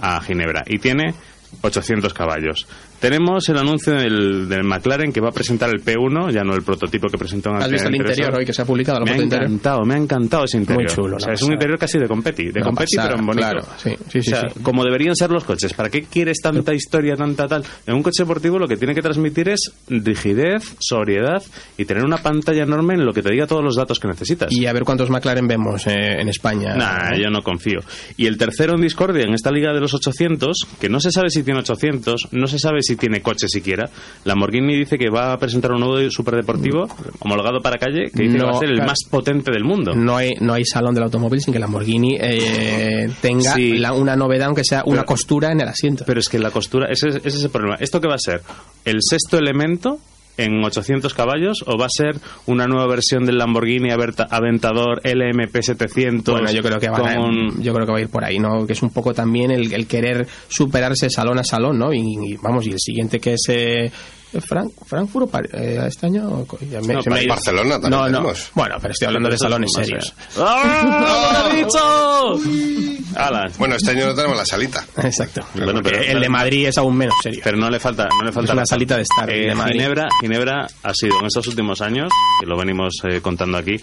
a 0.00 0.20
Ginebra 0.20 0.64
y 0.66 0.78
tiene 0.78 1.14
800 1.62 2.12
caballos. 2.12 2.66
Tenemos 3.04 3.46
el 3.50 3.58
anuncio 3.58 3.92
del, 3.92 4.48
del 4.48 4.64
McLaren 4.64 5.12
que 5.12 5.20
va 5.20 5.28
a 5.28 5.30
presentar 5.30 5.68
el 5.68 5.84
P1, 5.84 6.32
ya 6.32 6.42
no 6.42 6.54
el 6.54 6.62
prototipo 6.62 7.06
que 7.08 7.18
presentó 7.18 7.50
en 7.50 7.56
¿Has 7.56 7.70
visto 7.70 7.88
el 7.88 7.96
interior 7.96 8.34
hoy 8.34 8.46
que 8.46 8.54
se 8.54 8.62
ha 8.62 8.64
publicado? 8.64 9.00
La 9.00 9.04
Me 9.04 9.10
ha 9.10 9.16
interior? 9.22 9.44
encantado, 9.44 9.84
me 9.84 9.92
ha 9.92 9.98
encantado 9.98 10.44
ese 10.44 10.56
interior. 10.56 10.84
Muy 10.84 10.90
chulo, 10.90 11.16
O 11.16 11.20
sea, 11.20 11.28
la 11.28 11.34
es 11.34 11.42
un 11.42 11.52
interior 11.52 11.78
casi 11.78 11.98
de 11.98 12.06
competi, 12.08 12.44
de 12.50 12.62
competi 12.62 12.96
pero 12.96 13.18
en 13.18 13.26
bonito. 13.26 13.46
claro, 13.46 13.66
sí, 13.76 13.90
sí, 14.08 14.22
sí, 14.22 14.32
o 14.32 14.36
sea, 14.36 14.48
sí. 14.48 14.60
como 14.62 14.84
deberían 14.84 15.14
ser 15.16 15.30
los 15.30 15.44
coches. 15.44 15.74
¿Para 15.74 15.90
qué 15.90 16.04
quieres 16.04 16.38
tanta 16.42 16.72
historia, 16.72 17.14
tanta 17.14 17.46
tal? 17.46 17.62
En 17.86 17.94
un 17.94 18.02
coche 18.02 18.22
deportivo 18.22 18.58
lo 18.58 18.66
que 18.66 18.78
tiene 18.78 18.94
que 18.94 19.02
transmitir 19.02 19.50
es 19.50 19.70
rigidez, 19.86 20.74
sobriedad 20.80 21.42
y 21.76 21.84
tener 21.84 22.06
una 22.06 22.16
pantalla 22.16 22.62
enorme 22.62 22.94
en 22.94 23.04
lo 23.04 23.12
que 23.12 23.20
te 23.20 23.30
diga 23.30 23.46
todos 23.46 23.62
los 23.62 23.76
datos 23.76 24.00
que 24.00 24.08
necesitas. 24.08 24.50
Y 24.50 24.64
a 24.64 24.72
ver 24.72 24.84
cuántos 24.84 25.10
McLaren 25.10 25.46
vemos 25.46 25.86
eh, 25.88 26.20
en 26.22 26.28
España. 26.30 26.74
Nah, 26.74 27.14
yo 27.18 27.28
no 27.28 27.42
confío. 27.42 27.80
Y 28.16 28.24
el 28.28 28.38
tercero 28.38 28.76
en 28.76 28.80
discordia 28.80 29.24
en 29.24 29.34
esta 29.34 29.50
liga 29.50 29.74
de 29.74 29.80
los 29.80 29.92
800, 29.92 30.56
que 30.80 30.88
no 30.88 31.00
se 31.00 31.10
sabe 31.10 31.28
si 31.28 31.42
tiene 31.42 31.60
800, 31.60 32.28
no 32.32 32.46
se 32.46 32.58
sabe 32.58 32.80
si 32.80 32.93
si 32.94 32.96
tiene 32.96 33.20
coche 33.20 33.48
siquiera. 33.48 33.88
Lamborghini 34.24 34.76
dice 34.78 34.96
que 34.98 35.10
va 35.10 35.32
a 35.32 35.38
presentar 35.38 35.72
un 35.72 35.80
nuevo 35.80 36.10
superdeportivo 36.10 36.86
homologado 37.20 37.60
para 37.60 37.78
calle 37.78 38.10
que 38.14 38.22
dice 38.24 38.38
que 38.38 38.44
va 38.44 38.52
a 38.52 38.58
ser 38.58 38.68
el 38.68 38.76
claro. 38.76 38.90
más 38.90 38.98
potente 39.10 39.50
del 39.50 39.64
mundo. 39.64 39.92
No 39.94 40.16
hay, 40.16 40.34
no 40.40 40.52
hay 40.54 40.64
salón 40.64 40.94
del 40.94 41.04
automóvil 41.04 41.40
sin 41.40 41.52
que 41.52 41.58
Lamborghini 41.58 42.16
eh, 42.20 43.08
tenga 43.20 43.54
Sí. 43.54 43.76
la- 43.78 43.92
una 43.92 44.16
novedad, 44.16 44.46
aunque 44.46 44.64
sea 44.64 44.82
una 44.86 44.98
Pero- 45.02 45.06
costura 45.06 45.52
en 45.52 45.60
el 45.60 45.68
asiento. 45.68 46.04
Pero 46.06 46.20
es 46.20 46.28
que 46.28 46.38
la 46.38 46.50
costura, 46.50 46.86
ese, 46.90 47.08
ese 47.08 47.28
es 47.28 47.44
el 47.44 47.50
problema. 47.50 47.76
¿Esto 47.80 48.00
qué 48.00 48.08
va 48.08 48.14
a 48.14 48.18
ser? 48.18 48.42
¿El 48.84 48.98
sexto 49.00 49.38
elemento 49.38 49.98
en 50.36 50.62
800 50.62 51.14
caballos 51.14 51.64
o 51.66 51.78
va 51.78 51.86
a 51.86 51.90
ser 51.90 52.16
una 52.46 52.66
nueva 52.66 52.86
versión 52.86 53.24
del 53.24 53.38
Lamborghini 53.38 53.90
Aventador 53.90 55.00
LMP 55.04 55.60
700? 55.60 56.34
Bueno, 56.34 56.50
yo 56.52 56.62
creo 56.62 56.78
que 56.78 56.88
con 56.88 57.06
a, 57.06 57.62
yo 57.62 57.72
creo 57.72 57.86
que 57.86 57.92
va 57.92 57.98
a 57.98 58.02
ir 58.02 58.08
por 58.08 58.24
ahí, 58.24 58.38
¿no? 58.38 58.66
Que 58.66 58.72
es 58.72 58.82
un 58.82 58.90
poco 58.90 59.14
también 59.14 59.50
el, 59.50 59.72
el 59.72 59.86
querer 59.86 60.26
superarse 60.48 61.10
salón 61.10 61.38
a 61.38 61.44
salón, 61.44 61.78
¿no? 61.78 61.92
Y, 61.92 62.00
y 62.00 62.36
vamos, 62.36 62.66
y 62.66 62.70
el 62.70 62.80
siguiente 62.80 63.20
que 63.20 63.34
es 63.34 63.44
eh, 63.48 63.92
Frank, 64.40 64.72
Frankfurt 64.86 65.26
o 65.26 65.30
Par- 65.30 65.48
eh, 65.52 65.84
este 65.86 66.06
año 66.06 66.46
ya 66.70 66.80
me- 66.80 66.94
No, 66.94 67.02
se 67.02 67.10
me. 67.10 67.26
Barcelona 67.26 67.80
también 67.80 68.12
No, 68.12 68.22
no. 68.22 68.32
Bueno, 68.54 68.76
pero 68.80 68.92
estoy 68.92 69.06
hablando 69.06 69.28
de 69.28 69.38
salones 69.38 69.70
serios. 69.74 70.14
¡Ah! 70.38 71.44
¡Lo 71.48 71.52
he 71.52 71.56
dicho! 71.64 73.16
¡Hala! 73.16 73.44
Bueno, 73.58 73.76
este 73.76 73.92
año 73.92 74.06
no 74.06 74.14
tenemos 74.14 74.36
la 74.36 74.44
salita. 74.44 74.84
Exacto. 75.02 75.42
Bueno, 75.54 75.80
pero- 75.82 76.00
el 76.02 76.20
de 76.20 76.28
Madrid 76.28 76.66
es 76.66 76.78
aún 76.78 76.96
menos 76.96 77.14
serio. 77.22 77.40
Pero 77.44 77.56
no 77.56 77.70
le 77.70 77.78
falta, 77.78 78.08
no 78.18 78.24
le 78.24 78.32
falta 78.32 78.48
Es 78.50 78.54
una 78.54 78.62
razón. 78.62 78.66
salita 78.66 78.96
de 78.96 79.02
estar, 79.02 79.30
Eh, 79.30 79.54
de. 79.54 79.72
Ginebra, 79.72 80.08
Ginebra 80.20 80.66
ha 80.82 80.94
sido 80.94 81.18
en 81.20 81.26
estos 81.26 81.46
últimos 81.46 81.80
años, 81.80 82.08
que 82.40 82.46
lo 82.46 82.56
venimos 82.58 82.94
eh, 83.08 83.20
contando 83.20 83.58
aquí, 83.58 83.76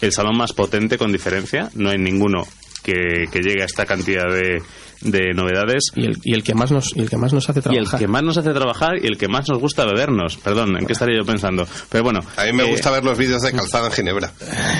el 0.00 0.12
salón 0.12 0.36
más 0.36 0.52
potente 0.52 0.98
con 0.98 1.12
diferencia. 1.12 1.70
No 1.74 1.90
hay 1.90 1.98
ninguno 1.98 2.46
que, 2.82 3.26
que 3.30 3.40
llegue 3.40 3.62
a 3.62 3.66
esta 3.66 3.86
cantidad 3.86 4.26
de, 4.28 4.60
de 5.02 5.32
novedades. 5.34 5.84
Y 5.94 6.06
el, 6.06 6.18
y 6.24 6.34
el 6.34 6.42
que 6.42 6.54
más 6.54 6.70
nos 6.70 6.96
y 6.96 7.00
el 7.00 7.10
que 7.10 7.16
más 7.16 7.32
nos 7.32 7.48
hace 7.48 7.58
Y 7.58 7.76
el 7.76 7.84
trabajar. 7.84 8.00
que 8.00 8.08
más 8.08 8.22
nos 8.22 8.36
hace 8.38 8.50
trabajar 8.52 8.92
y 9.02 9.06
el 9.06 9.18
que 9.18 9.28
más 9.28 9.48
nos 9.48 9.58
gusta 9.58 9.84
bebernos. 9.84 10.36
Perdón, 10.38 10.76
¿en 10.78 10.86
qué 10.86 10.92
estaría 10.92 11.18
yo 11.18 11.24
pensando? 11.26 11.66
Pero 11.88 12.04
bueno. 12.04 12.20
A 12.36 12.44
mí 12.44 12.52
me 12.52 12.64
eh, 12.64 12.70
gusta 12.70 12.90
ver 12.90 13.04
los 13.04 13.16
vídeos 13.18 13.42
de 13.42 13.52
calzada 13.52 13.86
en 13.88 13.92
Ginebra. 13.92 14.30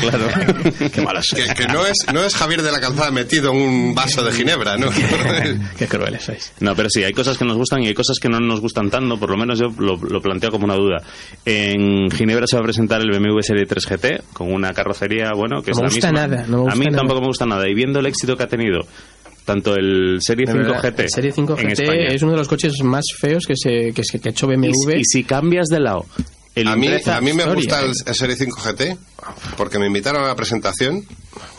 Claro. 0.01 0.27
qué 0.95 1.01
malas. 1.03 1.27
Que, 1.35 1.55
que 1.55 1.67
no, 1.73 1.87
es, 1.87 2.07
no 2.13 2.23
es 2.25 2.35
Javier 2.35 2.63
de 2.63 2.73
la 2.73 2.81
calzada 2.81 3.11
metido 3.11 3.53
en 3.53 3.59
un 3.59 3.95
vaso 3.95 4.23
de 4.25 4.33
Ginebra, 4.33 4.77
¿no? 4.77 4.89
Qué 5.79 5.87
crueles 5.89 6.23
sois. 6.25 6.53
No, 6.61 6.75
pero 6.75 6.89
sí, 6.91 7.03
hay 7.05 7.13
cosas 7.13 7.37
que 7.39 7.45
nos 7.45 7.57
gustan 7.57 7.83
y 7.83 7.89
hay 7.89 7.95
cosas 7.95 8.19
que 8.19 8.29
no 8.29 8.39
nos 8.41 8.61
gustan 8.61 8.91
tanto, 8.91 9.19
por 9.19 9.31
lo 9.31 9.37
menos 9.37 9.59
yo 9.59 9.67
lo, 9.79 9.97
lo 9.97 10.21
planteo 10.21 10.51
como 10.51 10.65
una 10.65 10.75
duda. 10.77 10.99
En 11.45 12.11
Ginebra 12.11 12.47
se 12.47 12.57
va 12.57 12.61
a 12.61 12.65
presentar 12.65 13.01
el 13.01 13.11
BMW 13.11 13.41
Serie 13.41 13.67
3 13.67 13.87
GT 13.87 14.23
con 14.33 14.53
una 14.53 14.73
carrocería, 14.73 15.31
bueno, 15.35 15.63
que 15.63 15.73
No 15.73 15.73
es 15.73 15.77
me 15.79 15.83
la 15.83 15.89
gusta 15.95 16.13
misma. 16.13 16.27
nada, 16.29 16.47
no 16.47 16.57
me 16.59 16.63
gusta 16.63 16.73
a 16.73 16.77
mí 16.77 16.85
nada. 16.87 16.99
tampoco 16.99 17.21
me 17.21 17.27
gusta 17.27 17.47
nada 17.47 17.69
y 17.69 17.75
viendo 17.75 17.99
el 18.01 18.07
éxito 18.07 18.37
que 18.37 18.43
ha 18.45 18.49
tenido 18.49 18.81
tanto 19.45 19.75
el 19.75 20.19
Serie 20.21 20.47
De 20.47 20.53
5 20.53 20.65
verdad, 20.65 20.83
GT 20.91 21.01
el 21.01 21.11
Serie 21.11 21.33
5 21.33 21.57
en 21.59 21.69
GT 21.71 22.15
es 22.15 22.23
uno 22.23 22.33
de 22.33 22.39
los 22.39 22.49
coches 22.49 22.73
más 22.83 23.05
feos 23.21 23.45
que 23.47 23.55
se 23.57 23.93
que, 23.93 24.03
se- 24.05 24.19
que 24.21 24.29
ha 24.29 24.33
hecho 24.33 24.47
BMW. 24.47 24.97
y, 24.97 25.01
y 25.01 25.05
si 25.05 25.25
cambias 25.25 25.67
de 25.69 25.81
lado 25.81 26.05
el 26.55 26.69
A 26.69 26.77
mí, 26.77 26.89
a 26.89 27.21
mí 27.21 27.33
me 27.33 27.45
gusta 27.47 27.81
eh. 27.83 27.87
el, 27.87 27.93
el 28.07 28.15
Serie 28.15 28.37
5 28.37 28.61
GT 28.61 28.97
porque 29.57 29.79
me 29.79 29.87
invitaron 29.87 30.25
a 30.25 30.29
la 30.29 30.35
presentación 30.35 31.05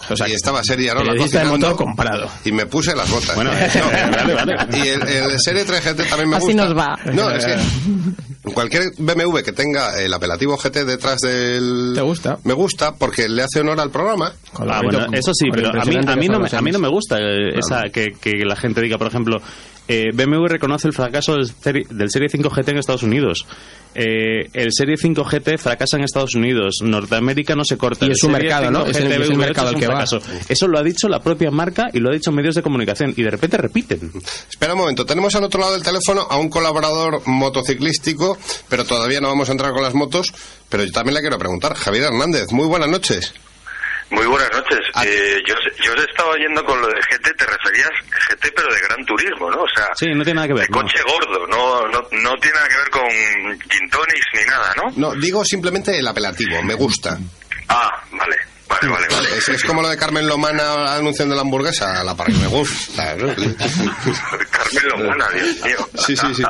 O 0.10 0.16
sea, 0.16 0.28
y 0.28 0.34
estaba 0.34 0.62
Serie 0.64 0.92
Arola 0.92 1.16
cocinando 1.18 1.76
comprado. 1.76 2.30
y 2.46 2.52
me 2.52 2.66
puse 2.66 2.96
las 2.96 3.10
botas. 3.10 3.36
Bueno, 3.36 3.52
No. 3.76 4.12
vale, 4.18 4.34
vale. 4.34 4.56
Y 4.78 4.88
el, 4.90 5.02
el 5.02 5.40
Serie 5.40 5.64
3 5.66 5.84
GT 5.84 6.10
también 6.10 6.30
me 6.30 6.38
Así 6.38 6.48
gusta. 6.48 6.66
nos 6.66 6.78
va. 6.78 7.00
No, 7.14 7.32
es 7.32 7.46
que 7.46 7.56
cualquier 8.54 8.92
BMW 8.98 9.38
que 9.40 9.54
tenga 9.54 10.00
el 10.02 10.14
apelativo 10.14 10.58
GT 10.58 10.84
detrás 10.86 11.20
del... 11.22 11.94
¿Te 11.96 12.02
gusta? 12.02 12.38
Me 12.44 12.54
gusta 12.54 12.94
porque 12.94 13.30
le 13.30 13.42
hace 13.44 13.62
honor 13.62 13.80
al 13.80 13.90
programa. 13.90 14.34
Ah, 14.60 14.82
bueno, 14.84 15.08
eso 15.14 15.32
sí, 15.34 15.48
pero 15.52 15.70
a 15.70 15.86
mí, 15.86 15.96
a 16.06 16.16
mí 16.16 16.28
no, 16.28 16.40
me, 16.40 16.50
a 16.52 16.62
mí 16.62 16.72
no 16.72 16.80
me 16.80 16.90
gusta 16.90 17.18
eh, 17.20 17.58
esa, 17.58 17.84
que, 17.92 18.10
que 18.20 18.32
la 18.46 18.56
gente 18.58 18.82
diga, 18.82 18.98
por 18.98 19.08
ejemplo, 19.08 19.42
eh, 19.88 20.12
BMW 20.14 20.46
reconoce 20.48 20.88
el 20.88 20.94
fracaso 20.94 21.34
del, 21.36 21.48
Serie- 21.48 21.86
del 21.90 22.10
Serie 22.10 22.30
5 22.30 22.50
GT 22.50 22.70
en 22.70 22.78
Estados 22.78 23.04
Unidos. 23.04 23.46
Eh, 23.96 24.50
el 24.54 24.70
Serie 24.72 24.96
5 24.98 25.24
GT 25.24 25.58
fracasa 25.60 25.98
en 25.98 26.04
Estados 26.04 26.34
Unidos. 26.36 26.80
Norteamérica 26.82 27.56
no 27.56 27.64
se 27.66 27.78
corta. 27.78 28.06
Y 28.06 28.08
El 28.08 28.14
es 28.14 28.20
su 28.20 28.30
mercado, 28.30 28.68
5 28.68 28.72
¿no? 28.72 28.86
Es 28.88 28.98
el- 28.98 29.12
es 29.12 29.12
el 29.30 29.36
V8 29.36 29.38
mercado 29.38 29.68
es 29.70 29.74
al 29.76 29.80
que 29.80 29.88
va. 29.88 30.04
Eso 30.50 30.68
lo 30.68 30.80
ha 30.80 30.84
dicho 30.84 31.08
la 31.10 31.20
propia 31.22 31.52
marca 31.52 31.90
y 31.94 32.00
lo 32.00 32.10
ha 32.10 32.14
dicho 32.14 32.30
en 32.32 32.38
medios 32.38 32.56
de 32.56 32.62
comunicación. 32.64 33.14
Y 33.16 33.22
de 33.24 33.30
repente 33.30 33.58
repiten. 33.58 34.12
Espera 34.50 34.74
un 34.74 34.80
momento, 34.80 35.06
tenemos 35.06 35.36
al 35.36 35.44
otro 35.44 35.60
lado 35.60 35.74
del 35.74 35.84
teléfono 35.84 36.22
a 36.30 36.38
un 36.38 36.50
colaborador 36.50 37.22
motociclístico, 37.28 38.38
pero 38.70 38.86
todavía 38.86 39.22
no 39.22 39.28
vamos 39.28 39.50
a 39.50 39.52
entrar 39.52 39.72
con 39.74 39.84
las 39.84 39.94
motos, 39.94 40.34
pero 40.70 40.84
yo 40.84 40.92
también 40.92 41.16
le 41.16 41.22
quiero 41.22 41.38
preguntar. 41.38 41.74
Javier 41.76 42.06
Hernández, 42.06 42.52
muy 42.52 42.68
buenas 42.68 42.90
noches. 42.90 43.34
Muy 44.14 44.26
buenas 44.28 44.52
noches. 44.54 44.80
Ah. 44.94 45.04
Eh, 45.06 45.42
yo, 45.48 45.56
yo 45.84 45.94
os 45.94 46.04
estaba 46.08 46.30
oyendo 46.32 46.64
con 46.64 46.80
lo 46.80 46.88
de 46.88 46.96
GT, 47.02 47.36
te 47.36 47.46
referías 47.46 47.90
GT 48.30 48.54
pero 48.56 48.74
de 48.74 48.82
gran 48.82 49.04
turismo, 49.06 49.50
¿no? 49.50 49.62
O 49.64 49.68
sea, 49.76 49.88
Sí, 49.96 50.06
no 50.14 50.24
tiene 50.24 50.36
nada 50.36 50.48
que 50.48 50.54
ver. 50.54 50.68
de 50.68 50.72
no. 50.74 50.82
coche 50.82 51.00
gordo, 51.06 51.48
no, 51.48 51.88
no, 51.88 52.00
no 52.12 52.38
tiene 52.38 52.56
nada 52.56 52.68
que 52.68 52.78
ver 52.78 52.90
con 52.92 53.10
gin 53.70 53.90
tonics 53.90 54.28
ni 54.36 54.46
nada, 54.46 54.74
¿no? 54.78 54.92
No, 54.96 55.16
digo 55.20 55.44
simplemente 55.44 55.98
el 55.98 56.08
apelativo, 56.08 56.62
me 56.64 56.76
gusta. 56.76 57.18
Ah, 57.70 57.90
vale, 58.12 58.36
vale, 58.70 58.88
vale, 58.88 59.08
vale. 59.10 59.38
Es, 59.38 59.50
es 59.50 59.64
como 59.64 59.82
lo 59.82 59.90
de 59.90 59.98
Carmen 59.98 60.28
Lomana 60.28 60.96
anunciando 60.96 61.34
la 61.34 61.42
hamburguesa, 61.42 62.04
la 62.04 62.16
para 62.16 62.32
que 62.32 62.38
me 62.40 62.48
gusta. 62.48 63.16
¿no? 63.16 63.28
Carmen 64.74 65.04
Lomana, 65.04 65.26
Dios 65.34 65.56
mío. 65.64 65.90
Sí, 65.96 66.16
sí, 66.16 66.28
sí. 66.36 66.44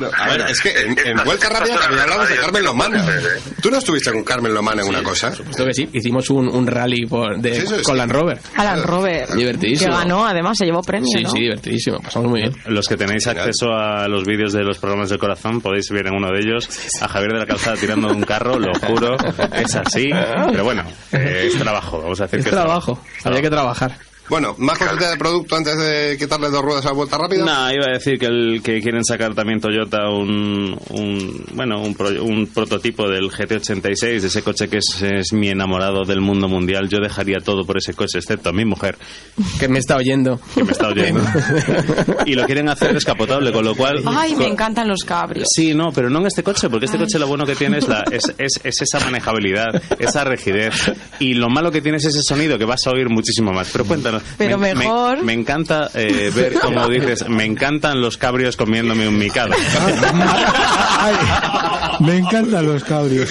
No, 0.00 0.08
a 0.16 0.26
ver, 0.28 0.40
es 0.50 0.60
que 0.60 0.70
en, 0.80 0.98
en 0.98 1.24
Vuelta 1.24 1.48
Rápida 1.48 1.78
también 1.78 2.00
hablamos 2.02 2.28
de 2.28 2.36
Carmen 2.36 2.64
Lomana. 2.64 3.04
¿eh? 3.08 3.40
¿Tú 3.62 3.70
no 3.70 3.78
estuviste 3.78 4.12
con 4.12 4.22
Carmen 4.24 4.52
Lomana 4.54 4.82
en 4.82 4.88
una 4.88 5.02
cosa? 5.02 5.28
Esto 5.28 5.64
que 5.64 5.74
sí, 5.74 5.88
hicimos 5.92 6.28
un, 6.30 6.48
un 6.48 6.66
rally 6.66 7.06
por, 7.06 7.38
de, 7.38 7.54
Sí, 7.66 7.74
es- 7.74 7.82
con 7.82 7.96
Land 7.96 8.12
Rover. 8.12 8.38
Alan 8.56 8.82
Robert. 8.82 9.30
Divertidísimo. 9.32 9.90
Que 9.92 9.96
ganó, 9.98 10.26
además, 10.26 10.56
se 10.58 10.64
llevó 10.66 10.82
premio, 10.82 11.08
Sí, 11.16 11.22
¿no? 11.22 11.30
sí, 11.30 11.40
divertidísimo. 11.40 12.00
Pasamos 12.00 12.30
muy 12.30 12.40
bien. 12.42 12.52
Los 12.66 12.86
que 12.88 12.96
tenéis 12.96 13.26
acceso 13.26 13.72
a 13.72 14.06
los 14.08 14.24
vídeos 14.24 14.52
de 14.52 14.62
los 14.64 14.78
programas 14.78 15.08
del 15.10 15.18
corazón 15.18 15.60
podéis 15.60 15.88
ver 15.90 16.06
en 16.06 16.14
uno 16.14 16.28
de 16.28 16.40
ellos 16.40 16.68
a 17.02 17.08
Javier 17.08 17.32
de 17.32 17.38
la 17.40 17.46
Calzada 17.46 17.76
tirando 17.76 18.08
de 18.08 18.14
un 18.14 18.22
carro, 18.22 18.58
lo 18.58 18.72
juro, 18.74 19.16
es 19.54 19.74
así. 19.76 20.10
Pero 20.50 20.64
bueno, 20.64 20.84
eh, 21.12 21.44
es 21.46 21.58
trabajo, 21.58 22.00
vamos 22.00 22.20
a 22.20 22.24
decir 22.24 22.40
Es 22.40 22.44
que 22.46 22.50
trabajo. 22.50 23.02
Había 23.24 23.40
que 23.42 23.50
trabajar. 23.50 23.96
Bueno, 24.30 24.54
más 24.58 24.78
cositas 24.78 25.10
de 25.10 25.16
producto 25.18 25.56
antes 25.56 25.76
de 25.76 26.16
quitarle 26.18 26.48
dos 26.48 26.62
ruedas 26.62 26.84
a 26.86 26.88
la 26.90 26.94
Vuelta 26.94 27.18
Rápida. 27.18 27.44
No, 27.44 27.72
iba 27.74 27.86
a 27.88 27.92
decir 27.94 28.18
que, 28.18 28.26
el, 28.26 28.62
que 28.62 28.80
quieren 28.80 29.04
sacar 29.04 29.34
también 29.34 29.60
Toyota 29.60 30.08
un, 30.08 30.78
un 30.90 31.44
bueno 31.54 31.82
un, 31.82 31.94
pro- 31.94 32.22
un 32.24 32.46
prototipo 32.46 33.08
del 33.08 33.28
GT86, 33.30 34.20
de 34.20 34.26
ese 34.28 34.42
coche 34.42 34.68
que 34.68 34.78
es, 34.78 35.02
es 35.02 35.32
mi 35.32 35.48
enamorado 35.48 36.04
del 36.06 36.20
mundo 36.20 36.48
mundial. 36.48 36.88
Yo 36.88 36.98
dejaría 37.00 37.38
todo 37.44 37.64
por 37.66 37.76
ese 37.76 37.92
coche, 37.94 38.18
excepto 38.18 38.50
a 38.50 38.52
mi 38.52 38.64
mujer, 38.64 38.96
Que 39.58 39.68
me 39.68 39.78
está 39.80 39.96
oyendo. 39.96 40.40
que 40.54 40.62
me 40.64 40.72
está 40.72 40.88
oyendo. 40.88 41.20
y 42.26 42.34
lo 42.34 42.46
quieren 42.46 42.68
hacer 42.68 42.94
descapotable, 42.94 43.52
con 43.52 43.64
lo 43.64 43.74
cual... 43.74 44.02
Ay, 44.06 44.36
me 44.36 44.46
encantan 44.46 44.86
los 44.88 45.02
cabrios. 45.04 45.48
Sí, 45.52 45.74
no, 45.74 45.90
pero 45.92 46.08
no 46.08 46.20
en 46.20 46.26
este 46.26 46.42
coche, 46.44 46.68
porque 46.70 46.86
este 46.86 46.98
coche 46.98 47.18
lo 47.18 47.26
bueno 47.26 47.44
que 47.44 47.56
tiene 47.56 47.78
es, 47.78 47.88
la, 47.88 48.04
es, 48.10 48.32
es, 48.38 48.60
es 48.62 48.82
esa 48.82 49.00
manejabilidad, 49.00 49.82
esa 49.98 50.22
rigidez. 50.24 50.92
Y 51.18 51.34
lo 51.34 51.48
malo 51.48 51.70
que 51.72 51.82
tiene 51.82 51.98
es 51.98 52.04
ese 52.04 52.22
sonido 52.22 52.56
que 52.58 52.64
vas 52.64 52.86
a 52.86 52.90
oír 52.90 53.08
muchísimo 53.08 53.52
más. 53.52 53.68
Pero 53.72 53.84
cuéntanos. 53.84 54.19
Pero 54.38 54.58
me, 54.58 54.74
me- 54.74 54.80
mejor. 54.84 55.22
Me, 55.22 55.32
encanta 55.32 55.90
eh, 55.94 56.30
ver, 56.34 56.54
como 56.54 56.88
dices, 56.88 57.28
me 57.28 57.44
encantan 57.44 58.00
los 58.00 58.16
cabrios 58.16 58.56
comiéndome 58.56 59.06
un 59.08 59.18
micado. 59.18 59.52
Ay, 60.98 61.14
me 62.00 62.18
encantan 62.18 62.66
los 62.66 62.84
cabrios. 62.84 63.28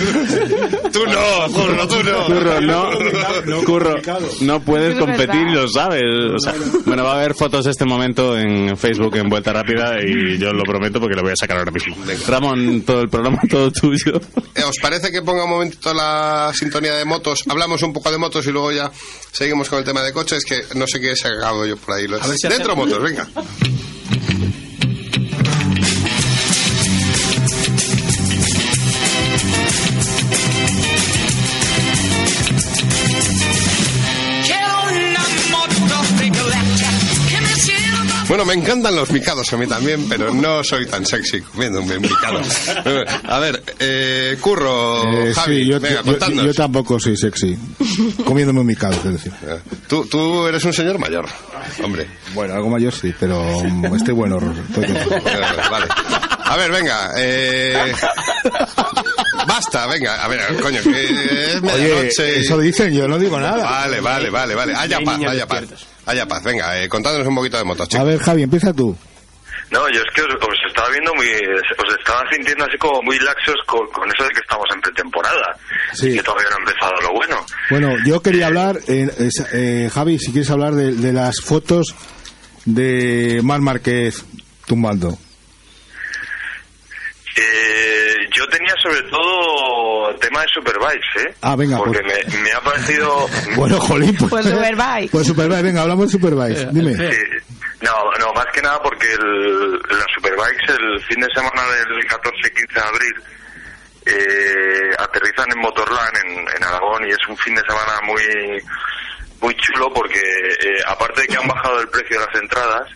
Tú 0.92 1.06
no, 1.06 1.54
Curro, 1.54 1.88
tú 1.88 2.04
no. 2.04 2.26
Curro, 2.26 2.62
no, 2.62 3.64
Curro, 3.64 3.96
no 4.42 4.60
puedes 4.62 4.94
Es 4.94 5.00
competir 5.00 5.48
y 5.50 5.54
lo 5.54 5.68
sabes. 5.68 6.04
O 6.36 6.40
sea, 6.40 6.54
bueno, 6.86 7.04
va 7.04 7.14
a 7.14 7.16
haber 7.18 7.36
fotos 7.36 7.66
de 7.66 7.72
este 7.72 7.86
momento 7.86 8.38
en 8.38 8.76
Facebook 8.78 9.16
en 9.18 9.30
Vuelta 9.30 9.54
Rápida 9.54 10.00
y 10.04 10.38
yo 10.38 10.52
lo 10.54 10.64
prometo 10.64 11.00
porque 11.00 11.16
lo 11.16 11.22
voy 11.24 11.32
a 11.34 11.36
sacar 11.36 11.58
ahora 11.58 11.72
mismo. 11.72 11.96
Ramón, 12.28 12.82
todo 12.82 13.02
el 13.02 13.10
programa 13.10 13.40
todo 13.50 13.72
tuyo. 13.72 14.20
Eh, 14.56 14.64
¿Os 14.64 14.78
parece 14.82 15.12
que 15.12 15.22
ponga 15.22 15.44
un 15.44 15.50
momentito 15.52 15.94
la 15.94 16.52
sintonía 16.54 16.94
de 16.96 17.06
motos? 17.06 17.44
Hablamos 17.48 17.82
un 17.84 17.94
poco 17.94 18.12
de 18.12 18.18
motos 18.18 18.46
y 18.48 18.52
luego 18.52 18.72
ya 18.72 18.92
seguimos 19.32 19.70
con 19.70 19.80
el 19.80 19.86
tema 19.86 20.02
de 20.02 20.12
coches, 20.12 20.44
que 20.44 20.62
no 20.80 20.88
sé 20.88 21.00
qué 21.00 21.12
he 21.12 21.16
sacado 21.16 21.66
yo 21.66 21.78
por 21.78 21.96
ahí. 21.96 22.08
Los- 22.08 22.22
si 22.26 22.48
Dentro 22.48 22.72
hacemos- 22.74 22.88
motos, 22.88 23.04
venga. 23.04 23.28
Bueno, 38.30 38.46
me 38.46 38.54
encantan 38.54 38.96
los 38.96 39.10
micados 39.12 39.52
a 39.52 39.58
mí 39.58 39.66
también, 39.68 40.08
pero 40.08 40.32
no 40.32 40.64
soy 40.64 40.86
tan 40.86 41.04
sexy 41.06 41.42
comiendo 41.42 41.82
un 41.82 41.88
micado. 42.00 42.40
A 43.28 43.40
ver, 43.40 43.62
eh, 43.80 44.38
Curro, 44.40 45.04
Eh, 45.04 45.34
Javi, 45.34 45.64
sí, 45.64 45.66
yo, 45.70 45.80
venga, 45.80 46.04
yo- 46.04 46.54
tampoco 46.54 47.00
soy 47.00 47.18
sexy. 47.18 47.58
Comiéndome 48.24 48.60
un 48.62 48.68
micado, 48.68 48.94
es 48.94 49.04
decir. 49.04 49.32
Tú, 49.88 50.06
tú 50.06 50.46
eres 50.48 50.64
un 50.64 50.74
señor 50.74 51.00
mayor, 51.00 51.26
hombre. 51.84 52.08
Bueno, 52.36 52.54
algo 52.54 52.70
mayor 52.70 52.94
sí, 52.94 53.14
pero 53.20 53.44
mm, 53.64 53.96
estoy 53.96 54.14
bueno. 54.14 54.38
estoy. 54.70 54.84
Eh, 54.86 55.08
Vale. 55.72 55.88
A 56.46 56.56
ver, 56.56 56.72
venga. 56.72 57.12
Eh... 57.18 57.94
Basta, 59.48 59.88
venga. 59.88 60.24
A 60.24 60.28
ver, 60.28 60.42
coño, 60.62 60.82
que 60.84 61.54
es 61.54 61.62
medianoche. 61.62 62.42
eso 62.42 62.58
dicen, 62.60 62.94
yo 62.94 63.08
no 63.08 63.18
digo 63.18 63.40
nada. 63.40 63.64
Vale, 63.64 64.00
vale, 64.02 64.30
vale, 64.30 64.54
vale. 64.56 64.74
Haya 64.76 64.98
Hay 64.98 65.06
paz, 65.06 65.20
haya 65.28 65.48
paz. 65.48 65.64
Despiertos. 66.10 66.12
Haya 66.12 66.26
paz. 66.28 66.44
Venga, 66.44 66.82
eh, 66.82 66.90
contádnos 66.90 67.28
un 67.28 67.36
poquito 67.36 67.58
de 67.58 67.64
motos, 67.64 67.86
A 67.86 67.90
chicos. 67.90 68.08
ver, 68.08 68.20
Javi, 68.20 68.44
empieza 68.44 68.74
tú. 68.74 68.96
No, 69.72 69.88
yo 69.90 70.00
es 70.00 70.08
que 70.16 70.22
os, 70.24 70.34
os 70.34 70.58
estaba 70.68 70.90
viendo 70.90 71.14
muy, 71.14 71.28
os 71.28 71.96
estaba 72.00 72.24
sintiendo 72.32 72.66
así 72.66 72.76
como 72.80 73.04
muy 73.04 73.20
laxos 73.20 73.54
con, 73.68 73.86
con 73.90 74.10
eso 74.10 74.24
de 74.24 74.30
que 74.30 74.40
estamos 74.40 74.66
en 74.74 74.82
pretemporada 74.82 75.56
Sí. 75.94 76.10
y 76.10 76.16
que 76.16 76.24
todavía 76.24 76.48
no 76.50 76.56
ha 76.56 76.60
empezado 76.60 76.94
lo 77.04 77.14
bueno. 77.14 77.46
Bueno, 77.70 77.96
yo 78.04 78.20
quería 78.22 78.48
hablar, 78.48 78.80
eh, 78.88 79.08
eh, 79.54 79.90
Javi, 79.94 80.18
si 80.18 80.32
quieres 80.32 80.50
hablar 80.50 80.74
de, 80.74 80.94
de 80.96 81.14
las 81.14 81.40
fotos 81.42 81.94
de 82.66 83.42
Mar 83.44 83.62
Márquez 83.62 84.24
tumbando. 84.66 85.20
Eh, 87.36 88.16
yo 88.36 88.48
tenía 88.48 88.74
sobre 88.82 89.02
todo 89.04 90.14
tema 90.16 90.42
de 90.42 90.48
Superbikes, 90.54 91.22
¿eh? 91.22 91.36
Ah, 91.42 91.56
venga, 91.56 91.78
Porque 91.78 92.00
pues. 92.02 92.34
me, 92.34 92.42
me 92.42 92.52
ha 92.52 92.62
parecido... 92.62 93.28
Bueno, 93.56 93.80
jolín, 93.80 94.16
pues. 94.18 94.30
Pues 94.30 94.46
Superbike. 94.46 95.12
Pues 95.12 95.28
Superbike, 95.28 95.64
venga, 95.64 95.82
hablamos 95.82 96.08
de 96.08 96.20
Superbike. 96.20 96.70
Dime. 96.72 96.94
Sí. 96.96 97.18
No, 97.82 97.94
no, 98.20 98.34
más 98.34 98.48
que 98.54 98.62
nada 98.62 98.82
porque 98.82 99.08
el, 99.14 99.72
las 99.74 100.08
Superbikes 100.16 100.74
el 100.74 101.06
fin 101.06 101.22
de 101.22 101.28
semana 101.34 101.62
del 101.64 102.06
14-15 102.08 102.74
de 102.74 102.82
abril 102.82 103.14
eh, 104.06 104.96
aterrizan 104.98 105.48
en 105.54 105.60
Motorland, 105.62 106.18
en, 106.26 106.40
en 106.58 106.64
Aragón, 106.64 107.06
y 107.08 107.12
es 107.12 107.28
un 107.30 107.38
fin 107.38 107.56
de 107.56 107.62
semana 107.62 108.00
muy 108.04 108.22
muy 109.42 109.56
chulo 109.56 109.90
porque 109.94 110.20
eh, 110.20 110.82
aparte 110.88 111.22
de 111.22 111.28
que 111.28 111.38
han 111.38 111.48
bajado 111.48 111.80
el 111.80 111.88
precio 111.88 112.20
de 112.20 112.26
las 112.26 112.36
entradas 112.42 112.90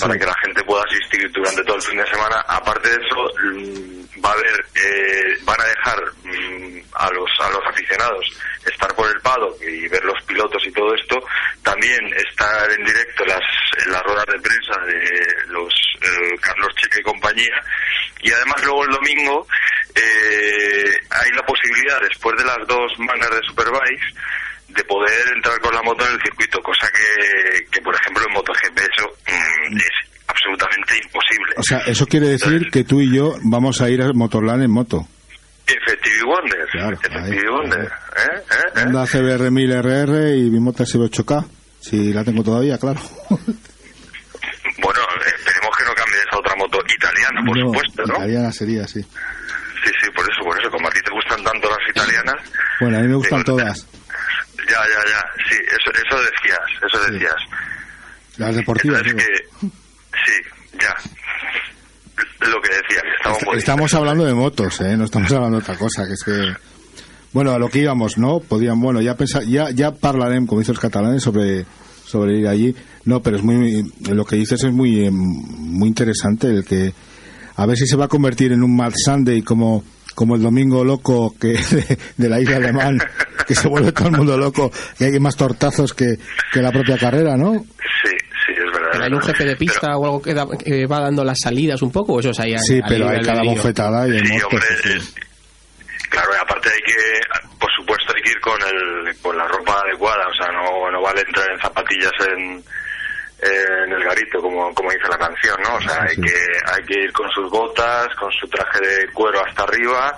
para 0.00 0.18
que 0.18 0.26
la 0.26 0.34
gente 0.42 0.62
pueda 0.64 0.84
asistir 0.84 1.30
durante 1.32 1.64
todo 1.64 1.76
el 1.76 1.82
fin 1.82 1.98
de 1.98 2.06
semana, 2.06 2.40
aparte 2.46 2.88
de 2.90 2.96
eso 2.96 3.30
mm, 3.42 4.24
va 4.24 4.30
a 4.30 4.32
haber, 4.32 4.66
eh, 4.74 5.38
van 5.44 5.60
a 5.60 5.64
dejar 5.64 5.98
mm, 6.24 6.80
a 6.94 7.10
los 7.10 7.30
a 7.40 7.50
los 7.50 7.64
aficionados 7.66 8.26
estar 8.66 8.94
por 8.94 9.08
el 9.08 9.20
paddock 9.20 9.60
y 9.62 9.88
ver 9.88 10.04
los 10.04 10.22
pilotos 10.24 10.62
y 10.66 10.72
todo 10.72 10.94
esto, 10.94 11.18
también 11.62 12.00
estar 12.14 12.70
en 12.70 12.84
directo 12.84 13.24
las 13.24 13.42
en 13.84 13.92
las 13.92 14.02
ruedas 14.02 14.26
de 14.26 14.40
prensa 14.40 14.80
de 14.86 15.46
los 15.48 15.72
eh, 16.02 16.38
Carlos 16.40 16.74
Cheque 16.76 17.00
y 17.00 17.04
compañía. 17.04 17.62
Y 18.20 18.32
además 18.32 18.64
luego 18.64 18.84
el 18.84 18.90
domingo 18.90 19.46
eh, 19.94 21.00
hay 21.10 21.30
la 21.30 21.46
posibilidad 21.46 22.00
después 22.00 22.36
de 22.36 22.44
las 22.44 22.66
dos 22.66 22.92
mangas 22.98 23.30
de 23.30 23.46
Superbikes 23.46 24.14
de 24.68 24.84
poder 24.84 25.28
entrar 25.34 25.58
con 25.60 25.74
la 25.74 25.82
moto 25.82 26.06
en 26.06 26.12
el 26.14 26.22
circuito, 26.22 26.60
cosa 26.60 26.86
que, 26.92 27.64
que 27.70 27.80
por 27.80 27.94
ejemplo 27.94 28.22
en 28.26 28.32
MotoGP 28.34 28.78
eso 28.78 29.08
mm, 29.26 29.76
es 29.76 29.90
absolutamente 30.26 30.96
imposible. 31.04 31.54
O 31.56 31.62
sea, 31.62 31.78
eso 31.86 32.06
quiere 32.06 32.28
decir 32.28 32.70
que 32.70 32.84
tú 32.84 33.00
y 33.00 33.14
yo 33.14 33.34
vamos 33.44 33.80
a 33.80 33.88
ir 33.90 34.02
a 34.02 34.12
Motorland 34.12 34.62
en 34.64 34.70
moto. 34.70 35.06
Effective 35.66 36.24
Wonder, 36.24 36.66
Claro, 36.72 36.96
Effective 36.96 37.40
ahí, 37.40 37.46
Wonder, 37.48 37.80
¿eh? 37.80 37.88
¿Eh? 38.16 38.42
¿Eh? 38.76 38.80
Honda 38.86 39.06
CBR 39.06 39.50
1000 39.50 39.72
RR 39.82 40.36
y 40.36 40.50
mi 40.50 40.60
moto 40.60 40.82
SB8K. 40.84 41.46
Si 41.80 42.12
la 42.12 42.24
tengo 42.24 42.42
todavía, 42.42 42.78
claro. 42.78 43.00
Bueno, 44.80 45.00
esperemos 45.26 45.76
que 45.76 45.84
no 45.84 45.94
cambies 45.94 46.24
a 46.30 46.38
otra 46.38 46.54
moto 46.56 46.78
italiana, 46.86 47.40
por 47.44 47.58
No, 47.58 47.66
supuesto, 47.66 48.02
¿no? 48.06 48.14
Italiana 48.14 48.52
sería, 48.52 48.86
sí. 48.86 49.02
Sí, 49.02 49.90
sí, 50.00 50.10
por 50.14 50.24
eso, 50.30 50.40
por 50.44 50.58
eso, 50.60 50.70
como 50.70 50.86
a 50.86 50.90
ti 50.92 51.00
te 51.02 51.10
gustan 51.10 51.42
tanto 51.42 51.68
las 51.68 51.90
italianas, 51.90 52.36
Bueno, 52.80 52.98
a 52.98 53.00
mí 53.00 53.08
me 53.08 53.14
gustan 53.16 53.42
todas. 53.42 53.86
Ya, 54.68 54.78
ya, 54.86 55.00
ya, 55.10 55.24
sí, 55.48 55.56
eso, 55.66 55.90
eso 55.90 56.97
decías. 57.10 57.34
Las 58.36 58.54
deportivas. 58.54 59.02
Que, 59.02 59.10
sí, 59.60 59.68
ya. 60.80 60.94
Lo 62.48 62.60
que 62.60 62.68
decías, 62.68 63.04
estamos 63.56 63.92
hablando 63.94 64.24
de 64.24 64.34
motos, 64.34 64.80
¿eh? 64.80 64.96
No 64.96 65.04
estamos 65.04 65.30
hablando 65.32 65.58
de 65.58 65.62
otra 65.62 65.76
cosa, 65.76 66.06
que 66.06 66.12
es 66.12 66.24
que... 66.24 66.54
Bueno, 67.32 67.52
a 67.52 67.58
lo 67.58 67.68
que 67.68 67.80
íbamos, 67.80 68.16
¿no? 68.16 68.40
Podían, 68.40 68.80
bueno, 68.80 69.00
ya 69.00 69.14
pensar, 69.14 69.44
ya, 69.44 69.70
ya 69.70 69.92
hablaremos, 70.00 70.48
como 70.48 70.60
dicen 70.60 70.74
los 70.74 70.82
catalanes, 70.82 71.22
sobre, 71.22 71.66
sobre 72.06 72.38
ir 72.38 72.48
allí. 72.48 72.74
No, 73.04 73.22
pero 73.22 73.36
es 73.36 73.42
muy, 73.42 73.84
lo 74.08 74.24
que 74.24 74.36
dices 74.36 74.64
es 74.64 74.72
muy, 74.72 75.04
eh, 75.04 75.10
muy 75.10 75.88
interesante, 75.88 76.48
el 76.48 76.64
que, 76.64 76.92
a 77.56 77.66
ver 77.66 77.76
si 77.76 77.86
se 77.86 77.96
va 77.96 78.06
a 78.06 78.08
convertir 78.08 78.52
en 78.52 78.62
un 78.62 78.74
Mad 78.74 78.94
Sunday 78.96 79.42
como, 79.42 79.84
como 80.18 80.34
el 80.34 80.42
domingo 80.42 80.84
loco 80.84 81.32
que, 81.40 81.48
de, 81.70 81.98
de 82.16 82.28
la 82.28 82.40
isla 82.40 82.56
alemán, 82.56 82.98
que 83.46 83.54
se 83.54 83.68
vuelve 83.68 83.92
todo 83.92 84.08
el 84.08 84.16
mundo 84.16 84.36
loco, 84.36 84.68
y 84.98 85.04
hay 85.04 85.20
más 85.20 85.36
tortazos 85.36 85.94
que, 85.94 86.16
que 86.52 86.60
la 86.60 86.72
propia 86.72 86.98
carrera, 86.98 87.36
¿no? 87.36 87.52
Sí, 87.54 88.10
sí, 88.44 88.52
es 88.52 88.72
verdad. 88.72 88.88
¿Pero 88.90 89.04
hay 89.04 89.12
un 89.12 89.22
jefe 89.22 89.44
de 89.44 89.54
pista 89.54 89.96
o 89.96 90.04
algo 90.06 90.20
que, 90.20 90.34
da- 90.34 90.48
que 90.58 90.86
va 90.86 90.98
dando 91.02 91.22
las 91.22 91.38
salidas 91.38 91.80
un 91.82 91.92
poco? 91.92 92.14
¿O 92.14 92.18
eso 92.20 92.30
es 92.30 92.40
ahí? 92.40 92.58
Sí, 92.58 92.80
pero 92.88 93.08
hay 93.08 93.20
cada 93.20 93.44
bofetada 93.44 94.08
y 94.08 94.10
hay 94.16 94.26
Sí, 94.26 94.32
motos. 94.32 94.44
hombre, 94.52 94.68
sí. 94.82 95.14
Claro, 96.10 96.30
y 96.36 96.42
aparte 96.42 96.68
hay 96.68 96.80
que, 96.80 97.54
por 97.60 97.70
supuesto, 97.78 98.12
hay 98.16 98.22
que 98.22 98.30
ir 98.30 98.40
con 98.40 98.58
el, 98.62 99.16
con 99.22 99.36
la 99.38 99.46
ropa 99.46 99.80
adecuada, 99.86 100.26
o 100.26 100.34
sea, 100.34 100.48
no, 100.52 100.90
no 100.90 101.00
vale 101.00 101.20
entrar 101.20 101.46
en 101.52 101.60
zapatillas 101.60 102.12
en, 102.26 102.64
en 103.40 103.92
el 103.92 104.02
garito, 104.04 104.40
como, 104.40 104.72
como 104.74 104.90
dice 104.90 105.08
la 105.08 105.18
canción, 105.18 105.56
¿no? 105.62 105.76
O 105.76 105.80
sea, 105.80 106.02
hay 106.02 106.16
que, 106.16 106.34
hay 106.72 106.84
que 106.84 107.00
ir 107.04 107.12
con 107.12 107.28
sus 107.30 107.48
botas, 107.50 108.08
con 108.18 108.30
su 108.32 108.48
traje 108.48 108.80
de 108.80 109.12
cuero 109.12 109.40
hasta 109.46 109.62
arriba 109.62 110.16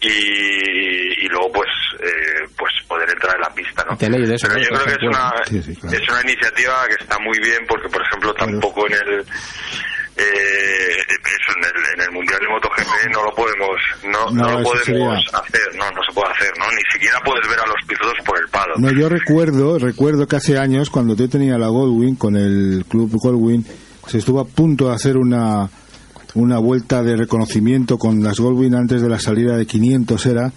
y, 0.00 1.24
y 1.24 1.28
luego, 1.28 1.50
pues, 1.52 1.68
eh, 2.00 2.46
pues 2.56 2.72
poder 2.86 3.08
entrar 3.10 3.34
en 3.36 3.40
la 3.40 3.54
pista, 3.54 3.84
¿no? 3.88 3.96
Tenéis 3.96 4.28
de 4.28 4.34
eso, 4.34 4.48
Pero 4.48 4.60
yo 4.60 4.68
creo 4.68 4.84
que 4.84 4.92
es 4.92 5.02
una, 5.02 5.32
Sí, 5.46 5.62
sí, 5.62 5.74
claro. 5.80 5.96
es 5.96 6.08
una 6.08 6.20
iniciativa 6.22 6.86
que 6.88 7.02
está 7.02 7.18
muy 7.18 7.38
bien 7.40 7.64
porque, 7.66 7.88
por 7.88 8.02
ejemplo, 8.02 8.34
tampoco 8.34 8.86
en 8.86 8.92
el 8.94 9.24
eh, 10.18 10.96
eso 10.98 11.52
en 11.56 11.64
el, 11.64 11.94
en 11.94 12.00
el 12.08 12.12
mundial 12.12 12.38
de 12.40 12.48
MotoGP 12.48 13.12
no 13.12 13.24
lo 13.24 13.34
podemos 13.34 13.76
no, 14.04 14.30
No, 14.30 14.42
no 14.42 14.58
lo 14.58 14.62
podemos 14.64 14.84
sería- 14.84 15.12
hacer 15.14 15.76
no 15.76 15.90
no 15.90 16.00
se 16.06 16.12
puede 16.14 16.32
hacer 16.32 16.50
no 16.58 16.64
ni 16.70 16.82
siquiera 16.92 17.18
puedes 17.24 17.48
ver 17.48 17.58
a 17.60 17.66
los 17.66 17.76
pilotos 17.86 18.14
por 18.26 18.38
el 18.42 18.48
palo. 18.48 18.74
No, 18.78 18.90
yo 18.92 19.08
recuerdo, 19.08 19.78
recuerdo 19.78 20.26
que 20.26 20.36
hace 20.36 20.58
años, 20.58 20.90
cuando 20.90 21.14
yo 21.14 21.28
tenía 21.28 21.56
la 21.58 21.68
Goldwing, 21.68 22.16
con 22.16 22.36
el 22.36 22.84
club 22.88 23.10
Goldwing, 23.14 23.64
se 24.06 24.18
estuvo 24.18 24.40
a 24.40 24.44
punto 24.46 24.88
de 24.88 24.94
hacer 24.94 25.16
una, 25.16 25.68
una 26.34 26.58
vuelta 26.58 27.02
de 27.02 27.16
reconocimiento 27.16 27.98
con 27.98 28.22
las 28.22 28.38
Goldwing 28.40 28.74
antes 28.74 29.02
de 29.02 29.08
la 29.08 29.18
salida 29.20 29.56
de 29.56 29.66
500 29.66 30.26
era, 30.26 30.52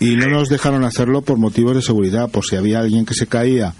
y 0.00 0.16
no 0.16 0.26
nos 0.26 0.48
dejaron 0.48 0.84
hacerlo 0.84 1.22
por 1.22 1.38
motivos 1.38 1.74
de 1.76 1.82
seguridad, 1.82 2.30
por 2.30 2.44
si 2.44 2.56
había 2.56 2.80
alguien 2.80 3.06
que 3.06 3.14
se 3.14 3.26
caía. 3.26 3.72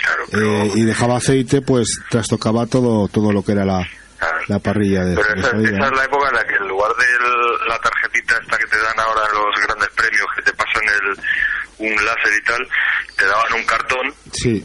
Claro 0.00 0.22
pero, 0.30 0.62
eh, 0.62 0.72
y 0.76 0.82
dejaba 0.82 1.16
aceite, 1.16 1.60
pues 1.60 2.00
trastocaba 2.10 2.66
todo, 2.66 3.08
todo 3.08 3.32
lo 3.32 3.42
que 3.42 3.52
era 3.52 3.64
la, 3.64 3.86
claro. 4.18 4.38
la 4.48 4.58
parrilla 4.58 5.04
de, 5.04 5.14
Pero 5.16 5.28
esa, 5.40 5.56
es 5.56 5.92
la 5.96 6.04
época 6.04 6.28
en 6.28 6.34
la 6.34 6.44
que 6.46 6.54
en 6.56 6.68
lugar 6.68 6.90
de 6.96 7.04
el- 7.06 7.68
la 7.68 7.78
tarjetita 7.78 8.36
esta 8.40 8.58
que 8.58 8.66
te 8.66 8.78
dan 8.78 8.98
ahora 9.00 9.22
los 9.32 9.64
grandes 9.66 9.88
premios 9.90 10.26
que 10.36 10.42
te 10.42 10.52
pasan 10.54 10.82
el, 10.84 11.86
un 11.86 12.04
láser 12.04 12.32
y 12.38 12.42
tal 12.44 12.68
te 13.16 13.24
daban 13.26 13.52
un 13.54 13.64
cartón 13.64 14.14
Sí, 14.32 14.64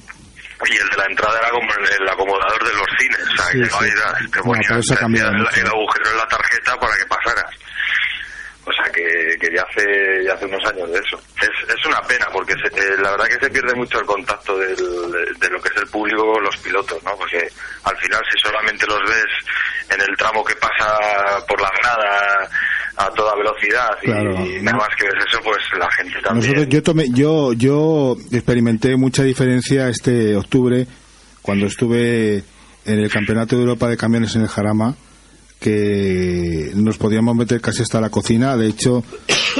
y 0.65 0.77
el 0.77 0.89
de 0.89 0.97
la 0.97 1.05
entrada 1.05 1.37
era 1.39 1.49
como 1.49 1.71
el, 1.73 2.09
acomodador 2.09 2.63
de 2.63 2.73
los 2.73 2.87
cines 2.97 3.19
o 3.21 3.35
sea 3.35 3.45
Sí, 3.51 3.59
que 3.61 3.65
sí. 3.69 3.91
era, 3.91 4.13
te 4.31 4.41
Bueno, 4.41 4.63
ponías 4.67 4.91
ha 4.91 4.95
te 4.95 5.05
el, 5.27 5.47
el 5.61 5.67
agujero 5.67 6.09
en 6.11 6.17
la 6.17 6.27
tarjeta 6.27 6.79
para 6.79 6.95
que 6.95 7.05
pasaras 7.05 7.45
que, 8.93 9.03
que 9.39 9.49
ya 9.55 9.63
hace 9.63 10.23
ya 10.25 10.33
hace 10.33 10.45
unos 10.45 10.63
años 10.65 10.89
de 10.91 10.99
eso. 10.99 11.19
Es, 11.41 11.49
es 11.75 11.85
una 11.85 12.01
pena 12.03 12.27
porque 12.31 12.53
se- 12.53 12.79
eh, 12.79 12.95
la 13.01 13.11
verdad 13.11 13.25
que 13.27 13.45
se 13.45 13.49
pierde 13.51 13.75
mucho 13.75 13.99
el 13.99 14.05
contacto 14.05 14.57
del, 14.57 14.75
de 14.75 15.49
lo 15.49 15.59
que 15.61 15.69
es 15.69 15.81
el 15.81 15.89
público 15.89 16.31
con 16.33 16.43
los 16.43 16.55
pilotos 16.57 17.03
no 17.03 17.11
porque 17.17 17.39
al 17.83 17.97
final 17.97 18.21
si 18.31 18.39
solamente 18.47 18.85
los 18.87 18.99
ves 19.01 19.25
en 19.95 20.01
el 20.01 20.15
tramo 20.17 20.43
que 20.43 20.55
pasa 20.55 20.97
por 21.47 21.59
la 21.61 21.69
grada 21.81 22.49
a 22.95 23.09
toda 23.11 23.35
velocidad 23.35 23.89
y 24.03 24.05
Claro, 24.05 24.31
nada 24.61 24.71
¿no? 24.71 24.77
más 24.77 24.89
que 24.97 25.05
ves 25.05 25.25
eso 25.27 25.39
pues 25.43 25.57
la 25.77 25.89
gente 25.91 26.21
también 26.21 26.51
Nosotros, 26.51 26.67
yo, 26.69 26.83
tomé, 26.83 27.09
yo, 27.09 27.53
yo 27.53 28.15
experimenté 28.31 28.95
mucha 28.95 29.23
diferencia 29.23 29.89
este 29.89 30.35
octubre 30.35 30.85
cuando 31.41 31.65
estuve 31.65 32.43
en 32.85 32.99
el 32.99 33.11
Campeonato 33.11 33.55
de 33.55 33.63
Europa 33.63 33.87
de 33.89 33.97
Camiones 33.97 34.35
en 34.35 34.43
el 34.43 34.47
Jarama, 34.47 34.95
que 35.63 36.71
nos 36.75 36.97
podíamos 36.97 37.35
meter 37.35 37.61
casi 37.61 37.81
hasta 37.81 37.99
la 38.01 38.09
cocina. 38.09 38.55
De 38.57 38.67
hecho, 38.67 39.03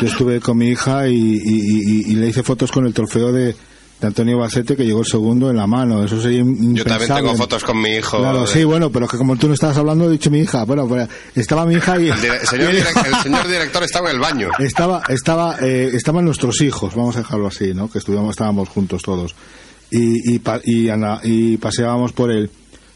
yo 0.01 0.07
estuve 0.07 0.39
con 0.39 0.57
mi 0.57 0.67
hija 0.69 1.07
y, 1.07 1.15
y- 1.15 1.41
y- 1.45 2.11
y 2.11 2.15
le 2.15 2.27
hice 2.27 2.43
fotos 2.43 2.71
con 2.71 2.85
el 2.85 2.93
trofeo 2.93 3.31
de, 3.31 3.55
de 4.01 4.07
Antonio 4.07 4.37
Bacete, 4.37 4.75
que 4.75 4.85
llegó 4.85 4.99
el 4.99 5.05
segundo 5.05 5.49
en 5.49 5.55
la 5.57 5.65
mano. 5.65 6.03
Eso 6.03 6.21
sería 6.21 6.43
Yo 6.45 6.83
también 6.83 7.13
tengo 7.13 7.35
fotos 7.35 7.63
con 7.63 7.81
mi 7.81 7.89
hijo. 7.95 8.17
Claro, 8.17 8.41
de- 8.41 8.47
sí, 8.47 8.63
bueno, 8.63 8.91
pero 8.91 9.07
que 9.07 9.17
como 9.17 9.35
tú 9.37 9.47
no 9.47 9.53
estabas 9.53 9.77
hablando, 9.77 10.07
he 10.07 10.11
dicho 10.11 10.29
mi 10.29 10.39
hija. 10.39 10.65
Bueno, 10.65 10.87
pues, 10.87 11.07
estaba 11.35 11.65
mi 11.65 11.75
hija 11.75 11.99
y... 11.99 12.09
El, 12.09 12.15
dire- 12.21 12.45
señor 12.45 12.69
el 12.75 13.15
señor 13.23 13.47
director 13.47 13.83
estaba 13.83 14.09
en 14.09 14.15
el 14.15 14.21
baño. 14.21 14.49
Estaba, 14.59 15.03
estaba, 15.09 15.57
eh, 15.61 15.89
estaban 15.93 16.25
nuestros 16.25 16.61
hijos, 16.61 16.95
vamos 16.95 17.15
a 17.15 17.19
dejarlo 17.19 17.47
así, 17.47 17.73
¿no? 17.73 17.89
Que 17.89 17.99
estuvimos, 17.99 18.31
estábamos 18.31 18.69
juntos 18.69 19.01
todos. 19.01 19.33
Y, 19.89 20.35
y, 20.35 20.39
pa- 20.39 20.59
y, 20.63 20.89
y 21.23 21.57
paseábamos 21.57 22.13
por 22.13 22.31
el, 22.31 22.49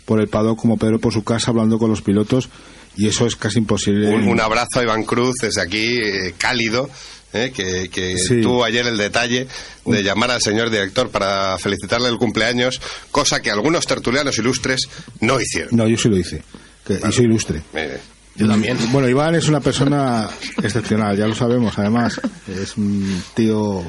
por 0.06 0.20
el 0.20 0.28
paddock 0.28 0.60
como 0.60 0.78
Pedro 0.78 1.00
por 1.00 1.14
su 1.14 1.24
casa 1.24 1.52
hablando 1.52 1.78
con 1.78 1.90
los 1.90 2.02
pilotos 2.02 2.50
y 2.98 3.08
eso 3.08 3.26
es 3.26 3.36
casi 3.36 3.60
imposible. 3.60 4.10
Un, 4.10 4.28
un 4.28 4.40
abrazo 4.42 4.80
a 4.80 4.84
Iván 4.84 5.04
Cruz 5.04 5.36
desde 5.42 5.62
aquí, 5.62 5.98
eh, 5.98 6.34
cálido, 6.38 6.90
eh, 7.34 7.52
que, 7.54 7.90
que 7.90 8.18
Sí. 8.18 8.42
tuvo 8.42 8.64
ayer 8.64 8.86
el 8.88 8.98
detalle 8.98 9.48
de 9.86 10.04
llamar 10.04 10.32
al 10.32 10.42
señor 10.42 10.70
director 10.70 11.10
para 11.10 11.58
felicitarle 11.60 12.10
el 12.10 12.18
cumpleaños, 12.18 12.82
cosa 13.12 13.42
que 13.42 13.52
algunos 13.52 13.86
tertulianos 13.86 14.38
ilustres 14.38 14.88
no 15.22 15.40
hicieron. 15.40 15.76
No, 15.76 15.88
yo 15.88 15.98
sí 15.98 16.10
lo 16.10 16.18
hice. 16.18 16.42
Que, 16.86 17.00
y 17.08 17.12
soy 17.12 17.26
ilustre. 17.26 17.62
Eh, 17.74 18.00
Yo 18.38 18.48
también. 18.48 18.78
Bueno, 18.92 19.10
Iván 19.10 19.36
es 19.36 19.48
una 19.50 19.60
persona 19.60 20.30
excepcional, 20.62 21.18
ya 21.18 21.28
lo 21.28 21.34
sabemos, 21.36 21.78
además. 21.80 22.22
Es 22.48 22.78
un 22.78 23.22
tío 23.34 23.84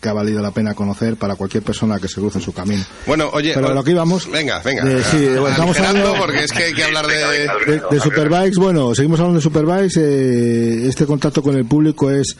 que 0.00 0.08
ha 0.08 0.12
valido 0.12 0.42
la 0.42 0.50
pena 0.50 0.74
conocer 0.74 1.16
para 1.16 1.34
cualquier 1.36 1.62
persona 1.62 1.98
que 1.98 2.06
se 2.08 2.20
cruce 2.20 2.38
en 2.38 2.44
su 2.44 2.52
camino. 2.52 2.82
Bueno, 3.06 3.30
oye... 3.32 3.52
Pero 3.54 3.68
o- 3.68 3.74
lo 3.74 3.82
que 3.82 3.92
íbamos... 3.92 4.30
Venga, 4.30 4.60
venga. 4.62 4.82
Eh, 4.86 5.02
sí, 5.10 5.24
estamos 5.48 5.78
hablando- 5.80 6.14
porque 6.18 6.44
es 6.44 6.52
que 6.52 6.64
hay 6.64 6.74
que 6.74 6.84
hablar 6.84 7.06
de... 7.06 7.14
De, 7.72 7.82
de 7.90 8.00
Superbikes, 8.00 8.56
bueno, 8.58 8.94
seguimos 8.94 9.18
hablando 9.20 9.38
de 9.38 9.42
Superbikes. 9.42 9.98
eh, 10.00 10.88
este 10.88 11.06
contacto 11.06 11.42
con 11.42 11.56
el 11.56 11.64
público 11.64 12.10
es 12.10 12.36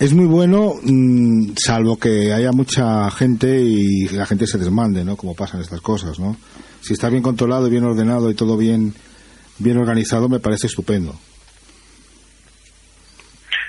es 0.00 0.14
muy 0.14 0.24
bueno, 0.24 0.76
mm, 0.82 1.50
salvo 1.56 1.98
que 1.98 2.32
haya 2.32 2.52
mucha 2.52 3.10
gente 3.10 3.60
y 3.60 4.08
la 4.08 4.24
gente 4.24 4.46
se 4.46 4.56
desmande, 4.56 5.04
¿no? 5.04 5.14
Como 5.14 5.34
pasan 5.34 5.60
estas 5.60 5.82
cosas, 5.82 6.18
¿no? 6.18 6.36
Si 6.80 6.94
está 6.94 7.10
bien 7.10 7.22
controlado 7.22 7.66
y 7.66 7.70
bien 7.70 7.84
ordenado 7.84 8.30
y 8.30 8.34
todo 8.34 8.56
bien 8.56 8.94
bien 9.60 9.78
organizado, 9.78 10.28
me 10.28 10.40
parece 10.40 10.66
estupendo. 10.66 11.14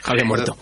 Javier 0.03 0.25
muerto. 0.25 0.57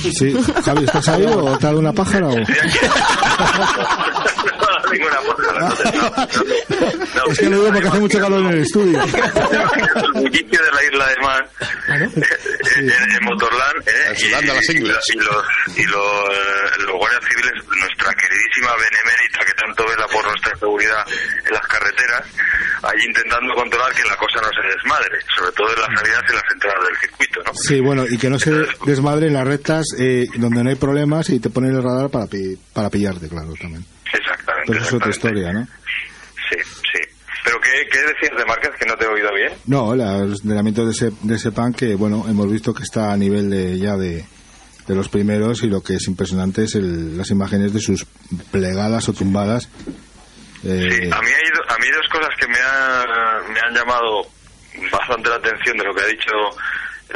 Sí, 0.00 0.34
Javi, 0.64 0.84
¿estás 0.84 1.08
ahí 1.08 1.26
o 1.26 1.58
te 1.58 1.66
ha 1.66 1.68
dado 1.68 1.80
una 1.80 1.92
pájara 1.92 2.28
o...? 2.28 2.36
Ninguna 4.92 5.18
pájara. 5.20 5.68
No, 7.14 7.24
Es 7.32 7.38
que 7.38 7.46
lo 7.50 7.56
digo 7.60 7.72
porque 7.72 7.88
hace 7.88 7.98
mucho 8.00 8.20
calor 8.20 8.40
en 8.40 8.46
el 8.48 8.58
estudio. 8.60 9.02
el 9.02 10.12
bullicio 10.12 10.60
de 10.62 10.70
la 10.72 10.84
isla 10.84 11.08
de 11.08 11.16
Man 11.22 11.44
en, 11.88 12.90
en 12.90 13.24
Motorland 13.24 13.88
¿eh? 13.88 14.14
Y, 14.18 14.46
las 14.46 14.68
ingles. 14.70 14.96
y 15.08 15.16
los 15.18 15.44
y 15.76 15.82
los, 15.86 16.30
eh, 16.30 16.82
los 16.86 16.92
guardias 16.96 17.20
civiles 17.28 17.52
nuestra 17.66 18.14
queridísima 18.14 18.70
benemérita 18.76 19.38
que 19.46 19.52
tanto 19.54 19.84
vela 19.88 20.06
por 20.06 20.24
nuestra 20.24 20.56
seguridad 20.58 21.04
en 21.46 21.52
las 21.52 21.66
carreteras 21.66 22.22
ahí 22.82 22.98
intentando 23.06 23.54
controlar 23.54 23.92
que 23.94 24.04
la 24.04 24.16
cosa 24.16 24.40
no 24.40 24.48
se 24.48 24.76
desmadre 24.76 25.18
sobre 25.36 25.52
todo 25.52 25.74
en 25.74 25.80
las 25.80 26.00
salidas 26.00 26.22
y 26.28 26.32
las 26.34 26.44
entradas 26.52 26.84
del 26.86 26.96
circuito 27.00 27.40
¿no? 27.46 27.54
Sí, 27.54 27.80
bueno, 27.80 28.04
y 28.08 28.18
que 28.18 28.30
no 28.30 28.38
se 28.38 28.52
desmadre 28.86 29.26
en 29.26 29.34
las 29.34 29.46
rectas 29.46 29.86
eh, 29.98 30.26
donde 30.36 30.62
no 30.62 30.70
hay 30.70 30.76
problemas 30.76 31.28
y 31.30 31.40
te 31.40 31.50
ponen 31.50 31.74
el 31.74 31.82
radar 31.82 32.10
para, 32.10 32.26
pi- 32.26 32.56
para 32.72 32.90
pillarte, 32.90 33.28
claro, 33.28 33.54
también. 33.60 33.84
Exactamente 34.14 34.64
Pero 34.66 34.78
eso 34.80 34.88
es 34.88 34.94
otra 34.94 35.08
exactamente. 35.08 35.40
historia, 35.40 35.52
¿no? 35.52 35.66
sí 36.50 36.56
sí 36.92 36.98
pero 37.44 37.60
qué, 37.60 37.70
qué 37.90 37.98
decías 38.00 38.36
de 38.36 38.44
Márquez 38.44 38.70
que 38.78 38.84
no 38.86 38.94
te 38.96 39.04
he 39.04 39.08
oído 39.08 39.32
bien 39.34 39.52
No, 39.66 39.94
los 39.94 40.40
ordenamientos 40.44 40.84
de 40.86 40.92
ese, 41.08 41.16
de 41.22 41.34
ese 41.36 41.50
pan 41.52 41.72
que, 41.72 41.94
bueno, 41.94 42.24
hemos 42.28 42.50
visto 42.50 42.74
que 42.74 42.82
está 42.82 43.12
a 43.12 43.16
nivel 43.16 43.48
de, 43.48 43.78
ya 43.78 43.96
de, 43.96 44.24
de 44.86 44.94
los 44.94 45.08
primeros 45.08 45.62
y 45.62 45.68
lo 45.68 45.80
que 45.82 45.94
es 45.94 46.06
impresionante 46.08 46.64
es 46.64 46.74
el- 46.74 47.16
las 47.16 47.30
imágenes 47.30 47.72
de 47.72 47.80
sus 47.80 48.04
plegadas 48.50 49.08
o 49.08 49.12
tumbadas. 49.14 49.68
Eh, 50.64 50.88
Sí, 50.90 51.10
a 51.10 51.20
mí, 51.22 51.28
hay, 51.28 51.74
a 51.74 51.78
mí 51.78 51.86
dos 51.94 52.08
cosas 52.10 52.30
que 52.38 52.48
me, 52.48 52.58
ha- 52.58 53.40
me 53.52 53.60
han 53.60 53.74
llamado 53.74 54.26
bastante 54.92 55.30
la 55.30 55.36
atención 55.36 55.76
de 55.78 55.84
lo 55.84 55.94
que 55.94 56.02
ha 56.02 56.06
dicho 56.06 56.32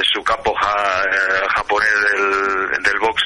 su 0.03 0.23
capo 0.23 0.53
ja- 0.55 1.03
eh, 1.05 1.47
japonés 1.57 1.91
del, 2.13 2.83
del 2.83 2.99
box, 3.01 3.23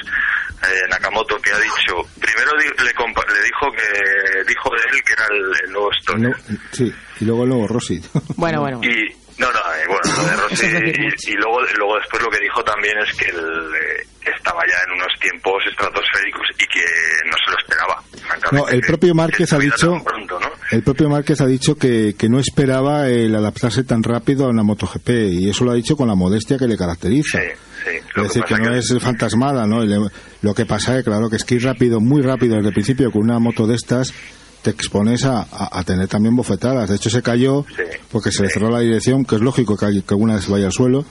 eh, 0.63 0.87
Nakamoto, 0.89 1.37
que 1.37 1.51
ha 1.51 1.59
dicho, 1.59 1.95
primero 2.19 2.51
di- 2.59 2.83
le, 2.83 2.93
compa- 2.93 3.25
le 3.27 3.41
dijo 3.43 3.71
que 3.71 4.43
dijo 4.47 4.69
de 4.75 4.97
él 4.97 5.03
que 5.03 5.13
era 5.13 5.25
el, 5.31 5.65
el 5.65 5.71
nuevo 5.71 5.89
Stoner. 5.93 6.29
no- 6.29 6.57
sí, 6.71 6.93
y 7.21 7.25
luego 7.25 7.43
el 7.43 7.49
nuevo 7.49 7.67
Rossi. 7.67 8.01
Bueno, 8.35 8.61
bueno. 8.61 8.79
Y, 8.83 9.15
no, 9.39 9.51
no, 9.51 9.59
eh, 9.59 9.85
bueno, 9.87 10.01
lo 10.17 10.23
de 10.29 10.35
Rossi, 10.49 10.65
y, 10.65 11.31
y 11.31 11.35
luego, 11.35 11.61
luego 11.77 11.95
después 11.99 12.23
lo 12.23 12.29
que 12.29 12.39
dijo 12.39 12.63
también 12.63 12.97
es 12.99 13.15
que 13.17 13.25
él 13.29 13.35
eh, 13.37 14.07
estaba 14.35 14.61
ya 14.67 14.83
en 14.87 14.93
unos 14.93 15.13
tiempos 15.19 15.63
estratosféricos 15.69 16.41
y 16.57 16.65
que 16.67 16.83
no 17.25 17.35
se 17.45 17.51
lo 17.51 17.57
esperaba. 17.59 18.03
francamente, 18.27 18.55
No, 18.55 18.67
el 18.67 18.81
propio 18.81 19.09
que 19.09 19.13
Márquez 19.13 19.53
ha 19.53 19.59
dicho, 19.59 19.91
tan 19.91 20.03
pronto, 20.03 20.39
¿no? 20.39 20.49
el 20.71 20.83
propio 20.83 21.09
Márquez 21.09 21.41
ha 21.41 21.45
dicho 21.45 21.75
que, 21.75 22.15
que 22.17 22.27
no 22.29 22.39
esperaba 22.39 23.07
el 23.07 23.33
adaptarse 23.35 23.83
tan 23.83 24.03
rápido 24.03 24.45
a 24.45 24.49
una 24.49 24.63
MotoGP 24.63 25.09
y 25.31 25.49
eso 25.49 25.63
lo 25.63 25.71
ha 25.71 25.75
dicho 25.75 25.95
con 25.95 26.07
la 26.07 26.15
modestia 26.15 26.57
que 26.57 26.67
le 26.67 26.75
caracteriza. 26.77 27.39
Sí, 27.39 27.47
sí. 27.85 27.91
Es 28.17 28.23
decir, 28.23 28.43
que 28.43 28.55
no 28.57 28.71
que- 28.71 28.79
es 28.79 28.95
fantasmada, 28.99 29.65
¿no? 29.67 29.83
Y 29.83 29.87
le- 29.87 30.09
Lo 30.41 30.53
que 30.53 30.65
pasa 30.65 30.97
es, 30.97 31.03
claro, 31.05 31.29
que 31.29 31.35
es 31.37 31.43
que 31.43 31.55
ir 31.55 31.63
rápido, 31.63 31.99
muy 31.99 32.21
rápido 32.21 32.55
desde 32.55 32.69
el 32.69 32.73
principio 32.73 33.11
con 33.11 33.21
una 33.23 33.39
moto 33.39 33.65
de 33.67 33.75
estas, 33.75 34.13
te 34.61 34.69
expones 34.71 35.23
a, 35.25 35.41
a- 35.41 35.79
a 35.79 35.83
tener 35.83 36.07
también 36.07 36.35
bofetadas. 36.35 36.89
De 36.89 36.95
hecho, 36.95 37.09
se 37.09 37.21
cayó 37.21 37.65
Sí, 37.75 37.83
porque 38.11 38.31
se 38.31 38.43
le 38.43 38.49
cerró 38.49 38.69
la 38.69 38.79
dirección, 38.79 39.23
que 39.25 39.35
es 39.35 39.41
lógico 39.41 39.77
que, 39.77 39.85
hay- 39.85 40.01
que 40.01 40.13
alguna 40.13 40.35
vez 40.35 40.47
vaya 40.49 40.65
al 40.65 40.71
suelo, 40.73 41.05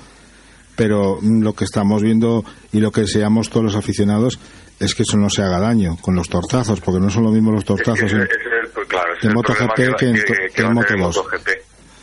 pero 0.76 1.18
mm, 1.20 1.42
lo 1.42 1.54
que 1.54 1.64
estamos 1.64 2.02
viendo 2.02 2.44
y 2.72 2.80
lo 2.80 2.90
que 2.92 3.02
deseamos 3.02 3.48
todos 3.50 3.64
los 3.64 3.76
aficionados 3.76 4.38
es 4.78 4.94
que 4.94 5.02
eso 5.04 5.16
no 5.16 5.30
se 5.30 5.42
haga 5.42 5.58
daño 5.58 5.96
con 6.02 6.14
los 6.14 6.28
tortazos, 6.28 6.80
porque 6.80 7.00
no 7.00 7.08
son 7.08 7.24
lo 7.24 7.30
mismo 7.30 7.50
los 7.50 7.62
Es 7.62 7.66
que 7.66 7.74
tortazos. 7.74 8.02
ese- 8.12 8.16
en- 8.16 8.22
el, 8.22 8.68
pues 8.74 8.86
claro, 8.88 9.12
en 9.22 9.32
MotoGP 9.32 9.74
que 9.96 10.06
en- 10.08 10.14
que, 10.16 10.22
que 10.54 10.62
en 10.62 10.78
a 10.78 10.84
tener 10.84 11.02
Moto2. 11.02 11.16
MotoGP. 11.16 11.48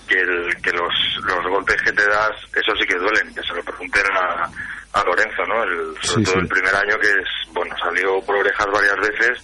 Que, 0.08 0.20
el, 0.20 0.56
que 0.62 0.72
los, 0.72 0.94
los 1.26 1.48
golpes 1.50 1.76
que 1.86 1.92
te 1.94 2.04
das, 2.08 2.32
eso 2.54 2.72
sí 2.80 2.86
que 2.88 2.98
duelen, 2.98 3.34
que 3.34 3.42
se 3.42 3.54
lo 3.56 3.64
pregunten 3.64 4.04
a, 4.12 5.00
a 5.00 5.04
Lorenzo, 5.06 5.42
¿no? 5.48 5.64
El, 5.64 5.96
sobre 6.02 6.26
Sí, 6.26 6.32
todo 6.32 6.42
el 6.42 6.48
primer 6.48 6.76
año 6.76 6.96
que 7.02 7.08
es, 7.08 7.54
bueno, 7.54 7.74
salió 7.82 8.20
por 8.26 8.36
orejas 8.36 8.68
varias 8.74 8.96
veces 8.98 9.44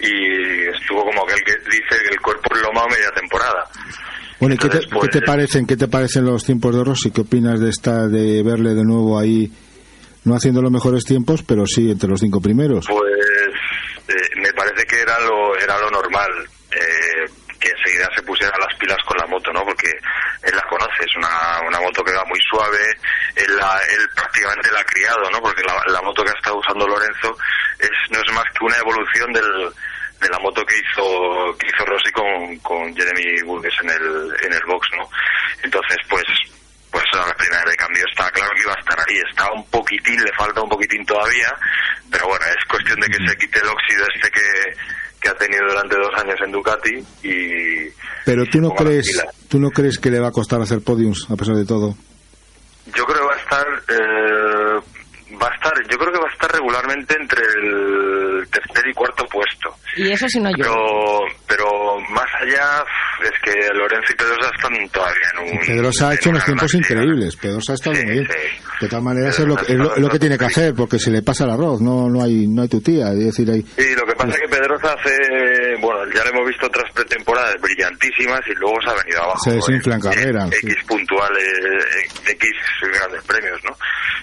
y 0.00 0.68
estuvo 0.68 1.04
como 1.04 1.24
aquel 1.24 1.42
que 1.44 1.52
dice 1.70 2.02
que 2.02 2.08
el 2.14 2.20
cuerpo 2.20 2.54
es 2.54 2.62
lomado 2.62 2.86
media 2.88 3.10
temporada. 3.12 3.64
Bueno, 4.40 4.54
¿y 4.54 4.58
qué 4.58 4.68
te, 4.68 4.86
pues, 4.88 5.08
qué 5.10 5.18
te 5.20 5.26
parecen, 5.26 5.66
qué 5.66 5.76
te 5.76 5.88
parecen 5.88 6.24
los 6.24 6.44
tiempos 6.44 6.74
de 6.76 6.84
Rossi? 6.84 7.10
¿Qué 7.10 7.22
opinas 7.22 7.58
de 7.60 7.70
esta, 7.70 8.06
de 8.06 8.42
verle 8.44 8.74
de 8.74 8.84
nuevo 8.84 9.18
ahí, 9.18 9.50
no 10.24 10.34
haciendo 10.36 10.62
los 10.62 10.70
mejores 10.70 11.04
tiempos, 11.04 11.42
pero 11.42 11.66
sí 11.66 11.90
entre 11.90 12.08
los 12.08 12.20
cinco 12.20 12.40
primeros? 12.40 12.86
Pues 12.88 13.12
eh, 14.08 14.14
me 14.36 14.52
parece 14.52 14.84
que 14.86 15.00
era 15.00 15.18
lo 15.20 15.56
era 15.58 15.76
lo 15.80 15.90
normal 15.90 16.30
eh, 16.70 17.26
que 17.58 17.70
enseguida 17.70 18.08
se 18.14 18.22
pusiera 18.22 18.52
las 18.58 18.78
pilas 18.78 18.98
con 19.04 19.16
la 19.18 19.26
moto, 19.26 19.50
¿no? 19.52 19.64
Porque 19.64 19.90
él 19.90 20.54
la 20.54 20.62
conoce, 20.70 21.02
es 21.02 21.16
una, 21.16 21.58
una 21.66 21.80
moto 21.80 22.04
que 22.04 22.12
va 22.12 22.24
muy 22.26 22.38
suave, 22.48 22.78
él, 23.34 23.56
la- 23.56 23.80
él 23.90 24.06
prácticamente 24.14 24.70
la 24.70 24.78
ha 24.80 24.84
criado, 24.84 25.28
¿no? 25.32 25.40
Porque 25.40 25.62
la, 25.66 25.74
la 25.92 26.00
moto 26.02 26.22
que 26.22 26.30
ha 26.30 26.38
estado 26.38 26.58
usando 26.60 26.86
Lorenzo 26.86 27.36
es 27.80 27.90
no 28.12 28.20
es 28.22 28.32
más 28.32 28.44
que 28.56 28.64
una 28.64 28.76
evolución 28.78 29.32
del, 29.32 29.50
de 30.20 30.28
la 30.28 30.38
moto 30.40 30.64
que 30.64 30.76
hizo 30.76 31.56
que 31.58 31.68
hizo 31.68 31.84
Rossi 31.84 32.10
con, 32.12 32.58
con 32.58 32.94
Jeremy 32.94 33.42
Burgess 33.44 33.74
en 33.82 33.90
el 33.90 34.34
en 34.42 34.52
el 34.52 34.62
box, 34.66 34.88
¿no? 34.96 35.08
Entonces, 35.62 35.96
pues 36.08 36.24
pues 36.90 37.04
a 37.12 37.26
la 37.26 37.34
primera 37.34 37.70
de 37.70 37.76
cambio 37.76 38.04
está 38.08 38.30
claro 38.30 38.50
que 38.54 38.62
iba 38.62 38.72
a 38.72 38.80
estar 38.80 38.98
ahí, 38.98 39.18
está 39.28 39.52
un 39.52 39.64
poquitín, 39.66 40.16
le 40.22 40.32
falta 40.32 40.62
un 40.62 40.68
poquitín 40.68 41.04
todavía, 41.04 41.48
pero 42.10 42.26
bueno, 42.28 42.44
es 42.46 42.64
cuestión 42.68 42.98
de 43.00 43.08
que 43.08 43.26
se 43.26 43.36
quite 43.36 43.60
el 43.60 43.68
óxido 43.68 44.04
este 44.14 44.30
que, 44.30 44.76
que 45.20 45.28
ha 45.28 45.34
tenido 45.34 45.66
durante 45.68 45.96
dos 45.96 46.14
años 46.16 46.36
en 46.44 46.52
Ducati 46.52 46.94
y... 47.22 47.92
Pero 48.24 48.44
tú 48.46 48.58
y 48.58 48.60
no 48.62 48.68
ponga 48.70 48.90
las 48.90 49.04
crees, 49.04 49.24
tú 49.48 49.60
no 49.60 49.70
crees 49.70 49.98
que 49.98 50.10
le 50.10 50.20
va 50.20 50.28
a 50.28 50.32
costar 50.32 50.60
hacer 50.60 50.80
podiums 50.80 51.26
a 51.30 51.36
pesar 51.36 51.56
de 51.56 51.66
todo. 51.66 51.94
Yo 52.94 53.04
creo 53.04 53.20
que 53.20 53.26
va 53.26 53.34
a 53.34 53.38
estar, 53.38 53.66
eh, 53.88 54.80
va 55.40 55.48
a 55.48 55.54
estar, 55.54 55.72
yo 55.90 55.98
creo 55.98 56.12
que 56.12 56.18
va 56.18 56.28
a 56.28 56.32
estar 56.32 56.50
regularmente 56.52 57.14
entre 57.18 57.40
el 57.42 58.48
tercer 58.50 58.88
y 58.88 58.94
cuarto 58.94 59.24
puesto. 59.26 59.74
Y 59.96 60.10
eso 60.12 60.28
si 60.28 60.40
no 60.40 60.50
yo. 60.50 60.56
Pero, 60.58 60.76
pero 61.48 62.00
más 62.10 62.26
allá 62.40 62.84
es 63.22 63.32
que 63.42 63.52
Lorenzo 63.74 64.12
y 64.12 64.16
Pedrosa 64.16 64.50
están 64.54 64.88
todavía 64.90 65.28
en 65.34 65.52
un... 65.58 65.66
Pedrosa 65.66 66.08
ha 66.10 66.14
hecho 66.14 66.30
unos 66.30 66.44
tiempos 66.44 66.74
increíbles. 66.74 67.36
Pedrosa 67.36 67.72
ha 67.72 67.74
estado 67.74 67.96
Sí, 67.96 68.04
muy 68.04 68.12
bien. 68.14 68.26
sí. 68.26 68.62
De 68.80 68.88
todas 68.88 69.02
maneras 69.04 69.38
es 69.38 69.44
lo, 69.46 69.58
es 69.58 69.70
lo- 69.70 69.94
es 69.96 70.00
lo 70.00 70.08
que 70.08 70.18
tiene 70.20 70.38
que 70.38 70.44
hacer, 70.44 70.72
porque 70.74 70.98
se 71.00 71.10
le 71.10 71.22
pasa 71.22 71.44
el 71.44 71.50
arroz, 71.50 71.80
no, 71.80 72.08
no 72.08 72.22
hay, 72.22 72.46
no 72.46 72.62
hay 72.62 72.68
tu 72.68 72.80
tía. 72.80 73.08
Es 73.12 73.18
decir, 73.18 73.50
hay, 73.50 73.62
Sí, 73.62 73.94
lo 73.96 74.06
que 74.06 74.14
pasa 74.14 74.30
es 74.30 74.40
que 74.40 74.48
Pedrosa 74.48 74.94
hace, 74.94 75.16
bueno, 75.80 76.00
ya 76.14 76.22
le 76.24 76.30
hemos 76.30 76.46
visto 76.46 76.66
otras 76.66 76.84
pretemporadas 76.94 77.56
brillantísimas 77.60 78.40
y 78.46 78.54
luego 78.54 78.76
se 78.84 78.90
ha 78.90 78.94
venido 79.02 79.22
abajo. 79.24 79.40
Se 79.42 79.50
desinfla 79.52 79.94
en 79.96 80.00
carrera, 80.00 80.46
X 80.46 80.60
sí. 80.62 80.86
puntuales, 80.86 81.44
X 82.26 82.50
grandes 82.92 83.22
premios, 83.24 83.58
¿no? 83.64 83.76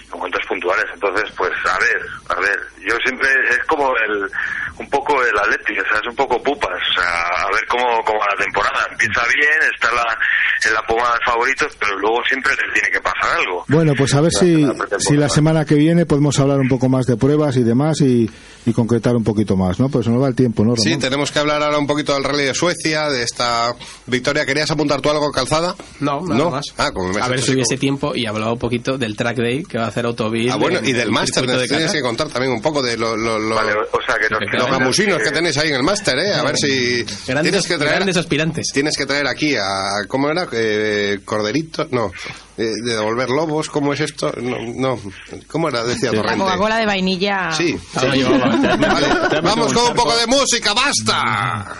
Con 0.08 0.20
cuentos 0.20 0.40
puntuales. 0.48 0.84
Entonces, 0.94 1.05
pues, 1.36 1.52
a 1.64 1.78
ver, 1.78 2.00
a 2.36 2.40
ver. 2.40 2.58
Yo 2.88 2.94
siempre, 3.04 3.28
es 3.50 3.58
como 3.66 3.90
el, 3.96 4.30
un 4.78 4.88
poco 4.90 5.20
el 5.24 5.36
Atleti, 5.36 5.72
o 5.78 5.82
sea, 5.88 5.98
es 6.00 6.06
un 6.08 6.14
poco 6.16 6.40
pupas. 6.42 6.70
O 6.90 7.00
sea, 7.00 7.20
a 7.46 7.50
ver 7.52 7.66
cómo, 7.68 8.02
cómo 8.04 8.18
va 8.20 8.26
la 8.36 8.44
temporada. 8.44 8.86
Empieza 8.92 9.22
bien, 9.34 9.72
está 9.74 9.92
la, 9.92 10.18
en 10.66 10.72
la 10.74 10.82
pomada 10.86 11.14
de 11.14 11.24
favoritos, 11.24 11.76
pero 11.80 11.98
luego 11.98 12.18
siempre 12.28 12.52
le 12.54 12.72
tiene 12.72 12.88
que 12.90 13.00
pasar 13.00 13.38
algo. 13.38 13.64
Bueno, 13.68 13.92
pues 13.96 14.14
a 14.14 14.20
ver 14.20 14.30
La- 14.34 14.40
si, 14.40 14.56
la 14.62 14.74
si 15.00 15.16
la 15.16 15.28
semana 15.28 15.64
que 15.64 15.74
viene 15.74 16.06
podemos 16.06 16.38
hablar 16.38 16.60
un 16.60 16.68
poco 16.68 16.88
más 16.88 17.06
de 17.06 17.16
pruebas 17.16 17.56
y 17.56 17.64
demás 17.64 18.00
y, 18.00 18.30
y 18.64 18.72
concretar 18.72 19.16
un 19.16 19.24
poquito 19.24 19.56
más, 19.56 19.80
¿no? 19.80 19.88
Pues 19.88 20.04
se 20.04 20.10
nos 20.12 20.22
va 20.22 20.28
el 20.28 20.34
tiempo, 20.36 20.62
¿no, 20.62 20.70
Ramón? 20.76 20.84
Sí, 20.84 20.96
tenemos 20.98 21.32
que 21.32 21.38
hablar 21.40 21.62
ahora 21.62 21.78
un 21.78 21.86
poquito 21.88 22.14
del 22.14 22.22
Rally 22.24 22.44
de 22.44 22.54
Suecia, 22.54 23.08
de 23.08 23.22
esta 23.24 23.74
victoria. 24.06 24.46
¿Querías 24.46 24.70
apuntar 24.70 25.00
tú 25.00 25.10
algo, 25.10 25.30
Calzada? 25.32 25.74
No, 26.00 26.20
nada 26.20 26.36
¿No? 26.36 26.50
más. 26.50 26.64
Ah, 26.78 26.92
como 26.92 27.12
me 27.12 27.20
has 27.20 27.26
a 27.26 27.30
ver 27.30 27.40
si 27.42 27.52
hubiese 27.52 27.76
tiempo 27.76 28.14
y 28.14 28.26
hablaba 28.26 28.52
un 28.52 28.58
poquito 28.58 28.96
del 28.96 29.16
track 29.16 29.36
day 29.38 29.64
que 29.64 29.78
va 29.78 29.84
a 29.86 29.88
hacer 29.88 30.06
Autovil. 30.06 30.50
Ah, 30.52 30.56
bueno, 30.56 30.78
y 30.82 30.92
del 30.96 31.08
el 31.08 31.12
máster, 31.12 31.46
de 31.46 31.68
tienes 31.68 31.92
que 31.92 32.00
contar 32.02 32.28
también 32.28 32.52
un 32.52 32.60
poco 32.62 32.82
de 32.82 32.96
lo- 32.96 33.16
lo- 33.16 33.38
lo- 33.38 33.54
Vale, 33.54 33.72
o 33.72 34.00
sea, 34.06 34.16
que 34.16 34.28
nos 34.28 34.40
Los 34.52 34.70
gamusinos 34.70 35.20
eh, 35.20 35.24
que 35.24 35.30
tenéis 35.30 35.56
ahí 35.58 35.68
en 35.68 35.76
el 35.76 35.82
máster, 35.82 36.18
¿eh? 36.18 36.34
A 36.34 36.42
ver 36.42 36.56
si 36.56 37.04
Grandes, 37.26 37.42
tienes 37.42 37.66
que 37.66 37.76
traer 37.78 37.94
grandes 37.96 38.16
aspirantes. 38.16 38.66
tienes 38.72 38.96
que 38.96 39.06
traer 39.06 39.26
aquí 39.26 39.54
a 39.56 40.04
¿cómo 40.08 40.30
era? 40.30 40.46
Eh, 40.52 41.18
corderito, 41.24 41.86
no, 41.90 42.10
eh, 42.58 42.72
de 42.82 42.92
devolver 42.94 43.28
lobos, 43.30 43.68
¿cómo 43.68 43.92
es 43.92 44.00
esto? 44.00 44.32
No, 44.40 44.56
no. 44.74 45.00
¿cómo 45.46 45.68
era? 45.68 45.84
Decía 45.84 46.10
La 46.12 46.18
Torrente. 46.22 46.40
Coca-Cola 46.44 46.78
de 46.78 46.86
vainilla. 46.86 47.52
Sí. 47.52 47.76
Ah, 47.94 48.04
lo 48.04 48.12
llevaba. 48.14 48.56
Vale, 48.76 49.40
vamos 49.42 49.72
con 49.72 49.88
un 49.90 49.94
poco 49.94 50.16
de 50.16 50.26
música, 50.26 50.72
basta. 50.74 51.76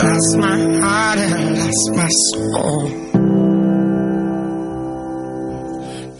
Lost 0.00 0.36
my 0.38 0.56
heart 0.80 1.18
and 1.18 1.58
lost 1.58 1.90
my 1.96 2.08
soul. 2.08 2.88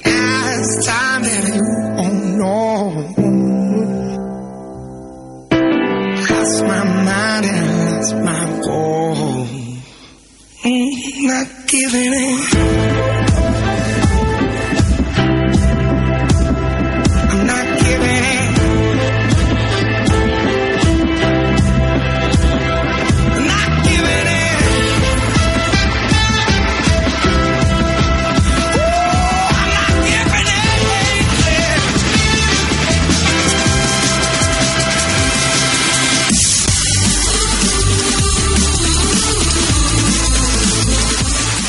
Now 0.05 0.51
it's 0.59 0.87
time 0.87 1.23
that 1.23 1.43
you 1.55 1.63
won't 1.97 2.25
know. 2.39 2.75
Lost 6.29 6.59
my 6.65 6.85
mind 7.05 7.47
and 7.47 7.67
lost 7.79 8.15
my 8.17 8.45
goal. 8.67 9.47
Mm, 10.65 11.29
not 11.29 11.47
giving 11.69 12.13
in. 12.13 12.98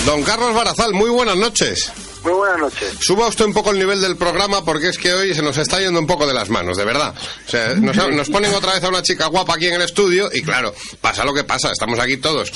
Don 0.10 0.24
Carlos 0.24 0.56
Barazal, 0.56 0.92
muy 0.94 1.12
buenas 1.12 1.36
noches. 1.38 1.92
Muy 2.24 2.34
buenas 2.34 2.58
noches. 2.58 2.96
Suba 3.00 3.28
usted 3.28 3.46
un 3.46 3.54
poco 3.54 3.70
el 3.70 3.78
nivel 3.78 4.02
del 4.02 4.18
programa 4.18 4.66
porque 4.66 4.88
es 4.90 4.98
que 4.98 5.14
hoy 5.14 5.36
se 5.36 5.44
nos 5.44 5.56
está 5.60 5.80
yendo 5.80 6.00
un 6.00 6.08
poco 6.08 6.26
de 6.26 6.34
las 6.34 6.50
manos, 6.50 6.78
de 6.78 6.84
verdad. 6.84 7.14
O 7.46 7.50
sea, 7.50 7.76
nos, 7.76 7.96
nos 7.96 8.28
ponen 8.32 8.52
otra 8.56 8.74
vez 8.74 8.84
a 8.84 8.90
una 8.90 9.04
chica 9.04 9.28
guapa 9.28 9.54
aquí 9.54 9.68
en 9.68 9.76
el 9.76 9.84
estudio 9.84 10.32
y 10.34 10.42
claro, 10.42 10.74
pasa 11.00 11.24
lo 11.24 11.32
que 11.32 11.44
pasa, 11.44 11.72
estamos 11.72 12.00
aquí 12.00 12.18
todos 12.18 12.52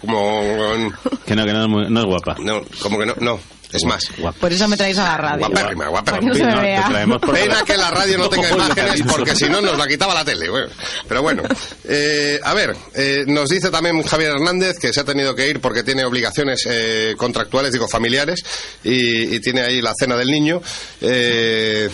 como... 0.00 0.92
Que 1.24 1.36
no, 1.36 1.46
que 1.46 1.52
no, 1.52 1.62
es 1.62 1.68
muy- 1.68 1.88
no 1.88 2.00
es 2.00 2.06
guapa. 2.06 2.34
No, 2.40 2.62
como 2.82 2.98
que 2.98 3.06
no, 3.06 3.14
no, 3.20 3.38
es 3.72 3.84
más. 3.84 4.04
Por 4.40 4.52
eso 4.52 4.66
me 4.68 4.76
traéis 4.76 4.98
a 4.98 5.04
la 5.04 5.16
radio. 5.16 5.46
Guapérrima, 5.46 5.84
no 5.84 5.90
guapérrima. 5.90 7.20
Pena 7.20 7.62
que 7.66 7.76
la 7.76 7.90
radio 7.90 8.18
no 8.18 8.28
tenga 8.28 8.50
imágenes 8.50 9.02
porque 9.08 9.34
si 9.36 9.48
no 9.48 9.60
nos 9.60 9.76
la 9.76 9.86
quitaba 9.86 10.14
la 10.14 10.24
tele. 10.24 10.48
Bueno, 10.48 10.68
pero 11.06 11.22
bueno, 11.22 11.42
Eh, 11.84 12.40
a 12.42 12.54
ver, 12.54 12.74
eh, 12.94 13.24
nos 13.26 13.48
dice 13.50 13.70
también 13.70 14.02
Javier 14.02 14.32
Hernández 14.32 14.78
que 14.78 14.92
se 14.92 15.00
ha 15.00 15.04
tenido 15.04 15.34
que 15.34 15.48
ir 15.48 15.60
porque 15.60 15.82
tiene 15.82 16.04
obligaciones 16.04 16.66
eh, 16.68 17.14
contractuales, 17.16 17.72
digo 17.72 17.88
familiares, 17.88 18.40
y, 18.84 19.34
y 19.34 19.40
tiene 19.40 19.62
ahí 19.62 19.80
la 19.80 19.92
cena 19.98 20.16
del 20.16 20.28
niño. 20.28 20.60
eh, 21.00 21.88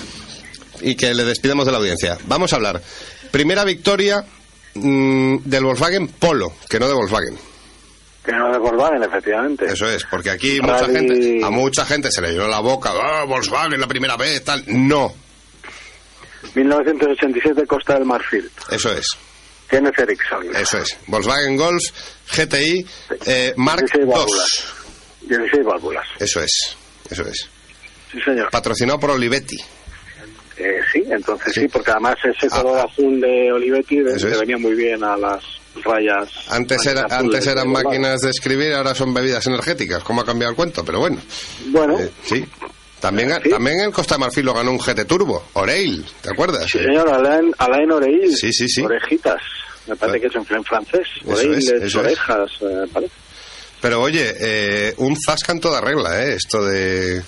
y 0.80 0.96
que 0.96 1.14
le 1.14 1.24
despidamos 1.24 1.64
de 1.66 1.72
la 1.72 1.78
audiencia. 1.78 2.18
Vamos 2.26 2.52
a 2.52 2.56
hablar. 2.56 2.82
Primera 3.30 3.64
victoria 3.64 4.24
mm, 4.74 5.36
del 5.44 5.64
Volkswagen 5.64 6.08
Polo, 6.08 6.52
que 6.68 6.78
no 6.80 6.88
de 6.88 6.94
Volkswagen. 6.94 7.38
Que 8.24 8.32
no 8.32 8.50
de 8.52 8.58
Volkswagen, 8.58 9.02
efectivamente. 9.02 9.66
Eso 9.66 9.86
es, 9.88 10.04
porque 10.10 10.30
aquí 10.30 10.58
mucha 10.60 10.86
gente, 10.86 11.40
a 11.44 11.50
mucha 11.50 11.84
gente 11.84 12.10
se 12.10 12.22
le 12.22 12.32
llenó 12.32 12.48
la 12.48 12.60
boca, 12.60 12.90
ah, 12.94 13.24
Volkswagen 13.24 13.78
la 13.80 13.86
primera 13.86 14.16
vez, 14.16 14.42
tal. 14.44 14.62
No, 14.66 15.12
1987 16.54 17.66
Costa 17.66 17.94
del 17.94 18.04
Marfil. 18.04 18.50
eso 18.70 18.92
es. 18.92 19.06
Kenneth 19.68 19.98
Eriksson. 19.98 20.54
Eso 20.54 20.78
es. 20.78 20.96
Volkswagen 21.06 21.56
Golf 21.56 21.82
GTI 22.36 22.86
eh, 23.26 23.54
Mark 23.56 23.80
16 23.80 24.04
II. 24.04 24.10
válvulas. 24.12 24.64
16 25.22 25.64
válvulas. 25.64 26.06
Eso 26.18 26.40
es. 26.42 26.76
Eso 27.10 27.22
es. 27.26 27.48
Sí, 28.12 28.20
señor. 28.20 28.50
Patrocinado 28.50 29.00
por 29.00 29.10
Olivetti. 29.12 29.56
Eh, 30.56 30.80
sí, 30.92 31.02
entonces 31.10 31.52
sí. 31.52 31.60
Sí. 31.62 31.68
porque 31.68 31.90
además 31.90 32.16
ese 32.22 32.46
Ah. 32.52 32.60
color 32.62 32.78
azul 32.86 33.20
de 33.20 33.50
Olivetti 33.52 33.96
le 33.96 34.36
venía 34.38 34.58
muy 34.58 34.74
bien 34.74 35.02
a 35.02 35.16
las 35.16 35.42
rayas. 35.82 36.28
Antes, 36.48 36.86
era, 36.86 37.06
antes 37.10 37.46
eran 37.46 37.68
máquinas 37.68 38.20
de 38.20 38.30
escribir, 38.30 38.72
ahora 38.74 38.94
son 38.94 39.12
bebidas 39.14 39.46
energéticas. 39.46 40.02
¿Cómo 40.04 40.20
ha 40.20 40.24
cambiado 40.26 40.50
el 40.50 40.56
cuento? 40.56 40.84
Pero 40.84 41.00
bueno. 41.00 41.18
Bueno, 41.66 41.98
Eh, 41.98 42.10
sí. 42.24 42.44
También, 43.00 43.32
Sí. 43.42 43.50
también 43.50 43.80
el 43.80 43.92
Costa 43.92 44.14
de 44.14 44.20
Marfil 44.20 44.46
lo 44.46 44.54
ganó 44.54 44.70
un 44.70 44.78
GT 44.78 45.04
Turbo. 45.04 45.44
Oreil, 45.54 46.06
¿te 46.22 46.30
acuerdas? 46.30 46.64
sí, 46.70 46.78
señor, 46.78 47.08
Alain, 47.08 47.52
Alain 47.58 47.90
Oreil. 47.90 48.34
Sí, 48.36 48.50
sí, 48.52 48.66
sí. 48.68 48.82
Orejitas. 48.82 49.42
Me 49.86 49.94
parece 49.96 50.20
que 50.22 50.26
es 50.28 50.34
en 50.36 50.56
en 50.56 50.64
francés. 50.64 51.06
Oreil 51.26 51.54
es, 51.54 51.68
es. 51.68 51.94
orejas, 51.94 52.50
eh, 52.62 52.86
parece. 52.92 53.12
Pero 53.82 54.00
oye, 54.00 54.34
eh, 54.40 54.94
un 54.96 55.14
zasca 55.20 55.52
en 55.52 55.60
toda 55.60 55.82
regla, 55.82 56.24
¿eh? 56.24 56.34
Esto 56.36 56.64
de... 56.64 57.22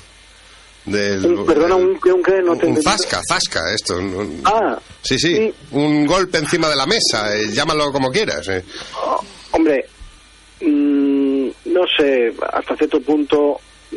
del- 0.87 1.27
Un- 1.27 1.47
perdona, 1.47 1.75
un, 1.77 1.99
un, 2.03 2.23
qué? 2.23 2.41
no 2.43 2.57
te 2.57 2.67
un 2.67 2.81
zasca, 2.83 3.21
zasca, 3.29 3.61
esto. 3.75 3.99
un- 3.99 4.41
Ah, 4.45 4.79
Sí, 5.03 5.19
sí, 5.19 5.35
Sí. 5.37 5.55
un 5.73 6.07
golpe 6.07 6.39
encima 6.39 6.69
de 6.69 6.77
la 6.77 6.87
mesa, 6.87 7.37
eh, 7.37 7.49
llámalo 7.53 7.93
como 7.93 8.11
quieras. 8.11 8.49
eh. 8.49 8.65
Oh, 9.01 9.21
hombre, 9.53 9.85
mm, 10.61 11.49
no 11.67 11.83
sé, 11.97 12.33
hasta 12.53 12.77
cierto 12.77 13.01
punto 13.01 13.61
mm, 13.93 13.97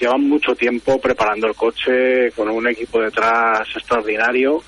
llevan 0.00 0.28
mucho 0.28 0.54
tiempo 0.56 1.00
preparando 1.00 1.46
el 1.46 1.54
coche 1.54 2.32
con 2.34 2.48
un 2.50 2.66
equipo 2.68 3.00
detrás 3.00 3.68
extraordinario 3.76 4.60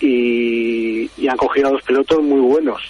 y, 0.00 1.10
y 1.16 1.28
han 1.28 1.36
cogido 1.36 1.68
a 1.68 1.72
dos 1.72 1.82
pilotos 1.82 2.22
muy 2.22 2.40
buenos. 2.40 2.82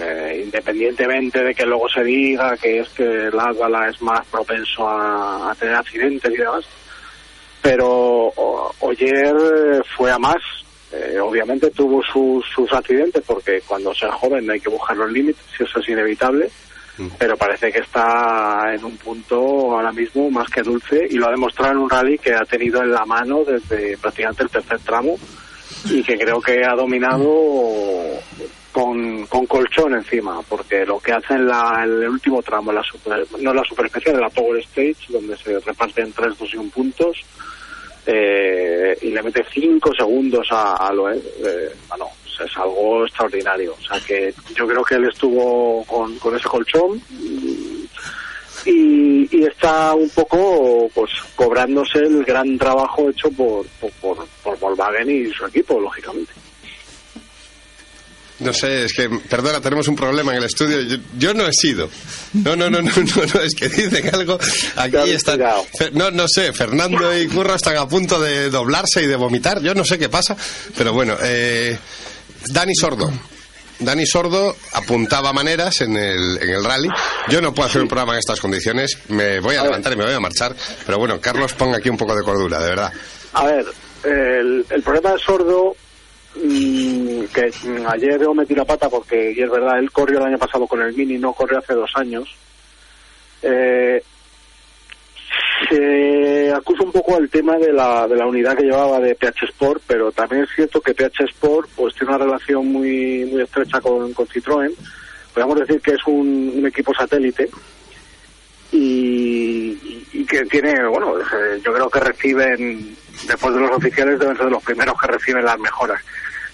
Eh, 0.00 0.42
independientemente 0.44 1.42
de 1.42 1.54
que 1.54 1.66
luego 1.66 1.88
se 1.88 2.04
diga 2.04 2.56
que 2.56 2.80
es 2.80 2.88
que 2.90 3.02
el 3.02 3.38
Álvala 3.40 3.88
es 3.88 4.00
más 4.00 4.24
propenso 4.26 4.88
a, 4.88 5.50
a 5.50 5.54
tener 5.56 5.74
accidentes 5.74 6.32
y 6.32 6.36
demás, 6.36 6.64
pero 7.62 8.32
Oyer 8.80 9.34
fue 9.96 10.10
a 10.10 10.18
más. 10.18 10.36
Eh, 10.90 11.18
obviamente 11.20 11.70
tuvo 11.70 12.02
sus, 12.02 12.44
sus 12.54 12.72
accidentes 12.72 13.22
porque 13.26 13.60
cuando 13.66 13.94
seas 13.94 14.14
joven 14.14 14.50
hay 14.50 14.58
que 14.58 14.70
buscar 14.70 14.96
los 14.96 15.12
límites 15.12 15.44
eso 15.58 15.80
es 15.80 15.88
inevitable, 15.90 16.50
pero 17.18 17.36
parece 17.36 17.70
que 17.70 17.80
está 17.80 18.72
en 18.72 18.82
un 18.82 18.96
punto 18.96 19.36
ahora 19.36 19.92
mismo 19.92 20.30
más 20.30 20.48
que 20.48 20.62
dulce 20.62 21.06
y 21.10 21.16
lo 21.16 21.28
ha 21.28 21.30
demostrado 21.30 21.72
en 21.72 21.78
un 21.78 21.90
rally 21.90 22.16
que 22.16 22.34
ha 22.34 22.44
tenido 22.46 22.82
en 22.82 22.92
la 22.92 23.04
mano 23.04 23.44
desde 23.44 23.98
prácticamente 23.98 24.44
el 24.44 24.50
tercer 24.50 24.78
tramo 24.78 25.18
y 25.90 26.02
que 26.02 26.16
creo 26.16 26.40
que 26.40 26.64
ha 26.64 26.74
dominado 26.74 28.18
con, 28.78 29.26
con 29.26 29.44
colchón 29.46 29.94
encima, 29.94 30.40
porque 30.48 30.86
lo 30.86 31.00
que 31.00 31.10
hace 31.10 31.34
en, 31.34 31.48
la, 31.48 31.82
el 31.82 32.08
último 32.08 32.40
tramo, 32.42 32.70
la 32.70 32.82
super, 32.84 33.26
no 33.40 33.52
la 33.52 33.64
super 33.64 33.86
especial, 33.86 34.14
en 34.14 34.20
la 34.20 34.30
Power 34.30 34.60
Stage, 34.60 34.96
donde 35.08 35.36
se 35.36 35.58
reparten 35.58 36.12
3, 36.12 36.38
2 36.38 36.54
y 36.54 36.56
1 36.58 36.70
puntos, 36.70 37.16
eh, 38.06 38.96
y 39.02 39.10
le 39.10 39.22
mete 39.24 39.44
5 39.52 39.90
segundos 39.94 40.46
a, 40.52 40.76
a 40.76 40.92
Loeb, 40.92 41.20
eh, 41.44 41.72
bueno, 41.88 42.06
sea, 42.38 42.46
es 42.46 42.56
algo 42.56 43.04
extraordinario. 43.04 43.74
O 43.74 43.82
sea 43.82 44.00
que 44.06 44.32
yo 44.54 44.66
creo 44.68 44.84
que 44.84 44.94
él 44.94 45.08
estuvo 45.08 45.84
con, 45.84 46.16
con 46.20 46.36
ese 46.36 46.48
colchón 46.48 47.02
y, 48.64 49.28
y 49.36 49.44
está 49.44 49.92
un 49.94 50.08
poco 50.10 50.88
pues 50.94 51.10
cobrándose 51.34 51.98
el 51.98 52.24
gran 52.24 52.56
trabajo 52.58 53.10
hecho 53.10 53.28
por, 53.32 53.66
por, 54.00 54.24
por 54.44 54.58
Volkswagen 54.60 55.10
y 55.10 55.32
su 55.32 55.46
equipo, 55.46 55.80
lógicamente. 55.80 56.32
No 58.40 58.52
sé, 58.52 58.84
es 58.84 58.92
que, 58.92 59.08
perdona, 59.08 59.60
tenemos 59.60 59.88
un 59.88 59.96
problema 59.96 60.30
en 60.32 60.38
el 60.38 60.44
estudio. 60.44 60.80
Yo, 60.82 60.96
yo 61.18 61.34
no 61.34 61.46
he 61.46 61.52
sido. 61.52 61.90
No, 62.34 62.54
no, 62.54 62.70
no, 62.70 62.80
no, 62.80 62.90
no, 62.90 63.22
no, 63.34 63.40
es 63.40 63.54
que 63.54 63.68
dicen 63.68 64.14
algo. 64.14 64.38
Aquí 64.76 65.10
están. 65.10 65.40
No, 65.92 66.10
no 66.12 66.26
sé, 66.28 66.52
Fernando 66.52 67.16
y 67.18 67.26
Curro 67.26 67.54
están 67.54 67.76
a 67.76 67.88
punto 67.88 68.20
de 68.20 68.48
doblarse 68.50 69.02
y 69.02 69.06
de 69.06 69.16
vomitar. 69.16 69.60
Yo 69.60 69.74
no 69.74 69.84
sé 69.84 69.98
qué 69.98 70.08
pasa, 70.08 70.36
pero 70.76 70.92
bueno. 70.92 71.16
Eh, 71.20 71.76
Dani 72.46 72.74
Sordo. 72.74 73.12
Dani 73.80 74.06
Sordo 74.06 74.56
apuntaba 74.72 75.32
maneras 75.32 75.80
en 75.80 75.96
el, 75.96 76.38
en 76.40 76.50
el 76.50 76.64
rally. 76.64 76.88
Yo 77.28 77.40
no 77.40 77.54
puedo 77.54 77.68
hacer 77.68 77.82
un 77.82 77.88
programa 77.88 78.12
en 78.14 78.18
estas 78.20 78.40
condiciones. 78.40 78.98
Me 79.08 79.40
voy 79.40 79.56
a 79.56 79.62
levantar 79.62 79.92
y 79.92 79.96
me 79.96 80.04
voy 80.04 80.14
a 80.14 80.20
marchar. 80.20 80.54
Pero 80.86 80.98
bueno, 80.98 81.20
Carlos, 81.20 81.52
ponga 81.54 81.78
aquí 81.78 81.88
un 81.88 81.96
poco 81.96 82.14
de 82.14 82.22
cordura, 82.22 82.60
de 82.60 82.68
verdad. 82.70 82.92
A 83.34 83.44
ver, 83.44 83.66
el, 84.04 84.64
el 84.70 84.82
problema 84.82 85.12
de 85.12 85.18
sordo, 85.18 85.76
mm, 86.42 87.24
que 87.32 87.50
ayer 87.86 88.20
yo 88.20 88.34
metí 88.34 88.54
la 88.54 88.64
pata 88.64 88.88
porque, 88.88 89.32
y 89.36 89.42
es 89.42 89.50
verdad, 89.50 89.78
él 89.78 89.90
corrió 89.90 90.18
el 90.18 90.26
año 90.26 90.38
pasado 90.38 90.66
con 90.66 90.80
el 90.82 90.94
Mini, 90.94 91.18
no 91.18 91.32
corrió 91.32 91.58
hace 91.58 91.74
dos 91.74 91.90
años. 91.94 92.28
Eh, 93.42 94.02
se 95.68 96.52
acusa 96.52 96.84
un 96.84 96.92
poco 96.92 97.18
el 97.18 97.28
tema 97.28 97.56
de 97.58 97.72
la, 97.72 98.06
de 98.06 98.16
la 98.16 98.26
unidad 98.26 98.56
que 98.56 98.64
llevaba 98.64 99.00
de 99.00 99.14
PH 99.14 99.46
Sport, 99.50 99.82
pero 99.86 100.12
también 100.12 100.44
es 100.44 100.50
cierto 100.54 100.80
que 100.80 100.94
PH 100.94 101.24
Sport 101.30 101.70
pues 101.76 101.94
tiene 101.94 102.14
una 102.14 102.24
relación 102.24 102.66
muy 102.66 103.24
muy 103.26 103.42
estrecha 103.42 103.80
con, 103.80 104.12
con 104.12 104.26
Citroën. 104.26 104.72
Podríamos 105.34 105.60
decir 105.60 105.80
que 105.80 105.92
es 105.92 106.06
un, 106.06 106.64
equipo 106.66 106.94
satélite 106.94 107.48
y 108.72 109.58
que 110.28 110.44
tiene, 110.44 110.86
bueno, 110.86 111.18
eh, 111.18 111.60
yo 111.64 111.72
creo 111.72 111.90
que 111.90 112.00
reciben, 112.00 112.96
después 113.26 113.54
de 113.54 113.60
los 113.60 113.70
oficiales, 113.70 114.18
deben 114.18 114.36
ser 114.36 114.44
de 114.44 114.52
los 114.52 114.62
primeros 114.62 114.94
que 115.00 115.08
reciben 115.08 115.44
las 115.44 115.58
mejoras. 115.58 116.00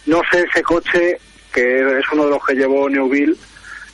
No 0.07 0.21
sé 0.31 0.45
ese 0.51 0.63
coche, 0.63 1.19
que 1.53 1.99
es 1.99 2.05
uno 2.13 2.25
de 2.25 2.31
los 2.31 2.45
que 2.45 2.55
llevó 2.55 2.89
Neuville 2.89 3.37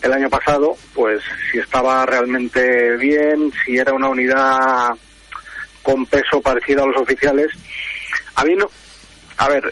el 0.02 0.12
año 0.12 0.30
pasado, 0.30 0.76
pues 0.94 1.22
si 1.50 1.58
estaba 1.58 2.04
realmente 2.06 2.96
bien, 2.96 3.52
si 3.64 3.76
era 3.76 3.92
una 3.92 4.08
unidad 4.08 4.90
con 5.82 6.06
peso 6.06 6.40
parecido 6.40 6.84
a 6.84 6.86
los 6.86 6.96
oficiales. 6.96 7.48
A 8.34 8.44
mí 8.44 8.54
no, 8.56 8.68
a 9.36 9.48
ver, 9.48 9.62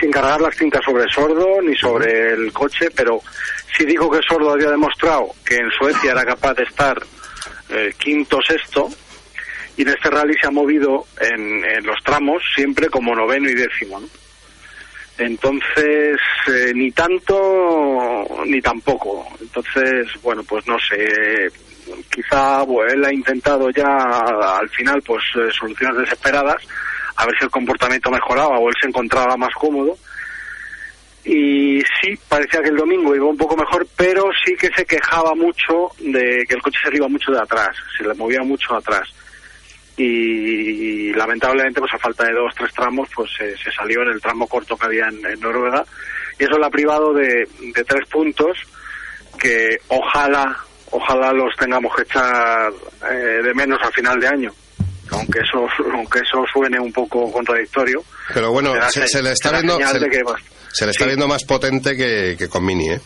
sin 0.00 0.10
cargar 0.10 0.40
las 0.40 0.56
cintas 0.56 0.84
sobre 0.84 1.08
Sordo 1.12 1.60
ni 1.62 1.76
sobre 1.76 2.32
el 2.32 2.52
coche, 2.52 2.88
pero 2.94 3.20
sí 3.76 3.84
digo 3.84 4.10
que 4.10 4.20
Sordo 4.26 4.52
había 4.52 4.70
demostrado 4.70 5.28
que 5.44 5.56
en 5.56 5.70
Suecia 5.70 6.12
era 6.12 6.24
capaz 6.24 6.54
de 6.54 6.64
estar 6.64 7.00
eh, 7.70 7.92
quinto, 7.98 8.38
sexto, 8.46 8.88
y 9.76 9.82
en 9.82 9.88
este 9.88 10.10
rally 10.10 10.34
se 10.40 10.46
ha 10.46 10.50
movido 10.50 11.06
en, 11.20 11.64
en 11.64 11.84
los 11.84 12.02
tramos 12.04 12.42
siempre 12.54 12.88
como 12.88 13.14
noveno 13.14 13.50
y 13.50 13.54
décimo. 13.54 14.00
¿no? 14.00 14.23
Entonces, 15.18 16.18
eh, 16.48 16.72
ni 16.74 16.90
tanto 16.90 18.26
ni 18.46 18.60
tampoco. 18.60 19.26
Entonces, 19.40 20.08
bueno, 20.22 20.42
pues 20.42 20.66
no 20.66 20.76
sé, 20.78 21.48
quizá 22.12 22.62
bueno, 22.64 22.92
él 22.92 23.04
ha 23.04 23.14
intentado 23.14 23.70
ya 23.70 23.86
al 24.58 24.68
final 24.70 25.00
pues 25.02 25.22
eh, 25.36 25.50
soluciones 25.52 25.98
desesperadas, 25.98 26.62
a 27.16 27.26
ver 27.26 27.34
si 27.38 27.44
el 27.44 27.50
comportamiento 27.50 28.10
mejoraba 28.10 28.58
o 28.58 28.68
él 28.68 28.74
se 28.80 28.88
encontraba 28.88 29.36
más 29.36 29.54
cómodo. 29.54 29.96
Y 31.24 31.80
sí, 32.02 32.18
parecía 32.28 32.60
que 32.60 32.68
el 32.68 32.76
domingo 32.76 33.14
iba 33.14 33.24
un 33.24 33.36
poco 33.36 33.56
mejor, 33.56 33.86
pero 33.96 34.24
sí 34.44 34.54
que 34.56 34.68
se 34.76 34.84
quejaba 34.84 35.34
mucho 35.34 35.88
de 35.98 36.44
que 36.46 36.54
el 36.54 36.60
coche 36.60 36.78
se 36.84 36.94
iba 36.94 37.08
mucho 37.08 37.32
de 37.32 37.38
atrás, 37.38 37.74
se 37.96 38.06
le 38.06 38.12
movía 38.14 38.42
mucho 38.42 38.74
atrás 38.74 39.08
y 39.96 41.12
lamentablemente 41.12 41.80
pues 41.80 41.92
a 41.94 41.98
falta 41.98 42.24
de 42.24 42.32
dos 42.32 42.52
tres 42.56 42.72
tramos 42.74 43.08
pues 43.14 43.30
se, 43.36 43.56
se 43.56 43.70
salió 43.70 44.02
en 44.02 44.08
el 44.10 44.20
tramo 44.20 44.46
corto 44.46 44.76
que 44.76 44.86
había 44.86 45.06
en, 45.06 45.24
en 45.24 45.40
Noruega 45.40 45.84
y 46.38 46.44
eso 46.44 46.58
le 46.58 46.66
ha 46.66 46.70
privado 46.70 47.12
de, 47.12 47.46
de 47.74 47.84
tres 47.84 48.08
puntos 48.10 48.58
que 49.38 49.76
ojalá 49.88 50.56
ojalá 50.90 51.32
los 51.32 51.54
tengamos 51.56 51.94
que 51.94 52.02
echar 52.02 52.72
eh, 53.10 53.42
de 53.42 53.54
menos 53.54 53.78
al 53.82 53.92
final 53.92 54.18
de 54.18 54.28
año 54.28 54.52
aunque 55.12 55.40
eso 55.40 55.66
aunque 55.92 56.18
eso 56.20 56.44
suene 56.52 56.78
un 56.80 56.92
poco 56.92 57.30
contradictorio 57.30 58.02
Pero 58.32 58.50
bueno, 58.52 58.72
se, 58.90 59.22
le 59.22 59.32
está 59.32 59.52
viendo, 59.52 59.76
se, 59.78 59.98
que 60.00 60.18
le 60.18 60.90
está 60.90 60.90
Sí. 60.90 61.04
viendo 61.04 61.28
más 61.28 61.44
potente 61.44 61.96
que, 61.96 62.34
que 62.36 62.48
con 62.48 62.64
Mini, 62.64 62.90
¿eh? 62.90 63.00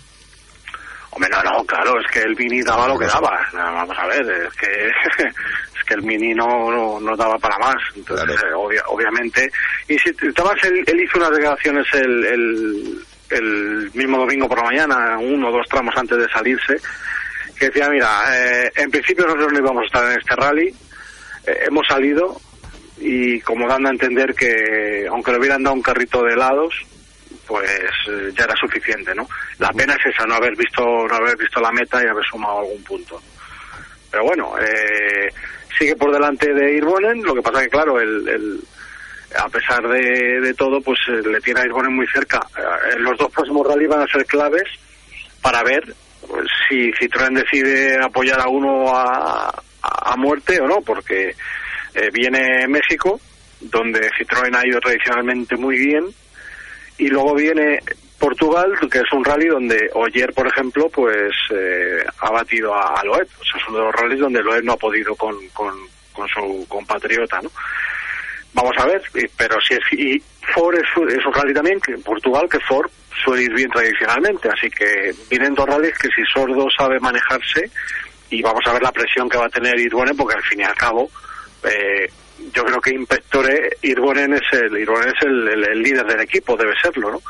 Hombre, 1.19 1.31
no, 1.31 1.43
no, 1.43 1.65
claro, 1.65 1.99
es 2.01 2.07
que 2.13 2.21
el 2.21 2.37
Mini 2.37 2.63
daba 2.63 2.87
lo 2.87 2.97
que 2.97 3.07
daba. 3.07 3.41
No, 3.53 3.59
Vamos 3.59 3.99
a 3.99 4.07
ver, 4.07 4.21
es 4.47 4.55
que 4.55 4.87
es 5.27 5.85
que 5.85 5.95
el 5.95 6.03
Mini 6.03 6.33
no, 6.33 6.71
no, 6.71 7.01
no 7.01 7.17
daba 7.17 7.37
para 7.39 7.59
más. 7.59 7.75
Entonces, 7.97 8.37
eh, 8.41 8.55
obvia- 8.55 8.85
obviamente. 8.87 9.51
Y 9.89 9.99
si 9.99 10.11
él, 10.11 10.85
él 10.87 11.01
hizo 11.01 11.19
unas 11.19 11.31
declaraciones 11.33 11.87
el, 11.95 12.25
el, 12.25 12.99
el 13.31 13.91
mismo 13.95 14.19
domingo 14.19 14.49
por 14.49 14.59
la 14.59 14.65
mañana, 14.67 15.19
uno 15.19 15.49
o 15.49 15.53
dos 15.53 15.67
tramos 15.69 15.93
antes 15.97 16.19
de 16.19 16.29
salirse, 16.29 16.77
que 17.59 17.67
decía, 17.67 17.89
mira, 17.91 18.09
eh, 18.37 18.71
en 18.77 18.89
principio 18.93 19.25
nosotros 19.25 19.53
no 19.53 19.59
íbamos 19.59 19.83
a 19.83 19.87
estar 19.87 20.05
en 20.13 20.21
este 20.21 20.37
rally, 20.37 20.69
eh, 21.49 21.65
hemos 21.67 21.85
salido 21.89 22.41
y 23.01 23.41
como 23.41 23.67
dando 23.67 23.89
a 23.89 23.93
entender 23.93 24.35
que 24.37 25.07
aunque 25.11 25.33
le 25.33 25.39
hubieran 25.39 25.65
dado 25.65 25.75
un 25.75 25.83
carrito 25.83 26.23
de 26.23 26.35
helados, 26.35 26.75
pues 27.49 27.69
eh, 28.09 28.31
ya 28.37 28.45
era 28.45 28.55
suficiente, 28.55 29.15
¿no? 29.15 29.27
La 29.59 29.73
pena 29.73 29.95
es 29.95 30.15
esa, 30.15 30.27
no 30.27 30.35
haber 30.35 30.55
visto 30.55 30.83
no 30.85 31.15
haber 31.17 31.37
visto 31.37 31.61
la 31.61 31.73
meta 31.73 32.05
y 32.05 32.07
haber 32.07 32.25
sumado 32.25 32.61
algún 32.61 32.85
punto. 32.85 33.21
Pero 34.11 34.25
bueno, 34.25 34.53
eh, 34.61 35.29
sigue 35.79 35.97
por 35.97 36.13
delante 36.13 36.53
de 36.53 36.75
Irbonen, 36.77 37.23
lo 37.23 37.35
que 37.35 37.43
pasa 37.43 37.63
que 37.63 37.69
claro, 37.71 37.99
el, 38.01 38.29
el- 38.29 38.61
a 39.37 39.47
pesar 39.51 39.87
de, 39.89 40.55
todo, 40.55 40.81
pues 40.81 40.99
eh, 41.09 41.21
le 41.27 41.41
tiene 41.41 41.61
a 41.61 41.65
Irbonen 41.67 41.95
muy 41.95 42.07
cerca. 42.07 42.47
Eh, 42.57 42.99
los 42.99 43.19
dos 43.19 43.31
próximos 43.33 43.67
rally 43.67 43.87
van 43.87 44.01
a 44.03 44.07
ser 44.07 44.25
claves 44.25 44.65
para 45.43 45.63
ver 45.63 45.83
pues, 46.27 46.47
si 46.69 46.91
Citroën 46.93 47.35
decide 47.35 47.99
apoyar 48.03 48.41
a 48.41 48.49
uno 48.49 48.95
a, 48.97 49.49
a- 49.83 50.17
muerte 50.17 50.59
o 50.61 50.67
no, 50.67 50.81
porque 50.81 51.35
viene 52.13 52.67
México, 52.69 53.21
donde 53.61 54.11
Citroën 54.13 54.55
ha 54.57 54.67
ido 54.67 54.79
tradicionalmente 54.81 55.57
muy 55.57 55.77
bien, 55.79 56.05
y 56.99 57.09
luego 57.09 57.35
viene 57.35 57.81
Portugal, 58.19 58.73
que 58.91 58.99
es 58.99 59.13
un 59.13 59.25
rally 59.25 59.47
donde 59.47 59.91
Oyer, 59.95 60.33
por 60.33 60.47
ejemplo, 60.47 60.89
pues 60.89 61.33
eh, 61.55 62.05
ha 62.21 62.31
batido 62.31 62.75
a, 62.75 63.01
a. 63.01 63.03
O 63.03 63.45
sea, 63.45 63.61
es 63.61 63.69
uno 63.69 63.79
de 63.79 63.85
los 63.85 63.95
rallies 63.95 64.21
donde 64.21 64.43
Loeb 64.43 64.65
no 64.65 64.73
ha 64.73 64.77
podido 64.77 65.15
con, 65.15 65.37
con, 65.51 65.73
con 66.13 66.29
su 66.29 66.67
compatriota, 66.69 67.41
¿no? 67.41 67.51
Vamos 68.55 68.77
a 68.79 68.87
ver, 68.87 69.03
pero 69.37 69.61
si 69.61 69.75
es... 69.75 69.81
Y 69.93 70.23
Ford 70.55 70.75
es, 70.75 70.97
un- 70.97 71.33
rally 71.33 71.55
también, 71.55 71.81
que 71.81 71.93
en 71.93 72.03
Portugal, 72.03 72.49
que 72.51 72.59
Ford 72.61 72.91
suele 73.25 73.45
ir 73.45 73.53
bien 73.55 73.71
tradicionalmente. 73.71 74.49
Así 74.49 74.69
que 74.71 75.13
vienen 75.31 75.55
dos 75.55 75.67
rallies 75.69 75.97
que 75.99 76.09
si 76.09 76.23
Sordo 76.33 76.67
sabe 76.77 76.99
manejarse, 76.99 77.71
y 78.31 78.43
vamos 78.43 78.67
a 78.67 78.73
ver 78.73 78.83
la 78.83 78.91
presión 78.91 79.29
que 79.29 79.39
va 79.39 79.47
a 79.47 79.51
tener 79.51 79.79
Irbonen, 79.79 80.17
porque 80.17 80.35
al 80.37 80.43
fin 80.43 80.61
y 80.61 80.65
al 80.65 80.75
cabo... 80.75 81.09
Eh, 81.65 82.11
yo 82.53 82.65
creo 82.65 82.81
que 82.81 82.91
Inspectore 82.95 83.77
Irbonen 83.83 84.35
es 84.35 84.43
el 84.53 84.77
Irbonen 84.79 85.09
es 85.09 85.23
el, 85.23 85.49
el- 85.49 85.69
el 85.69 85.83
líder 85.83 86.07
del 86.07 86.21
equipo, 86.21 86.57
debe 86.57 86.75
serlo, 86.83 87.11
¿no? 87.13 87.23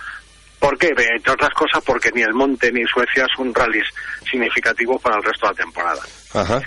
¿Por 0.59 0.77
qué? 0.77 0.89
Entre 0.89 1.33
otras 1.33 1.55
cosas 1.55 1.83
porque 1.85 2.11
ni 2.13 2.23
el 2.23 2.35
Monte 2.35 2.73
ni 2.73 2.85
Suecia 2.87 3.27
son 3.37 3.55
rallies 3.55 3.87
significativos 4.29 5.01
para 5.01 5.17
el 5.17 5.23
resto 5.23 5.47
de 5.47 5.53
la 5.53 5.57
temporada. 5.57 6.01
Ajá. 6.35 6.61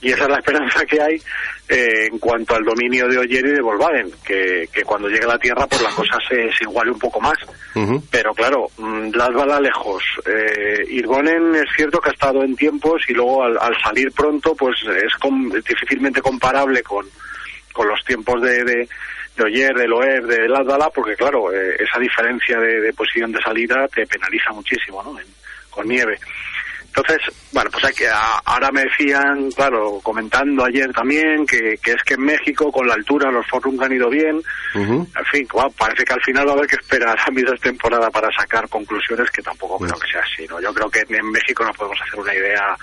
Y 0.00 0.12
esa 0.12 0.24
es 0.24 0.28
la 0.30 0.36
esperanza 0.38 0.84
que 0.86 1.00
hay 1.02 1.14
eh, 1.68 2.06
en 2.10 2.18
cuanto 2.20 2.54
al 2.54 2.64
dominio 2.64 3.08
de 3.08 3.18
Oyer 3.18 3.44
y 3.44 3.50
de 3.50 3.60
Volkswagen, 3.62 4.10
que, 4.24 4.68
que 4.72 4.82
cuando 4.84 5.08
llegue 5.08 5.24
a 5.24 5.28
la 5.28 5.38
Tierra 5.38 5.66
pues 5.66 5.82
la 5.82 5.90
cosa 5.90 6.18
se, 6.28 6.36
se 6.52 6.62
iguale 6.64 6.90
un 6.92 6.98
poco 7.00 7.20
más. 7.20 7.36
Pero 8.10 8.32
claro, 8.34 8.66
mm, 8.76 9.10
las 9.14 9.30
balas 9.32 9.60
lejos. 9.60 10.02
Eh, 10.26 10.84
Irgonen 10.90 11.54
es 11.56 11.66
cierto 11.76 12.00
que 12.00 12.10
ha 12.10 12.12
estado 12.12 12.42
en 12.44 12.54
tiempos 12.56 13.02
y 13.08 13.12
luego 13.12 13.42
al, 13.44 13.56
al 13.60 13.74
salir 13.82 14.10
pronto 14.12 14.54
pues 14.54 14.76
es 14.84 15.14
com- 15.20 15.50
difícilmente 15.50 16.20
comparable 16.22 16.82
con, 16.84 17.04
con 17.78 17.86
los 17.86 18.04
tiempos 18.04 18.42
de, 18.42 18.64
de, 18.64 18.88
de 19.36 19.44
Oyer, 19.44 19.72
de 19.72 19.86
Loeb, 19.86 20.24
de 20.26 20.48
Lasdala, 20.48 20.90
porque 20.90 21.14
claro, 21.14 21.52
eh, 21.54 21.76
esa 21.78 22.00
diferencia 22.00 22.58
de, 22.58 22.80
de 22.80 22.92
posición 22.92 23.30
de 23.30 23.40
salida 23.40 23.86
te 23.86 24.04
penaliza 24.04 24.50
muchísimo, 24.52 25.00
¿no? 25.04 25.16
En- 25.20 25.26
con 25.70 25.86
nieve. 25.86 26.18
Entonces, 26.86 27.18
bueno, 27.52 27.70
pues 27.70 27.84
hay 27.84 27.92
que, 27.94 28.08
a- 28.08 28.38
ahora 28.44 28.72
me 28.72 28.82
decían, 28.82 29.48
claro, 29.52 30.00
comentando 30.02 30.64
ayer 30.64 30.90
también, 30.92 31.46
que, 31.46 31.76
que 31.80 31.92
es 31.92 32.02
que 32.04 32.14
en 32.14 32.22
México 32.22 32.72
con 32.72 32.88
la 32.88 32.94
altura 32.94 33.30
los 33.30 33.46
Forum 33.46 33.80
han 33.80 33.92
ido 33.92 34.10
bien. 34.10 34.42
Ujú. 34.74 35.06
En 35.16 35.24
fin, 35.30 35.46
parece 35.78 36.02
que 36.04 36.14
al 36.14 36.22
final 36.22 36.48
va 36.48 36.52
a 36.52 36.54
haber 36.54 36.66
que 36.66 36.76
esperar 36.76 37.16
a 37.24 37.30
mitad 37.30 37.52
de 37.52 37.58
temporada 37.58 38.10
para 38.10 38.28
sacar 38.36 38.68
conclusiones 38.68 39.30
que 39.30 39.42
tampoco 39.42 39.78
creo 39.78 39.94
que 40.00 40.10
sea 40.10 40.22
así, 40.22 40.48
¿no? 40.48 40.60
Yo 40.60 40.74
creo 40.74 40.90
que 40.90 41.04
en 41.08 41.30
México 41.30 41.62
no 41.64 41.72
podemos 41.74 42.00
hacer 42.02 42.18
una 42.18 42.34
idea 42.34 42.76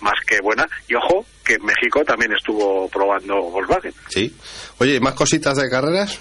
más 0.00 0.14
que 0.26 0.40
buena. 0.40 0.66
Y 0.88 0.94
ojo, 0.94 1.24
que 1.44 1.54
en 1.54 1.64
México 1.64 2.04
también 2.04 2.32
estuvo 2.32 2.88
probando 2.88 3.42
Volkswagen. 3.42 3.92
Sí. 4.08 4.34
Oye, 4.78 5.00
¿más 5.00 5.14
cositas 5.14 5.56
de 5.56 5.68
carreras? 5.68 6.20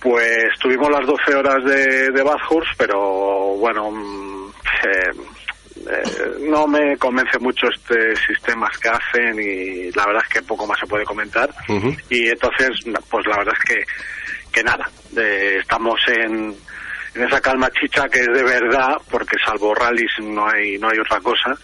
Pues 0.00 0.48
tuvimos 0.60 0.90
las 0.90 1.06
12 1.06 1.34
horas 1.34 1.64
de, 1.64 2.10
de 2.10 2.22
Bathurst, 2.22 2.72
pero 2.76 3.54
bueno, 3.56 3.90
mm, 3.92 4.50
eh, 4.84 5.10
eh, 5.76 6.02
no 6.40 6.66
me 6.66 6.96
convence 6.96 7.38
mucho 7.38 7.68
este 7.72 8.16
sistemas 8.16 8.76
que 8.78 8.88
hacen 8.88 9.38
y 9.40 9.92
la 9.92 10.06
verdad 10.06 10.22
es 10.26 10.34
que 10.34 10.42
poco 10.42 10.66
más 10.66 10.78
se 10.80 10.86
puede 10.86 11.04
comentar. 11.04 11.48
Y 12.08 12.28
entonces, 12.28 12.70
pues 13.08 13.26
la 13.26 13.38
verdad 13.38 13.54
es 13.56 13.64
que, 13.64 13.84
que 14.50 14.64
nada, 14.64 14.90
eh, 15.16 15.58
estamos 15.60 16.00
en, 16.08 16.54
en 17.14 17.24
esa 17.24 17.40
calma 17.40 17.70
chicha 17.70 18.08
que 18.08 18.20
es 18.20 18.26
de 18.26 18.42
verdad, 18.42 18.96
porque 19.08 19.36
salvo 19.44 19.72
rallies 19.72 20.10
no 20.20 20.48
hay, 20.48 20.78
no 20.78 20.88
hay 20.88 20.98
otra 20.98 21.20
cosa 21.20 21.56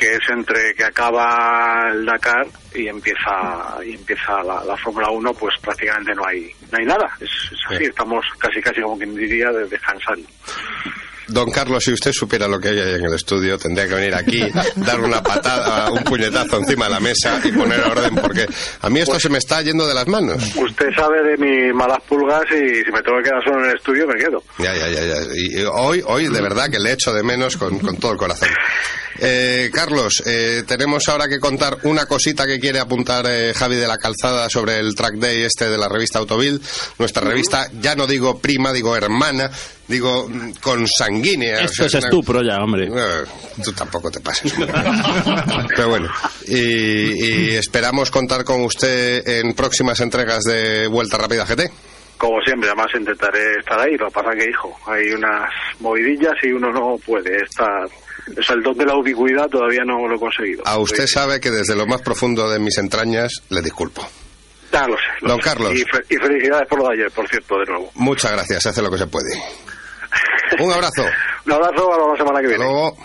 que 0.00 0.14
es 0.14 0.20
entre 0.30 0.74
que 0.74 0.84
acaba 0.84 1.90
el 1.92 2.06
Dakar 2.06 2.46
y 2.74 2.88
empieza 2.88 3.76
y 3.84 3.94
empieza 3.94 4.42
la, 4.42 4.64
la 4.64 4.76
Fórmula 4.78 5.10
1 5.10 5.34
pues 5.34 5.54
prácticamente 5.60 6.14
no 6.14 6.24
hay 6.26 6.50
no 6.72 6.78
hay 6.78 6.86
nada 6.86 7.10
es, 7.20 7.28
es 7.52 7.58
así 7.68 7.84
estamos 7.84 8.24
casi 8.38 8.60
casi 8.62 8.80
como 8.80 8.96
quien 8.96 9.14
diría 9.14 9.50
de- 9.50 9.66
descansando 9.66 10.26
Don 11.28 11.48
Carlos, 11.52 11.84
si 11.84 11.92
usted 11.92 12.10
supiera 12.12 12.48
lo 12.48 12.58
que 12.58 12.70
hay 12.70 12.80
ahí 12.80 12.94
en 12.94 13.04
el 13.04 13.14
estudio, 13.14 13.56
tendría 13.56 13.86
que 13.86 13.94
venir 13.94 14.12
aquí, 14.16 14.42
dar 14.74 14.98
una 14.98 15.22
patada, 15.22 15.88
un 15.88 16.02
puñetazo 16.02 16.56
encima 16.58 16.86
de 16.86 16.90
la 16.90 16.98
mesa 16.98 17.40
y 17.44 17.52
poner 17.52 17.78
orden, 17.82 18.16
porque 18.16 18.46
a 18.80 18.90
mí 18.90 18.98
esto 18.98 19.20
se 19.20 19.28
me 19.28 19.38
está 19.38 19.62
yendo 19.62 19.86
de 19.86 19.94
las 19.94 20.08
manos. 20.08 20.42
usted 20.56 20.86
sabe 20.96 21.22
de 21.22 21.36
mis 21.36 21.72
malas 21.72 22.00
pulgas 22.08 22.42
y 22.50 22.82
si 22.84 22.90
me 22.90 23.00
tengo 23.02 23.18
que 23.18 23.28
quedar 23.30 23.44
solo 23.44 23.62
en 23.62 23.70
el 23.70 23.76
estudio 23.76 24.08
me 24.08 24.16
quedo 24.16 24.42
Ya, 24.58 24.74
ya, 24.74 24.88
ya, 24.88 25.04
ya. 25.04 25.16
Y, 25.36 25.60
y 25.60 25.64
hoy, 25.72 26.02
hoy 26.04 26.26
de 26.26 26.40
verdad 26.40 26.68
que 26.68 26.80
le 26.80 26.90
echo 26.94 27.12
de 27.12 27.22
menos 27.22 27.56
con, 27.56 27.78
con 27.78 27.96
todo 27.98 28.10
el 28.10 28.18
corazón. 28.18 28.48
Eh, 29.22 29.70
Carlos, 29.72 30.22
eh, 30.26 30.62
tenemos 30.66 31.08
ahora 31.08 31.28
que 31.28 31.38
contar 31.38 31.76
una 31.82 32.06
cosita 32.06 32.46
que 32.46 32.58
quiere 32.58 32.78
apuntar 32.78 33.26
eh, 33.28 33.52
Javi 33.54 33.76
de 33.76 33.86
la 33.86 33.98
Calzada 33.98 34.48
sobre 34.48 34.78
el 34.78 34.94
track 34.94 35.14
day 35.16 35.42
este 35.42 35.68
de 35.68 35.76
la 35.78 35.88
revista 35.88 36.18
Autovil. 36.18 36.60
Nuestra 36.98 37.22
revista, 37.22 37.68
ya 37.80 37.94
no 37.94 38.06
digo 38.06 38.38
prima, 38.38 38.72
digo 38.72 38.96
hermana, 38.96 39.50
digo 39.88 40.26
mm, 40.28 40.52
consanguínea. 40.62 41.60
Esto 41.60 41.84
O 41.84 41.88
sea, 41.88 41.98
es 41.98 42.04
una- 42.04 42.04
estupro 42.06 42.42
ya, 42.42 42.56
hombre. 42.62 42.86
Eh, 42.86 43.24
tú 43.62 43.72
tampoco 43.72 44.10
te 44.10 44.20
pases. 44.20 44.54
Pero 45.76 45.88
bueno, 45.88 46.08
y, 46.46 46.54
y 47.50 47.50
esperamos 47.56 48.10
contar 48.10 48.44
con 48.44 48.62
usted 48.64 49.26
en 49.28 49.52
próximas 49.54 50.00
entregas 50.00 50.44
de 50.44 50.86
Vuelta 50.86 51.18
Rápida 51.18 51.44
GT. 51.44 51.70
como 52.16 52.40
siempre 52.42 52.68
además 52.68 52.88
intentaré 52.98 53.58
estar 53.58 53.78
ahí 53.80 53.96
lo 53.96 54.06
que 54.08 54.12
pasa 54.12 54.30
que 54.36 54.48
hijo 54.48 54.76
hay 54.86 55.10
unas 55.12 55.50
movidillas 55.80 56.34
y 56.42 56.52
uno 56.52 56.70
no 56.72 56.96
puede 57.04 57.42
estar 57.42 57.86
o 58.38 58.42
sea, 58.42 58.54
el 58.56 58.62
don 58.62 58.76
de 58.76 58.86
la 58.86 58.96
ubicuidad 58.96 59.48
todavía 59.48 59.82
no 59.84 60.06
lo 60.08 60.16
he 60.16 60.18
conseguido 60.18 60.62
A 60.66 60.78
usted 60.78 61.06
Sí. 61.06 61.12
sabe 61.14 61.40
que 61.40 61.50
desde 61.50 61.74
lo 61.76 61.86
más 61.86 62.02
profundo 62.02 62.48
de 62.50 62.58
mis 62.58 62.76
entrañas 62.78 63.42
le 63.48 63.62
disculpo. 63.62 64.06
Ya 64.72 64.86
lo 64.86 64.94
sé. 64.96 65.02
lo 65.22 65.28
Don 65.30 65.38
sé. 65.38 65.44
Carlos. 65.48 65.72
Y, 65.74 65.78
fe- 65.80 66.04
y 66.10 66.16
felicidades 66.16 66.68
por 66.68 66.78
lo 66.80 66.88
de 66.88 66.94
ayer, 66.94 67.10
por 67.10 67.28
cierto, 67.28 67.58
de 67.58 67.66
nuevo. 67.66 67.90
Muchas 67.94 68.32
gracias, 68.32 68.62
se 68.62 68.68
hace 68.68 68.82
lo 68.82 68.90
que 68.90 68.98
se 68.98 69.06
puede. 69.08 69.30
Un 70.60 70.72
abrazo. 70.72 71.04
Un 71.46 71.52
abrazo, 71.52 71.92
a 71.92 72.12
la 72.12 72.16
semana 72.16 72.40
que 72.40 72.46
viene. 72.48 72.64
luego. 72.64 72.96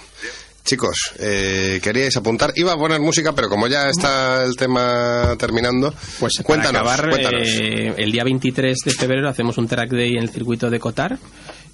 Chicos, 0.63 0.97
eh, 1.19 1.79
queríais 1.83 2.17
apuntar. 2.17 2.51
Iba 2.55 2.73
a 2.73 2.77
poner 2.77 2.99
música, 2.99 3.33
pero 3.33 3.49
como 3.49 3.67
ya 3.67 3.87
está 3.87 4.43
el 4.43 4.55
tema 4.55 5.35
terminando, 5.37 5.93
Pues 6.19 6.37
para 6.37 6.43
cuéntanos. 6.47 6.81
acabar, 6.81 7.09
cuéntanos. 7.09 7.47
eh, 7.47 7.93
el 7.97 8.11
día 8.11 8.23
23 8.23 8.75
de 8.83 8.91
febrero 8.91 9.29
hacemos 9.29 9.59
un 9.59 9.67
track 9.67 9.91
day 9.91 10.13
en 10.13 10.23
el 10.23 10.29
circuito 10.31 10.71
de 10.71 10.79
Cotar. 10.79 11.19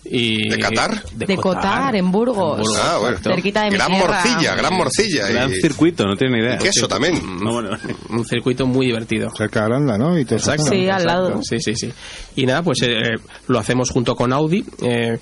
Y 0.04 0.50
¿De 0.50 0.58
Qatar? 0.58 1.04
De 1.14 1.38
Cotar, 1.38 1.96
en 1.96 2.12
Burgos. 2.12 2.58
En 2.60 2.64
Burgos, 2.64 2.80
Ah, 2.84 2.98
bueno. 3.00 3.18
Cerquita 3.22 3.64
de 3.64 3.70
Gran 3.70 3.92
morcilla, 3.92 4.56
gran 4.56 4.74
morcilla. 4.74 5.28
Gran 5.28 5.52
y, 5.52 5.56
circuito, 5.62 6.06
no 6.06 6.16
tiene 6.16 6.38
ni 6.38 6.44
idea. 6.44 6.56
y 6.56 6.58
queso 6.58 6.88
también. 6.88 7.22
No, 7.42 7.54
bueno. 7.54 7.70
Un 8.10 8.26
circuito 8.26 8.66
muy 8.66 8.88
divertido. 8.88 9.30
Cerca 9.38 9.60
de 9.62 9.66
Aranda, 9.68 9.98
¿no? 9.98 10.18
Y 10.18 10.26
todo 10.26 10.38
eso. 10.38 10.52
Exacto. 10.54 10.72
Sí, 10.76 10.90
al 10.90 11.06
lado. 11.06 11.40
Sí, 11.44 11.60
sí, 11.60 11.76
sí. 11.76 11.94
Y 12.36 12.46
nada, 12.46 12.64
pues 12.64 12.80
eh, 12.82 13.12
lo 13.48 13.60
hacemos 13.60 13.90
junto 13.92 14.16
con 14.16 14.34
Audi. 14.34 14.66
eh, 14.82 15.20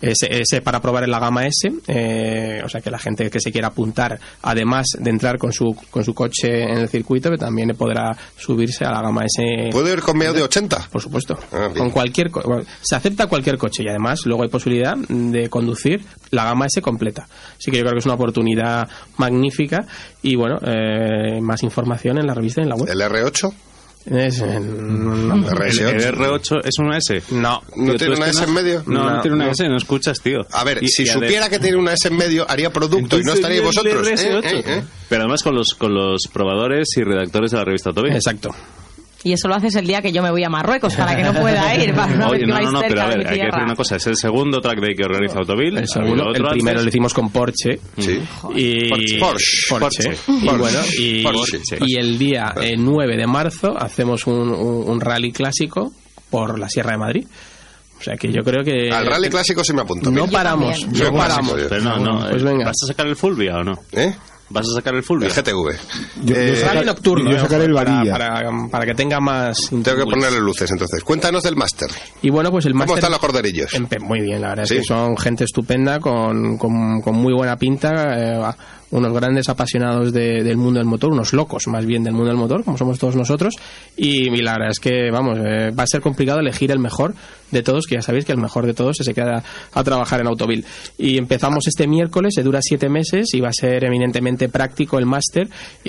ese, 0.00 0.28
ese 0.30 0.60
para 0.60 0.80
probar 0.80 1.04
en 1.04 1.10
la 1.10 1.18
gama 1.18 1.46
S. 1.46 1.70
eh, 1.88 2.60
o 2.64 2.68
sea 2.68 2.80
que 2.80 2.90
la 2.90 2.98
gente 2.98 3.30
que 3.30 3.40
se 3.40 3.50
quiera 3.52 3.68
apuntar, 3.68 4.18
además 4.42 4.86
de 4.98 5.10
entrar 5.10 5.38
con 5.38 5.52
su, 5.52 5.76
con 5.90 6.04
su 6.04 6.14
coche 6.14 6.62
en 6.64 6.78
el 6.78 6.88
circuito, 6.88 7.30
que 7.30 7.38
también 7.38 7.70
podrá 7.76 8.16
subirse 8.36 8.84
a 8.84 8.90
la 8.90 9.02
gama 9.02 9.24
S. 9.24 9.70
¿Puedo 9.70 9.92
ir 9.92 10.00
con 10.00 10.18
mi 10.18 10.26
Audi 10.26 10.40
80? 10.40 10.88
Por 10.90 11.00
supuesto. 11.00 11.38
Ah, 11.52 11.68
con 11.76 11.90
cualquier 11.90 12.30
bueno, 12.30 12.64
se 12.80 12.96
acepta 12.96 13.26
cualquier 13.26 13.58
coche 13.58 13.82
y 13.84 13.88
además 13.88 14.20
luego 14.26 14.42
hay 14.42 14.48
posibilidad 14.48 14.96
de 14.96 15.48
conducir 15.48 16.04
la 16.30 16.44
gama 16.44 16.66
S 16.66 16.80
completa. 16.80 17.28
Así 17.56 17.70
que 17.70 17.78
yo 17.78 17.82
creo 17.82 17.92
que 17.92 17.98
es 18.00 18.06
una 18.06 18.14
oportunidad 18.14 18.88
magnífica 19.16 19.86
y 20.22 20.36
bueno, 20.36 20.58
eh, 20.64 21.40
más 21.40 21.62
información 21.62 22.18
en 22.18 22.26
la 22.26 22.34
revista 22.34 22.60
y 22.60 22.64
en 22.64 22.70
la 22.70 22.76
web. 22.76 22.88
¿El 22.88 23.00
R8? 23.00 23.52
Es, 24.04 24.40
eh, 24.40 24.58
no, 24.60 25.34
El 25.34 25.44
¿El, 25.44 25.46
R8. 25.46 25.88
el 25.88 26.14
R8 26.16 26.60
es 26.64 26.78
una 26.80 26.98
S? 26.98 27.22
no. 27.30 27.62
¿No 27.76 27.94
tiene 27.94 28.16
una 28.16 28.26
S 28.26 28.40
no- 28.40 28.46
en 28.48 28.52
medio? 28.54 28.82
No, 28.86 29.04
no, 29.04 29.10
No, 29.16 29.20
tiene 29.22 29.36
una 29.36 29.46
no. 29.46 29.50
S, 29.52 29.68
no 29.68 29.76
escuchas, 29.76 30.20
tío. 30.20 30.40
A 30.50 30.64
ver, 30.64 30.82
Y- 30.82 30.88
si 30.88 31.04
y 31.04 31.06
supiera 31.06 31.48
que 31.48 31.58
tiene 31.60 31.76
una 31.76 31.92
S 31.92 32.08
en 32.08 32.16
medio, 32.16 32.44
haría 32.50 32.70
producto 32.72 33.18
y 33.18 33.22
no 33.22 33.32
estaríais 33.32 33.62
vosotros. 33.62 34.06
RS8. 34.08 34.44
¿eh? 34.44 34.50
¿eh? 34.58 34.62
¿eh? 34.66 34.82
Pero 35.08 35.22
además 35.22 35.42
con 35.42 35.54
los, 35.54 35.74
con 35.74 35.94
los 35.94 36.22
probadores 36.32 36.88
y 36.96 37.02
redactores 37.02 37.52
de 37.52 37.58
la 37.58 37.64
revista 37.64 37.92
Toby. 37.92 38.10
Exacto. 38.10 38.50
Y 39.24 39.32
eso 39.32 39.46
lo 39.46 39.54
haces 39.54 39.76
el 39.76 39.86
día 39.86 40.02
que 40.02 40.10
yo 40.10 40.20
me 40.22 40.30
voy 40.32 40.42
a 40.42 40.48
Marruecos, 40.48 40.94
para 40.96 41.14
que 41.16 41.22
no 41.22 41.32
pueda 41.32 41.74
ir. 41.82 41.94
Para 41.94 42.14
no 42.14 42.26
Oye, 42.28 42.38
ver 42.38 42.40
que 42.40 42.46
no, 42.46 42.60
no, 42.60 42.72
no, 42.72 42.80
cerca 42.80 42.88
pero 42.88 43.02
a 43.02 43.06
ver, 43.06 43.18
hay 43.28 43.38
que 43.38 43.44
decir 43.46 43.62
una 43.62 43.76
cosa. 43.76 43.96
Es 43.96 44.06
el 44.08 44.16
segundo 44.16 44.60
track 44.60 44.80
day 44.80 44.94
que 44.96 45.04
organiza 45.04 45.38
Autoville. 45.38 45.78
El 45.80 45.88
segundo, 45.88 46.24
el 46.24 46.28
otro 46.30 46.48
primero 46.50 46.82
lo 46.82 46.88
hicimos 46.88 47.14
con 47.14 47.30
Porsche. 47.30 47.78
Sí. 47.98 48.20
Y 48.56 48.88
Porsche. 48.88 49.18
Porsche. 49.20 49.68
Porsche. 49.68 50.10
Y 50.26 50.46
Porsche. 50.46 50.58
bueno, 50.58 50.78
y, 50.98 51.22
Porsche. 51.22 51.60
y 51.86 51.96
el 51.98 52.18
día 52.18 52.52
eh, 52.60 52.74
9 52.76 53.16
de 53.16 53.26
marzo 53.26 53.76
hacemos 53.78 54.26
un, 54.26 54.50
un- 54.50 54.90
un 54.90 55.00
rally 55.00 55.30
clásico 55.32 55.92
por 56.30 56.58
la 56.58 56.68
Sierra 56.68 56.92
de 56.92 56.98
Madrid. 56.98 57.26
O 58.00 58.02
sea 58.02 58.16
que 58.16 58.32
yo 58.32 58.42
creo 58.42 58.64
que 58.64 58.90
Al 58.90 59.06
rally 59.06 59.28
clásico 59.28 59.62
sí 59.62 59.72
me 59.72 59.82
apunto. 59.82 60.10
no 60.10 60.26
paramos, 60.26 60.84
no 60.88 61.12
paramos. 61.12 61.54
Pero 61.68 61.80
no, 61.82 61.98
no. 61.98 62.28
Pues 62.28 62.42
eh, 62.42 62.44
venga. 62.44 62.64
¿Vas 62.64 62.76
a 62.82 62.86
sacar 62.88 63.06
el 63.06 63.14
Fulvia 63.14 63.58
o 63.58 63.62
no? 63.62 63.74
¿Eh? 63.92 64.12
¿Vas 64.52 64.66
a 64.68 64.74
sacar 64.74 64.94
el 64.94 65.02
Fulvia? 65.02 65.28
El 65.28 65.32
GTV. 65.34 65.72
Yo- 66.22 66.34
yo 66.34 66.40
Eh, 66.40 66.56
saca- 66.56 66.74
Rally 66.74 66.86
nocturno. 66.86 67.30
Yo 67.30 67.36
eh, 67.36 67.40
sacaré 67.40 67.64
el 67.64 67.72
para, 67.74 67.90
varilla. 67.92 68.12
para, 68.12 68.68
para 68.70 68.86
que 68.86 68.94
tenga 68.94 69.18
más. 69.20 69.58
Tengo 69.70 69.96
que 69.96 70.04
ponerle 70.04 70.38
luces 70.40 70.70
entonces. 70.70 71.02
Cuéntanos 71.02 71.42
del 71.42 71.56
máster. 71.56 71.88
Y 72.22 72.30
bueno, 72.30 72.50
pues 72.50 72.66
el 72.66 72.72
¿Cómo 72.72 72.80
máster. 72.84 72.98
están 72.98 73.10
los 73.12 73.20
corderillos? 73.20 73.72
Muy 74.00 74.20
bien, 74.20 74.40
la 74.40 74.48
verdad 74.50 74.64
Sí. 74.66 74.74
es 74.76 74.80
que 74.80 74.86
son 74.86 75.16
gente 75.16 75.44
estupenda, 75.44 75.98
con, 76.00 76.56
con, 76.58 77.00
con 77.00 77.14
muy 77.16 77.32
buena 77.34 77.56
pinta, 77.56 78.14
eh, 78.18 78.40
unos 78.92 79.12
grandes 79.12 79.48
apasionados 79.48 80.12
de- 80.12 80.44
del 80.44 80.56
mundo 80.56 80.78
del 80.78 80.86
motor, 80.86 81.10
unos 81.10 81.32
locos 81.32 81.66
más 81.66 81.84
bien 81.84 82.04
del 82.04 82.12
mundo 82.14 82.28
del 82.28 82.36
motor, 82.38 82.62
como 82.64 82.78
somos 82.78 82.98
todos 82.98 83.16
nosotros. 83.16 83.54
Y, 83.96 84.28
y 84.32 84.42
la 84.42 84.52
verdad 84.52 84.70
es 84.70 84.78
que, 84.78 85.10
vamos, 85.10 85.38
eh, 85.44 85.70
va 85.76 85.82
a 85.82 85.86
ser 85.88 86.00
complicado 86.00 86.38
elegir 86.38 86.70
el 86.70 86.78
mejor 86.78 87.14
de 87.50 87.62
todos, 87.62 87.86
que 87.86 87.96
ya 87.96 88.02
sabéis 88.02 88.24
que 88.24 88.32
el 88.32 88.38
mejor 88.38 88.64
de 88.64 88.72
todos 88.72 88.96
se 88.98 89.12
queda 89.12 89.42
a 89.74 89.84
trabajar 89.84 90.20
en 90.20 90.28
Autovil. 90.28 90.64
Y 90.96 91.18
empezamos 91.18 91.66
este 91.66 91.86
miércoles, 91.86 92.32
se 92.34 92.42
dura 92.42 92.60
siete 92.62 92.88
meses 92.88 93.34
y 93.34 93.40
va 93.40 93.48
a 93.48 93.52
ser 93.52 93.84
eminentemente 93.84 94.48
práctico 94.48 94.98
el 94.98 95.06
máster, 95.06 95.48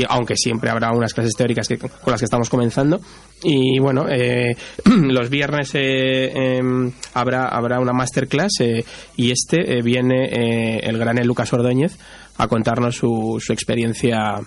aunque 0.09 0.35
siempre 0.35 0.69
habrá 0.71 0.91
unas 0.91 1.13
clases 1.13 1.35
teóricas 1.35 1.67
que, 1.67 1.77
con 1.77 1.89
las 2.11 2.19
que 2.19 2.25
estamos 2.25 2.49
comenzando. 2.49 2.99
Y 3.43 3.79
bueno, 3.79 4.05
eh, 4.09 4.55
los 4.85 5.29
viernes 5.29 5.71
eh, 5.75 6.57
em, 6.57 6.91
habrá, 7.13 7.47
habrá 7.49 7.79
una 7.79 7.93
masterclass 7.93 8.51
eh, 8.61 8.83
y 9.17 9.31
este 9.31 9.77
eh, 9.77 9.81
viene 9.81 10.25
eh, 10.31 10.79
el 10.83 10.97
granel 10.97 11.27
Lucas 11.27 11.51
Ordóñez 11.53 11.97
a 12.38 12.47
contarnos 12.47 12.95
su, 12.97 13.41
su 13.43 13.53
experiencia 13.53 14.39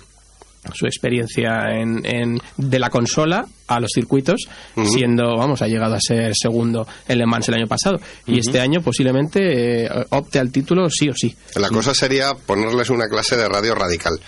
su 0.74 0.84
experiencia 0.86 1.70
en, 1.70 2.04
en- 2.04 2.40
de 2.56 2.78
la 2.80 2.90
consola 2.90 3.46
a 3.68 3.78
los 3.78 3.92
circuitos, 3.94 4.48
siendo, 4.84 5.36
vamos, 5.36 5.62
ha 5.62 5.68
llegado 5.68 5.94
a 5.94 6.00
ser 6.00 6.32
segundo 6.34 6.84
en 7.06 7.18
Le 7.18 7.26
Mans 7.26 7.46
el 7.48 7.54
año 7.54 7.68
pasado. 7.68 8.00
Y 8.26 8.40
este 8.40 8.58
año 8.60 8.80
posiblemente 8.82 9.84
eh, 9.84 9.88
opte 10.10 10.40
al 10.40 10.50
título 10.50 10.90
sí 10.90 11.08
o 11.08 11.14
sí. 11.14 11.36
La 11.54 11.68
cosa 11.68 11.94
sería 11.94 12.32
ponerles 12.34 12.90
una 12.90 13.06
clase 13.06 13.36
de 13.36 13.48
radio 13.48 13.76
radical 13.76 14.18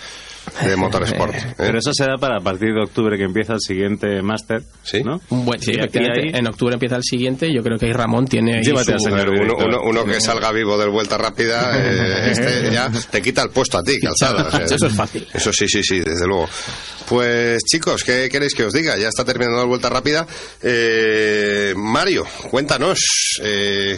de 0.65 0.75
motorsport. 0.75 1.33
¿eh? 1.35 1.53
Pero 1.57 1.79
eso 1.79 1.93
será 1.93 2.17
para 2.17 2.37
a 2.37 2.41
partir 2.41 2.73
de 2.73 2.81
octubre 2.83 3.17
que 3.17 3.23
empieza 3.23 3.53
el 3.53 3.59
siguiente 3.59 4.21
máster. 4.21 4.61
Sí. 4.83 5.03
¿no? 5.03 5.19
Un 5.29 5.45
buen, 5.45 5.61
sí, 5.61 5.73
aquí 5.81 5.99
hay- 5.99 6.31
en 6.33 6.47
octubre 6.47 6.73
empieza 6.73 6.95
el 6.95 7.03
siguiente. 7.03 7.53
Yo 7.53 7.61
creo 7.61 7.77
que 7.77 7.87
ahí 7.87 7.93
Ramón 7.93 8.25
tiene 8.25 8.61
Llévate 8.61 8.93
al 8.93 8.99
su- 8.99 9.07
A 9.09 9.11
ver, 9.11 9.27
señor 9.29 9.41
uno, 9.41 9.55
uno- 9.65 9.81
uno 9.83 10.05
que 10.05 10.19
salga 10.21 10.51
vivo 10.51 10.77
del 10.77 10.89
vuelta 10.89 11.17
rápida, 11.17 11.71
eh, 11.77 12.31
este 12.31 12.71
ya 12.71 12.91
te 13.11 13.21
quita 13.21 13.43
el 13.43 13.49
puesto 13.49 13.77
a 13.77 13.83
ti, 13.83 13.99
calzada. 13.99 14.47
o 14.47 14.51
sea, 14.51 14.65
Eso 14.65 14.87
es 14.87 14.93
fácil. 14.93 15.27
Eso 15.33 15.51
sí, 15.53 15.67
sí, 15.67 15.83
sí, 15.83 15.99
desde 15.99 16.25
luego. 16.27 16.47
Pues 17.07 17.63
chicos, 17.63 18.03
¿qué 18.03 18.29
queréis 18.29 18.53
que 18.53 18.63
os 18.65 18.73
diga? 18.73 18.95
Ya 18.97 19.07
está 19.07 19.25
terminando 19.25 19.57
la 19.59 19.65
vuelta 19.65 19.89
rápida. 19.89 20.27
Eh, 20.61 21.73
Mario, 21.75 22.25
cuéntanos. 22.51 22.99
eh, 23.41 23.97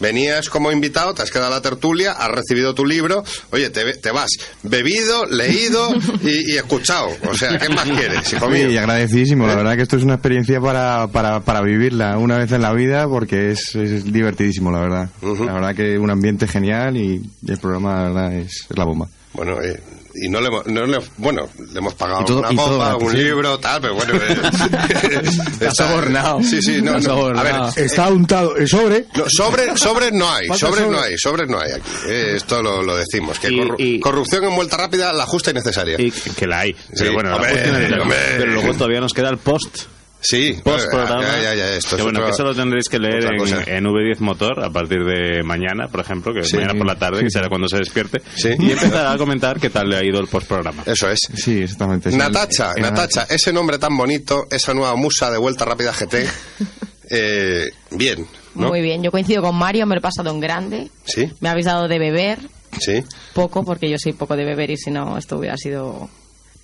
Venías 0.00 0.50
como 0.50 0.72
invitado, 0.72 1.14
te 1.14 1.22
has 1.22 1.30
quedado 1.30 1.52
a 1.52 1.56
la 1.56 1.62
tertulia, 1.62 2.12
has 2.12 2.30
recibido 2.30 2.74
tu 2.74 2.84
libro, 2.84 3.22
oye, 3.50 3.70
te, 3.70 3.94
te 3.94 4.10
vas 4.10 4.30
bebido, 4.62 5.24
leído 5.26 5.88
y, 6.22 6.52
y 6.52 6.56
escuchado. 6.56 7.08
O 7.30 7.34
sea, 7.34 7.58
¿qué 7.58 7.68
más 7.68 7.88
quieres, 7.88 8.32
hijo 8.32 8.48
mío? 8.48 8.68
Sí, 8.68 8.74
y 8.74 8.76
agradecidísimo. 8.76 9.46
La 9.46 9.54
verdad 9.54 9.76
que 9.76 9.82
esto 9.82 9.96
es 9.96 10.02
una 10.02 10.14
experiencia 10.14 10.60
para, 10.60 11.06
para, 11.08 11.40
para 11.40 11.60
vivirla 11.62 12.18
una 12.18 12.38
vez 12.38 12.50
en 12.52 12.62
la 12.62 12.72
vida 12.72 13.08
porque 13.08 13.52
es, 13.52 13.74
es 13.76 14.12
divertidísimo, 14.12 14.70
la 14.72 14.80
verdad. 14.80 15.08
La 15.22 15.52
verdad 15.52 15.74
que 15.74 15.98
un 15.98 16.10
ambiente 16.10 16.48
genial 16.48 16.96
y 16.96 17.22
el 17.46 17.58
programa 17.58 17.96
la 17.96 18.02
verdad, 18.08 18.34
es, 18.34 18.66
es 18.68 18.76
la 18.76 18.84
bomba. 18.84 19.08
Bueno, 19.32 19.60
eh, 19.62 19.80
y 20.14 20.28
no 20.28 20.40
le, 20.40 20.48
hemos- 20.48 20.66
no 20.66 20.86
le- 20.86 21.00
bueno, 21.16 21.48
le 21.72 21.78
hemos 21.78 21.94
pagado 21.94 22.22
Y 22.22 22.24
todo- 22.24 22.38
una 22.40 22.52
y 22.52 22.56
copa, 22.56 22.88
gratis, 22.90 23.02
un 23.06 23.10
sí. 23.12 23.16
libro, 23.18 23.58
tal, 23.58 23.80
pero 23.80 23.94
bueno. 23.94 24.14
eh, 24.14 25.22
está- 25.60 25.70
sobornado. 25.88 26.42
Sí, 26.42 26.60
sí, 26.62 26.80
no, 26.82 26.82
no, 26.82 26.90
a 26.90 26.94
ver, 26.94 27.02
sobornado. 27.02 27.72
Está 27.76 28.08
untado 28.08 28.56
el 28.56 28.68
sobre. 28.68 29.06
no, 29.14 29.24
sobre, 29.28 29.76
sobres 29.76 30.12
no 30.12 30.30
hay, 30.32 30.48
sobre. 30.56 30.86
no 30.86 31.00
hay, 31.00 31.18
sobres 31.18 31.48
no 31.48 31.60
hay 31.60 31.72
aquí. 31.72 31.90
eh, 32.08 32.32
esto 32.36 32.62
lo, 32.62 32.82
lo 32.82 32.96
decimos, 32.96 33.38
que 33.38 33.48
Y- 33.50 33.58
corru- 33.58 33.76
y- 33.78 34.00
corrupción 34.00 34.44
en 34.44 34.54
vuelta 34.56 34.76
rápida, 34.76 35.12
la 35.12 35.26
justa 35.26 35.50
y 35.50 35.54
necesaria. 35.54 35.96
Y 36.00 36.10
que 36.10 36.46
la 36.46 36.60
hay. 36.60 36.76
Pero 36.96 37.12
bueno, 37.12 37.30
la 37.30 37.36
hombre, 37.36 37.50
cuestión 37.52 37.76
es- 37.82 37.92
hombre. 38.00 38.18
pero 38.38 38.52
luego 38.52 38.72
todavía 38.74 39.00
nos 39.00 39.12
queda 39.12 39.30
el 39.30 39.38
post. 39.38 39.78
Sí, 40.24 40.56
Post 40.64 40.88
programa. 40.90 41.22
ya, 41.22 41.42
ya, 41.42 41.54
ya, 41.54 41.76
esto 41.76 41.90
que 41.90 41.96
es 41.96 42.02
bueno, 42.02 42.18
otra- 42.18 42.30
que 42.30 42.34
eso 42.34 42.42
lo 42.44 42.54
tendréis 42.54 42.88
que 42.88 42.98
leer 42.98 43.24
en, 43.24 43.32
en 43.76 43.84
V10 43.84 44.18
Motor 44.20 44.64
a 44.64 44.70
partir 44.70 45.04
de 45.04 45.42
mañana, 45.44 45.86
por 45.88 46.00
ejemplo, 46.00 46.32
que 46.34 46.42
Sí. 46.42 46.56
mañana 46.56 46.74
por 46.74 46.86
la 46.86 46.98
tarde, 46.98 47.22
que 47.22 47.30
será 47.30 47.48
cuando 47.48 47.68
se 47.68 47.76
despierte. 47.78 48.20
Sí. 48.34 48.50
Y 48.58 48.72
empezará 48.72 49.12
a 49.12 49.16
comentar 49.18 49.60
qué 49.60 49.70
tal 49.70 49.88
le 49.88 49.96
ha 49.96 50.02
ido 50.04 50.18
el 50.20 50.26
post 50.26 50.48
programa. 50.48 50.82
Eso 50.86 51.08
es. 51.08 51.20
Sí, 51.34 51.60
exactamente. 51.62 52.10
Sí, 52.10 52.16
Natacha, 52.16 52.72
en- 52.72 52.78
en- 52.78 52.82
Natacha, 52.94 53.26
ese 53.30 53.52
nombre 53.52 53.78
tan 53.78 53.96
bonito, 53.96 54.46
esa 54.50 54.74
nueva 54.74 54.96
musa 54.96 55.30
de 55.30 55.38
vuelta 55.38 55.64
rápida 55.64 55.92
GT, 55.92 56.26
eh, 57.10 57.70
bien, 57.90 58.26
¿no? 58.54 58.68
Muy 58.68 58.80
bien, 58.80 59.02
yo 59.02 59.10
coincido 59.10 59.42
con 59.42 59.56
Mario, 59.56 59.86
me 59.86 59.94
lo 59.94 59.98
he 59.98 60.02
pasado 60.02 60.30
en 60.30 60.40
grande. 60.40 60.90
Sí, 61.04 61.30
Me 61.40 61.48
habéis 61.48 61.66
dado 61.66 61.86
de 61.88 61.98
beber, 61.98 62.38
sí. 62.80 63.02
poco, 63.34 63.64
porque 63.64 63.90
yo 63.90 63.96
soy 63.98 64.12
poco 64.14 64.36
de 64.36 64.44
beber 64.44 64.70
y 64.70 64.76
si 64.76 64.90
no, 64.90 65.18
esto 65.18 65.36
hubiera 65.38 65.56
sido 65.56 66.08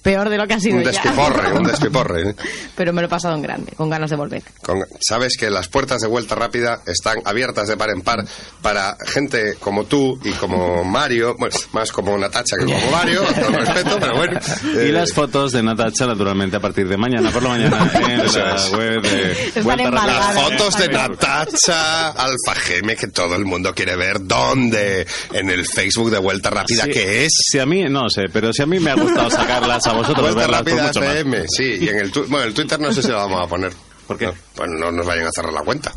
peor 0.02 0.28
de 0.28 0.36
lo 0.38 0.46
que 0.46 0.54
ha 0.54 0.60
sido 0.60 0.76
Un 0.78 0.82
ya. 0.84 0.90
despiporre, 0.90 1.52
un 1.52 1.64
despiporre. 1.64 2.30
¿eh? 2.30 2.34
Pero 2.76 2.92
me 2.92 3.00
lo 3.02 3.06
he 3.06 3.10
pasado 3.10 3.34
en 3.34 3.42
grande, 3.42 3.72
con 3.76 3.90
ganas 3.90 4.10
de 4.10 4.16
volver. 4.16 4.42
Con- 4.62 4.84
sabes 5.00 5.36
que 5.38 5.50
las 5.50 5.68
puertas 5.68 6.00
de 6.00 6.08
vuelta 6.08 6.34
rápida 6.34 6.80
están 6.86 7.18
abiertas 7.24 7.68
de 7.68 7.76
par 7.76 7.90
en 7.90 8.02
par 8.02 8.24
para 8.62 8.96
gente 9.06 9.54
como 9.60 9.84
tú 9.84 10.18
y 10.24 10.30
como 10.32 10.84
Mario, 10.84 11.36
bueno, 11.38 11.54
más 11.72 11.92
como 11.92 12.16
Natacha 12.16 12.56
que 12.58 12.64
como 12.64 12.90
Mario, 12.90 13.24
con 13.24 13.34
todo 13.34 13.50
respeto, 13.58 13.96
pero 14.00 14.16
bueno. 14.16 14.40
Y 14.74 14.78
eh, 14.78 14.92
las 14.92 15.12
fotos 15.12 15.52
de 15.52 15.62
Natacha, 15.62 16.06
naturalmente, 16.06 16.56
a 16.56 16.60
partir 16.60 16.88
de 16.88 16.96
mañana 16.96 17.30
por 17.30 17.42
la 17.42 17.48
mañana 17.50 17.90
en 18.08 18.20
Eso 18.20 18.38
la 18.38 18.56
es. 18.56 18.70
web 18.72 19.02
de 19.02 19.62
Vuelta 19.62 19.90
Rápida. 19.90 20.06
las 20.34 20.42
fotos 20.42 20.76
de 20.78 20.88
Natacha 20.88 22.08
Alfa 22.10 22.54
Geme 22.54 22.96
que 22.96 23.08
todo 23.08 23.34
el 23.36 23.44
mundo 23.44 23.74
quiere 23.74 23.96
ver. 23.96 24.18
¿Dónde? 24.22 25.06
En 25.32 25.50
el 25.50 25.66
Facebook 25.66 26.10
de 26.10 26.18
Vuelta 26.18 26.50
Rápida, 26.50 26.84
Sí, 26.84 26.90
que 26.90 27.24
es 27.24 27.32
Si 27.50 27.58
a 27.58 27.66
mí, 27.66 27.84
no 27.88 28.08
sé, 28.08 28.24
pero 28.32 28.52
si 28.52 28.62
a 28.62 28.66
mí 28.66 28.78
me 28.80 28.90
ha 28.90 28.94
gustado 28.94 29.30
sacarlas 29.30 29.86
a 29.90 29.92
vosotros, 29.94 30.34
Vuelta 30.34 30.46
pues 30.62 30.74
Rápida 30.76 30.82
más. 30.84 30.96
FM. 30.96 31.44
Sí, 31.48 31.78
y 31.80 31.88
en 31.88 31.98
el, 31.98 32.12
tu- 32.12 32.24
bueno, 32.26 32.46
el 32.46 32.54
Twitter 32.54 32.78
no 32.80 32.92
sé 32.92 33.02
si 33.02 33.08
lo 33.08 33.16
vamos 33.16 33.42
a 33.42 33.46
poner. 33.46 33.72
¿Por 34.06 34.18
qué? 34.18 34.26
No, 34.26 34.34
pues 34.54 34.70
no 34.70 34.90
nos 34.90 35.06
vayan 35.06 35.26
a 35.26 35.30
cerrar 35.32 35.52
la 35.52 35.62
cuenta. 35.62 35.92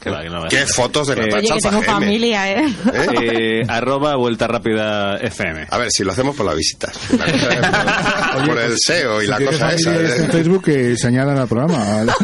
Que 0.00 0.10
va, 0.10 0.22
que 0.22 0.30
no 0.30 0.40
va. 0.42 0.48
Qué 0.48 0.64
fotos 0.66 1.08
de 1.08 1.14
Eh, 1.14 1.16
Natacha 1.16 1.38
Oye, 1.54 1.62
que 1.62 1.68
tengo 1.68 1.82
familia, 1.82 2.52
¿eh? 2.52 2.74
¿Eh? 2.92 3.06
Eh, 3.22 3.62
arroba 3.68 4.14
vuelta 4.16 4.46
rápida 4.46 5.16
FM. 5.16 5.66
A 5.70 5.78
ver, 5.78 5.90
si 5.90 6.04
lo 6.04 6.12
hacemos 6.12 6.36
por 6.36 6.46
las 6.46 6.54
visitas. 6.56 6.92
La 7.18 7.26
es 7.26 8.32
por, 8.36 8.46
por 8.46 8.58
el 8.58 8.76
SEO 8.78 9.20
y 9.22 9.24
Si 9.24 9.30
la 9.30 9.38
cosa 9.38 9.72
esa. 9.72 9.90
familiares 9.90 10.10
¿eh? 10.20 10.24
en 10.24 10.30
Facebook 10.30 10.64
que 10.64 10.96
se 10.96 11.06
añadan 11.08 11.38
al 11.38 11.48
programa. 11.48 12.04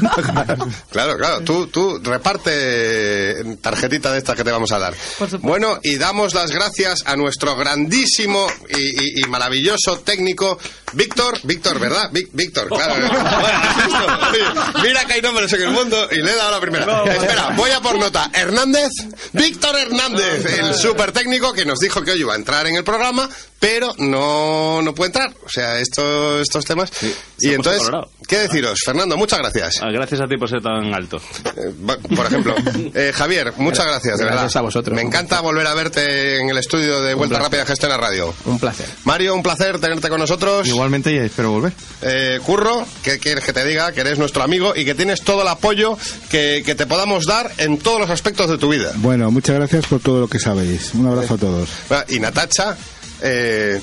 Claro, 0.90 1.16
claro, 1.18 1.40
tú, 1.40 1.66
tú 1.66 2.00
reparte 2.02 3.56
tarjetita 3.60 4.12
de 4.12 4.18
estas 4.18 4.36
que 4.36 4.44
te 4.44 4.52
vamos 4.52 4.70
a 4.72 4.78
dar. 4.78 4.92
Por 5.18 5.28
supuesto. 5.28 5.38
Bueno, 5.46 5.78
y 5.82 5.96
damos 5.96 6.34
las 6.34 6.50
gracias 6.52 7.02
a 7.06 7.16
nuestro 7.16 7.56
grandísimo 7.56 8.46
y, 8.68 9.20
y- 9.20 9.20
y 9.20 9.28
maravilloso 9.28 9.98
técnico, 10.00 10.58
Víctor, 10.92 11.38
Víctor, 11.42 11.78
¿verdad? 11.80 12.10
Vic- 12.12 12.30
Víctor, 12.32 12.68
claro. 12.68 12.94
Oye, 14.32 14.44
mira 14.88 15.04
que 15.04 15.14
hay 15.14 15.22
nombres 15.22 15.52
en 15.52 15.62
el 15.62 15.70
mundo 15.70 16.08
y 16.10 16.16
le 16.16 16.30
he 16.30 16.36
dado 16.36 16.52
la 16.52 16.60
primera. 16.60 17.02
Espera, 17.04 17.50
voy 17.64 17.72
a 17.72 17.80
por 17.80 17.98
nota. 17.98 18.30
Hernández, 18.34 18.90
Víctor 19.32 19.74
Hernández, 19.78 20.44
el 20.58 20.74
super 20.74 21.12
técnico 21.12 21.54
que 21.54 21.64
nos 21.64 21.78
dijo 21.78 22.02
que 22.02 22.10
hoy 22.10 22.20
iba 22.20 22.34
a 22.34 22.36
entrar 22.36 22.66
en 22.66 22.74
el 22.74 22.84
programa, 22.84 23.26
pero 23.58 23.94
no, 23.96 24.82
no 24.82 24.94
puede 24.94 25.08
entrar. 25.08 25.32
O 25.46 25.48
sea, 25.48 25.78
estos, 25.78 26.42
estos 26.42 26.62
temas. 26.66 26.90
se 26.90 27.14
y 27.48 27.54
entonces, 27.54 27.84
colorado. 27.84 28.10
¿qué 28.28 28.40
deciros? 28.40 28.80
Fernando, 28.84 29.16
muchas 29.16 29.38
gracias. 29.38 29.78
Ah, 29.80 29.90
Gracias 29.90 30.20
a 30.20 30.26
ti 30.26 30.36
por 30.36 30.50
ser 30.50 30.60
tan 30.60 30.92
alto. 30.92 31.16
Eh, 31.56 31.72
Por 32.14 32.26
ejemplo, 32.26 32.54
Eh, 32.94 33.12
Javier, 33.14 33.54
muchas 33.56 33.86
gracias, 33.86 34.18
de 34.18 34.24
Gracias 34.24 34.42
verdad. 34.44 34.56
a 34.58 34.60
vosotros. 34.60 34.94
Me 34.94 35.00
encanta 35.00 35.40
volver 35.40 35.66
a 35.66 35.72
verte 35.72 36.40
en 36.40 36.50
el 36.50 36.58
estudio 36.58 37.00
de 37.00 37.14
Vuelta. 37.14 37.38
Rápida 37.38 37.64
Gestión 37.64 37.92
a 37.92 37.96
Radio. 37.96 38.34
Un 38.44 38.58
placer. 38.58 38.86
Mario, 39.04 39.34
un 39.34 39.42
placer 39.42 39.78
tenerte 39.78 40.10
con 40.10 40.20
nosotros. 40.20 40.66
Igualmente 40.66 41.10
y 41.12 41.16
espero 41.16 41.50
volver. 41.52 41.72
Eh, 42.02 42.40
Curro, 42.44 42.86
¿qué 43.02 43.18
quieres 43.18 43.42
que 43.44 43.54
te 43.54 43.64
diga? 43.64 43.92
Que 43.92 44.02
eres 44.02 44.18
nuestro 44.18 44.42
amigo 44.42 44.74
y 44.76 44.84
que 44.84 44.94
tienes 44.94 45.22
todo 45.22 45.40
el 45.40 45.48
apoyo 45.48 45.96
que, 46.28 46.62
que 46.66 46.74
te 46.74 46.86
podamos 46.86 47.24
dar 47.24 47.50
en 47.58 47.78
todos 47.78 48.00
los 48.00 48.10
aspectos 48.10 48.48
de 48.50 48.58
tu 48.58 48.68
vida. 48.68 48.92
Bueno, 48.96 49.30
muchas 49.30 49.56
gracias 49.56 49.86
por 49.86 50.00
todo 50.00 50.20
lo 50.20 50.28
que 50.28 50.38
sabéis. 50.38 50.92
Un 50.94 51.06
abrazo 51.06 51.34
a 51.34 51.38
todos. 51.38 51.68
Y 52.08 52.18
Natacha, 52.20 52.76
eh, 53.22 53.80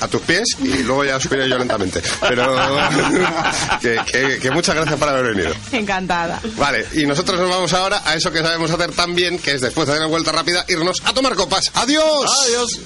a 0.00 0.08
tus 0.08 0.20
pies 0.22 0.44
y 0.62 0.82
luego 0.82 1.04
ya 1.04 1.18
subiré 1.20 1.48
yo 1.48 1.56
lentamente. 1.58 2.02
Pero 2.28 2.54
que, 3.80 3.98
que- 4.10 4.38
que 4.40 4.50
muchas 4.50 4.74
gracias 4.74 4.98
por 4.98 5.08
haber 5.08 5.34
venido. 5.34 5.54
Encantada. 5.72 6.40
Vale, 6.56 6.86
y 6.94 7.04
nosotros 7.06 7.38
nos 7.38 7.48
vamos 7.48 7.72
ahora 7.72 8.02
a 8.04 8.14
eso 8.14 8.30
que 8.32 8.40
sabemos 8.40 8.70
hacer 8.70 8.92
tan 8.92 9.14
bien, 9.14 9.38
que 9.38 9.52
es 9.54 9.60
después 9.60 9.86
de 9.86 9.92
dar 9.94 10.00
una 10.02 10.10
vuelta 10.10 10.32
rápida, 10.32 10.64
irnos 10.68 11.00
a 11.04 11.12
tomar 11.12 11.34
copas. 11.34 11.70
¡Adiós! 11.74 12.30
Adiós. 12.46 12.80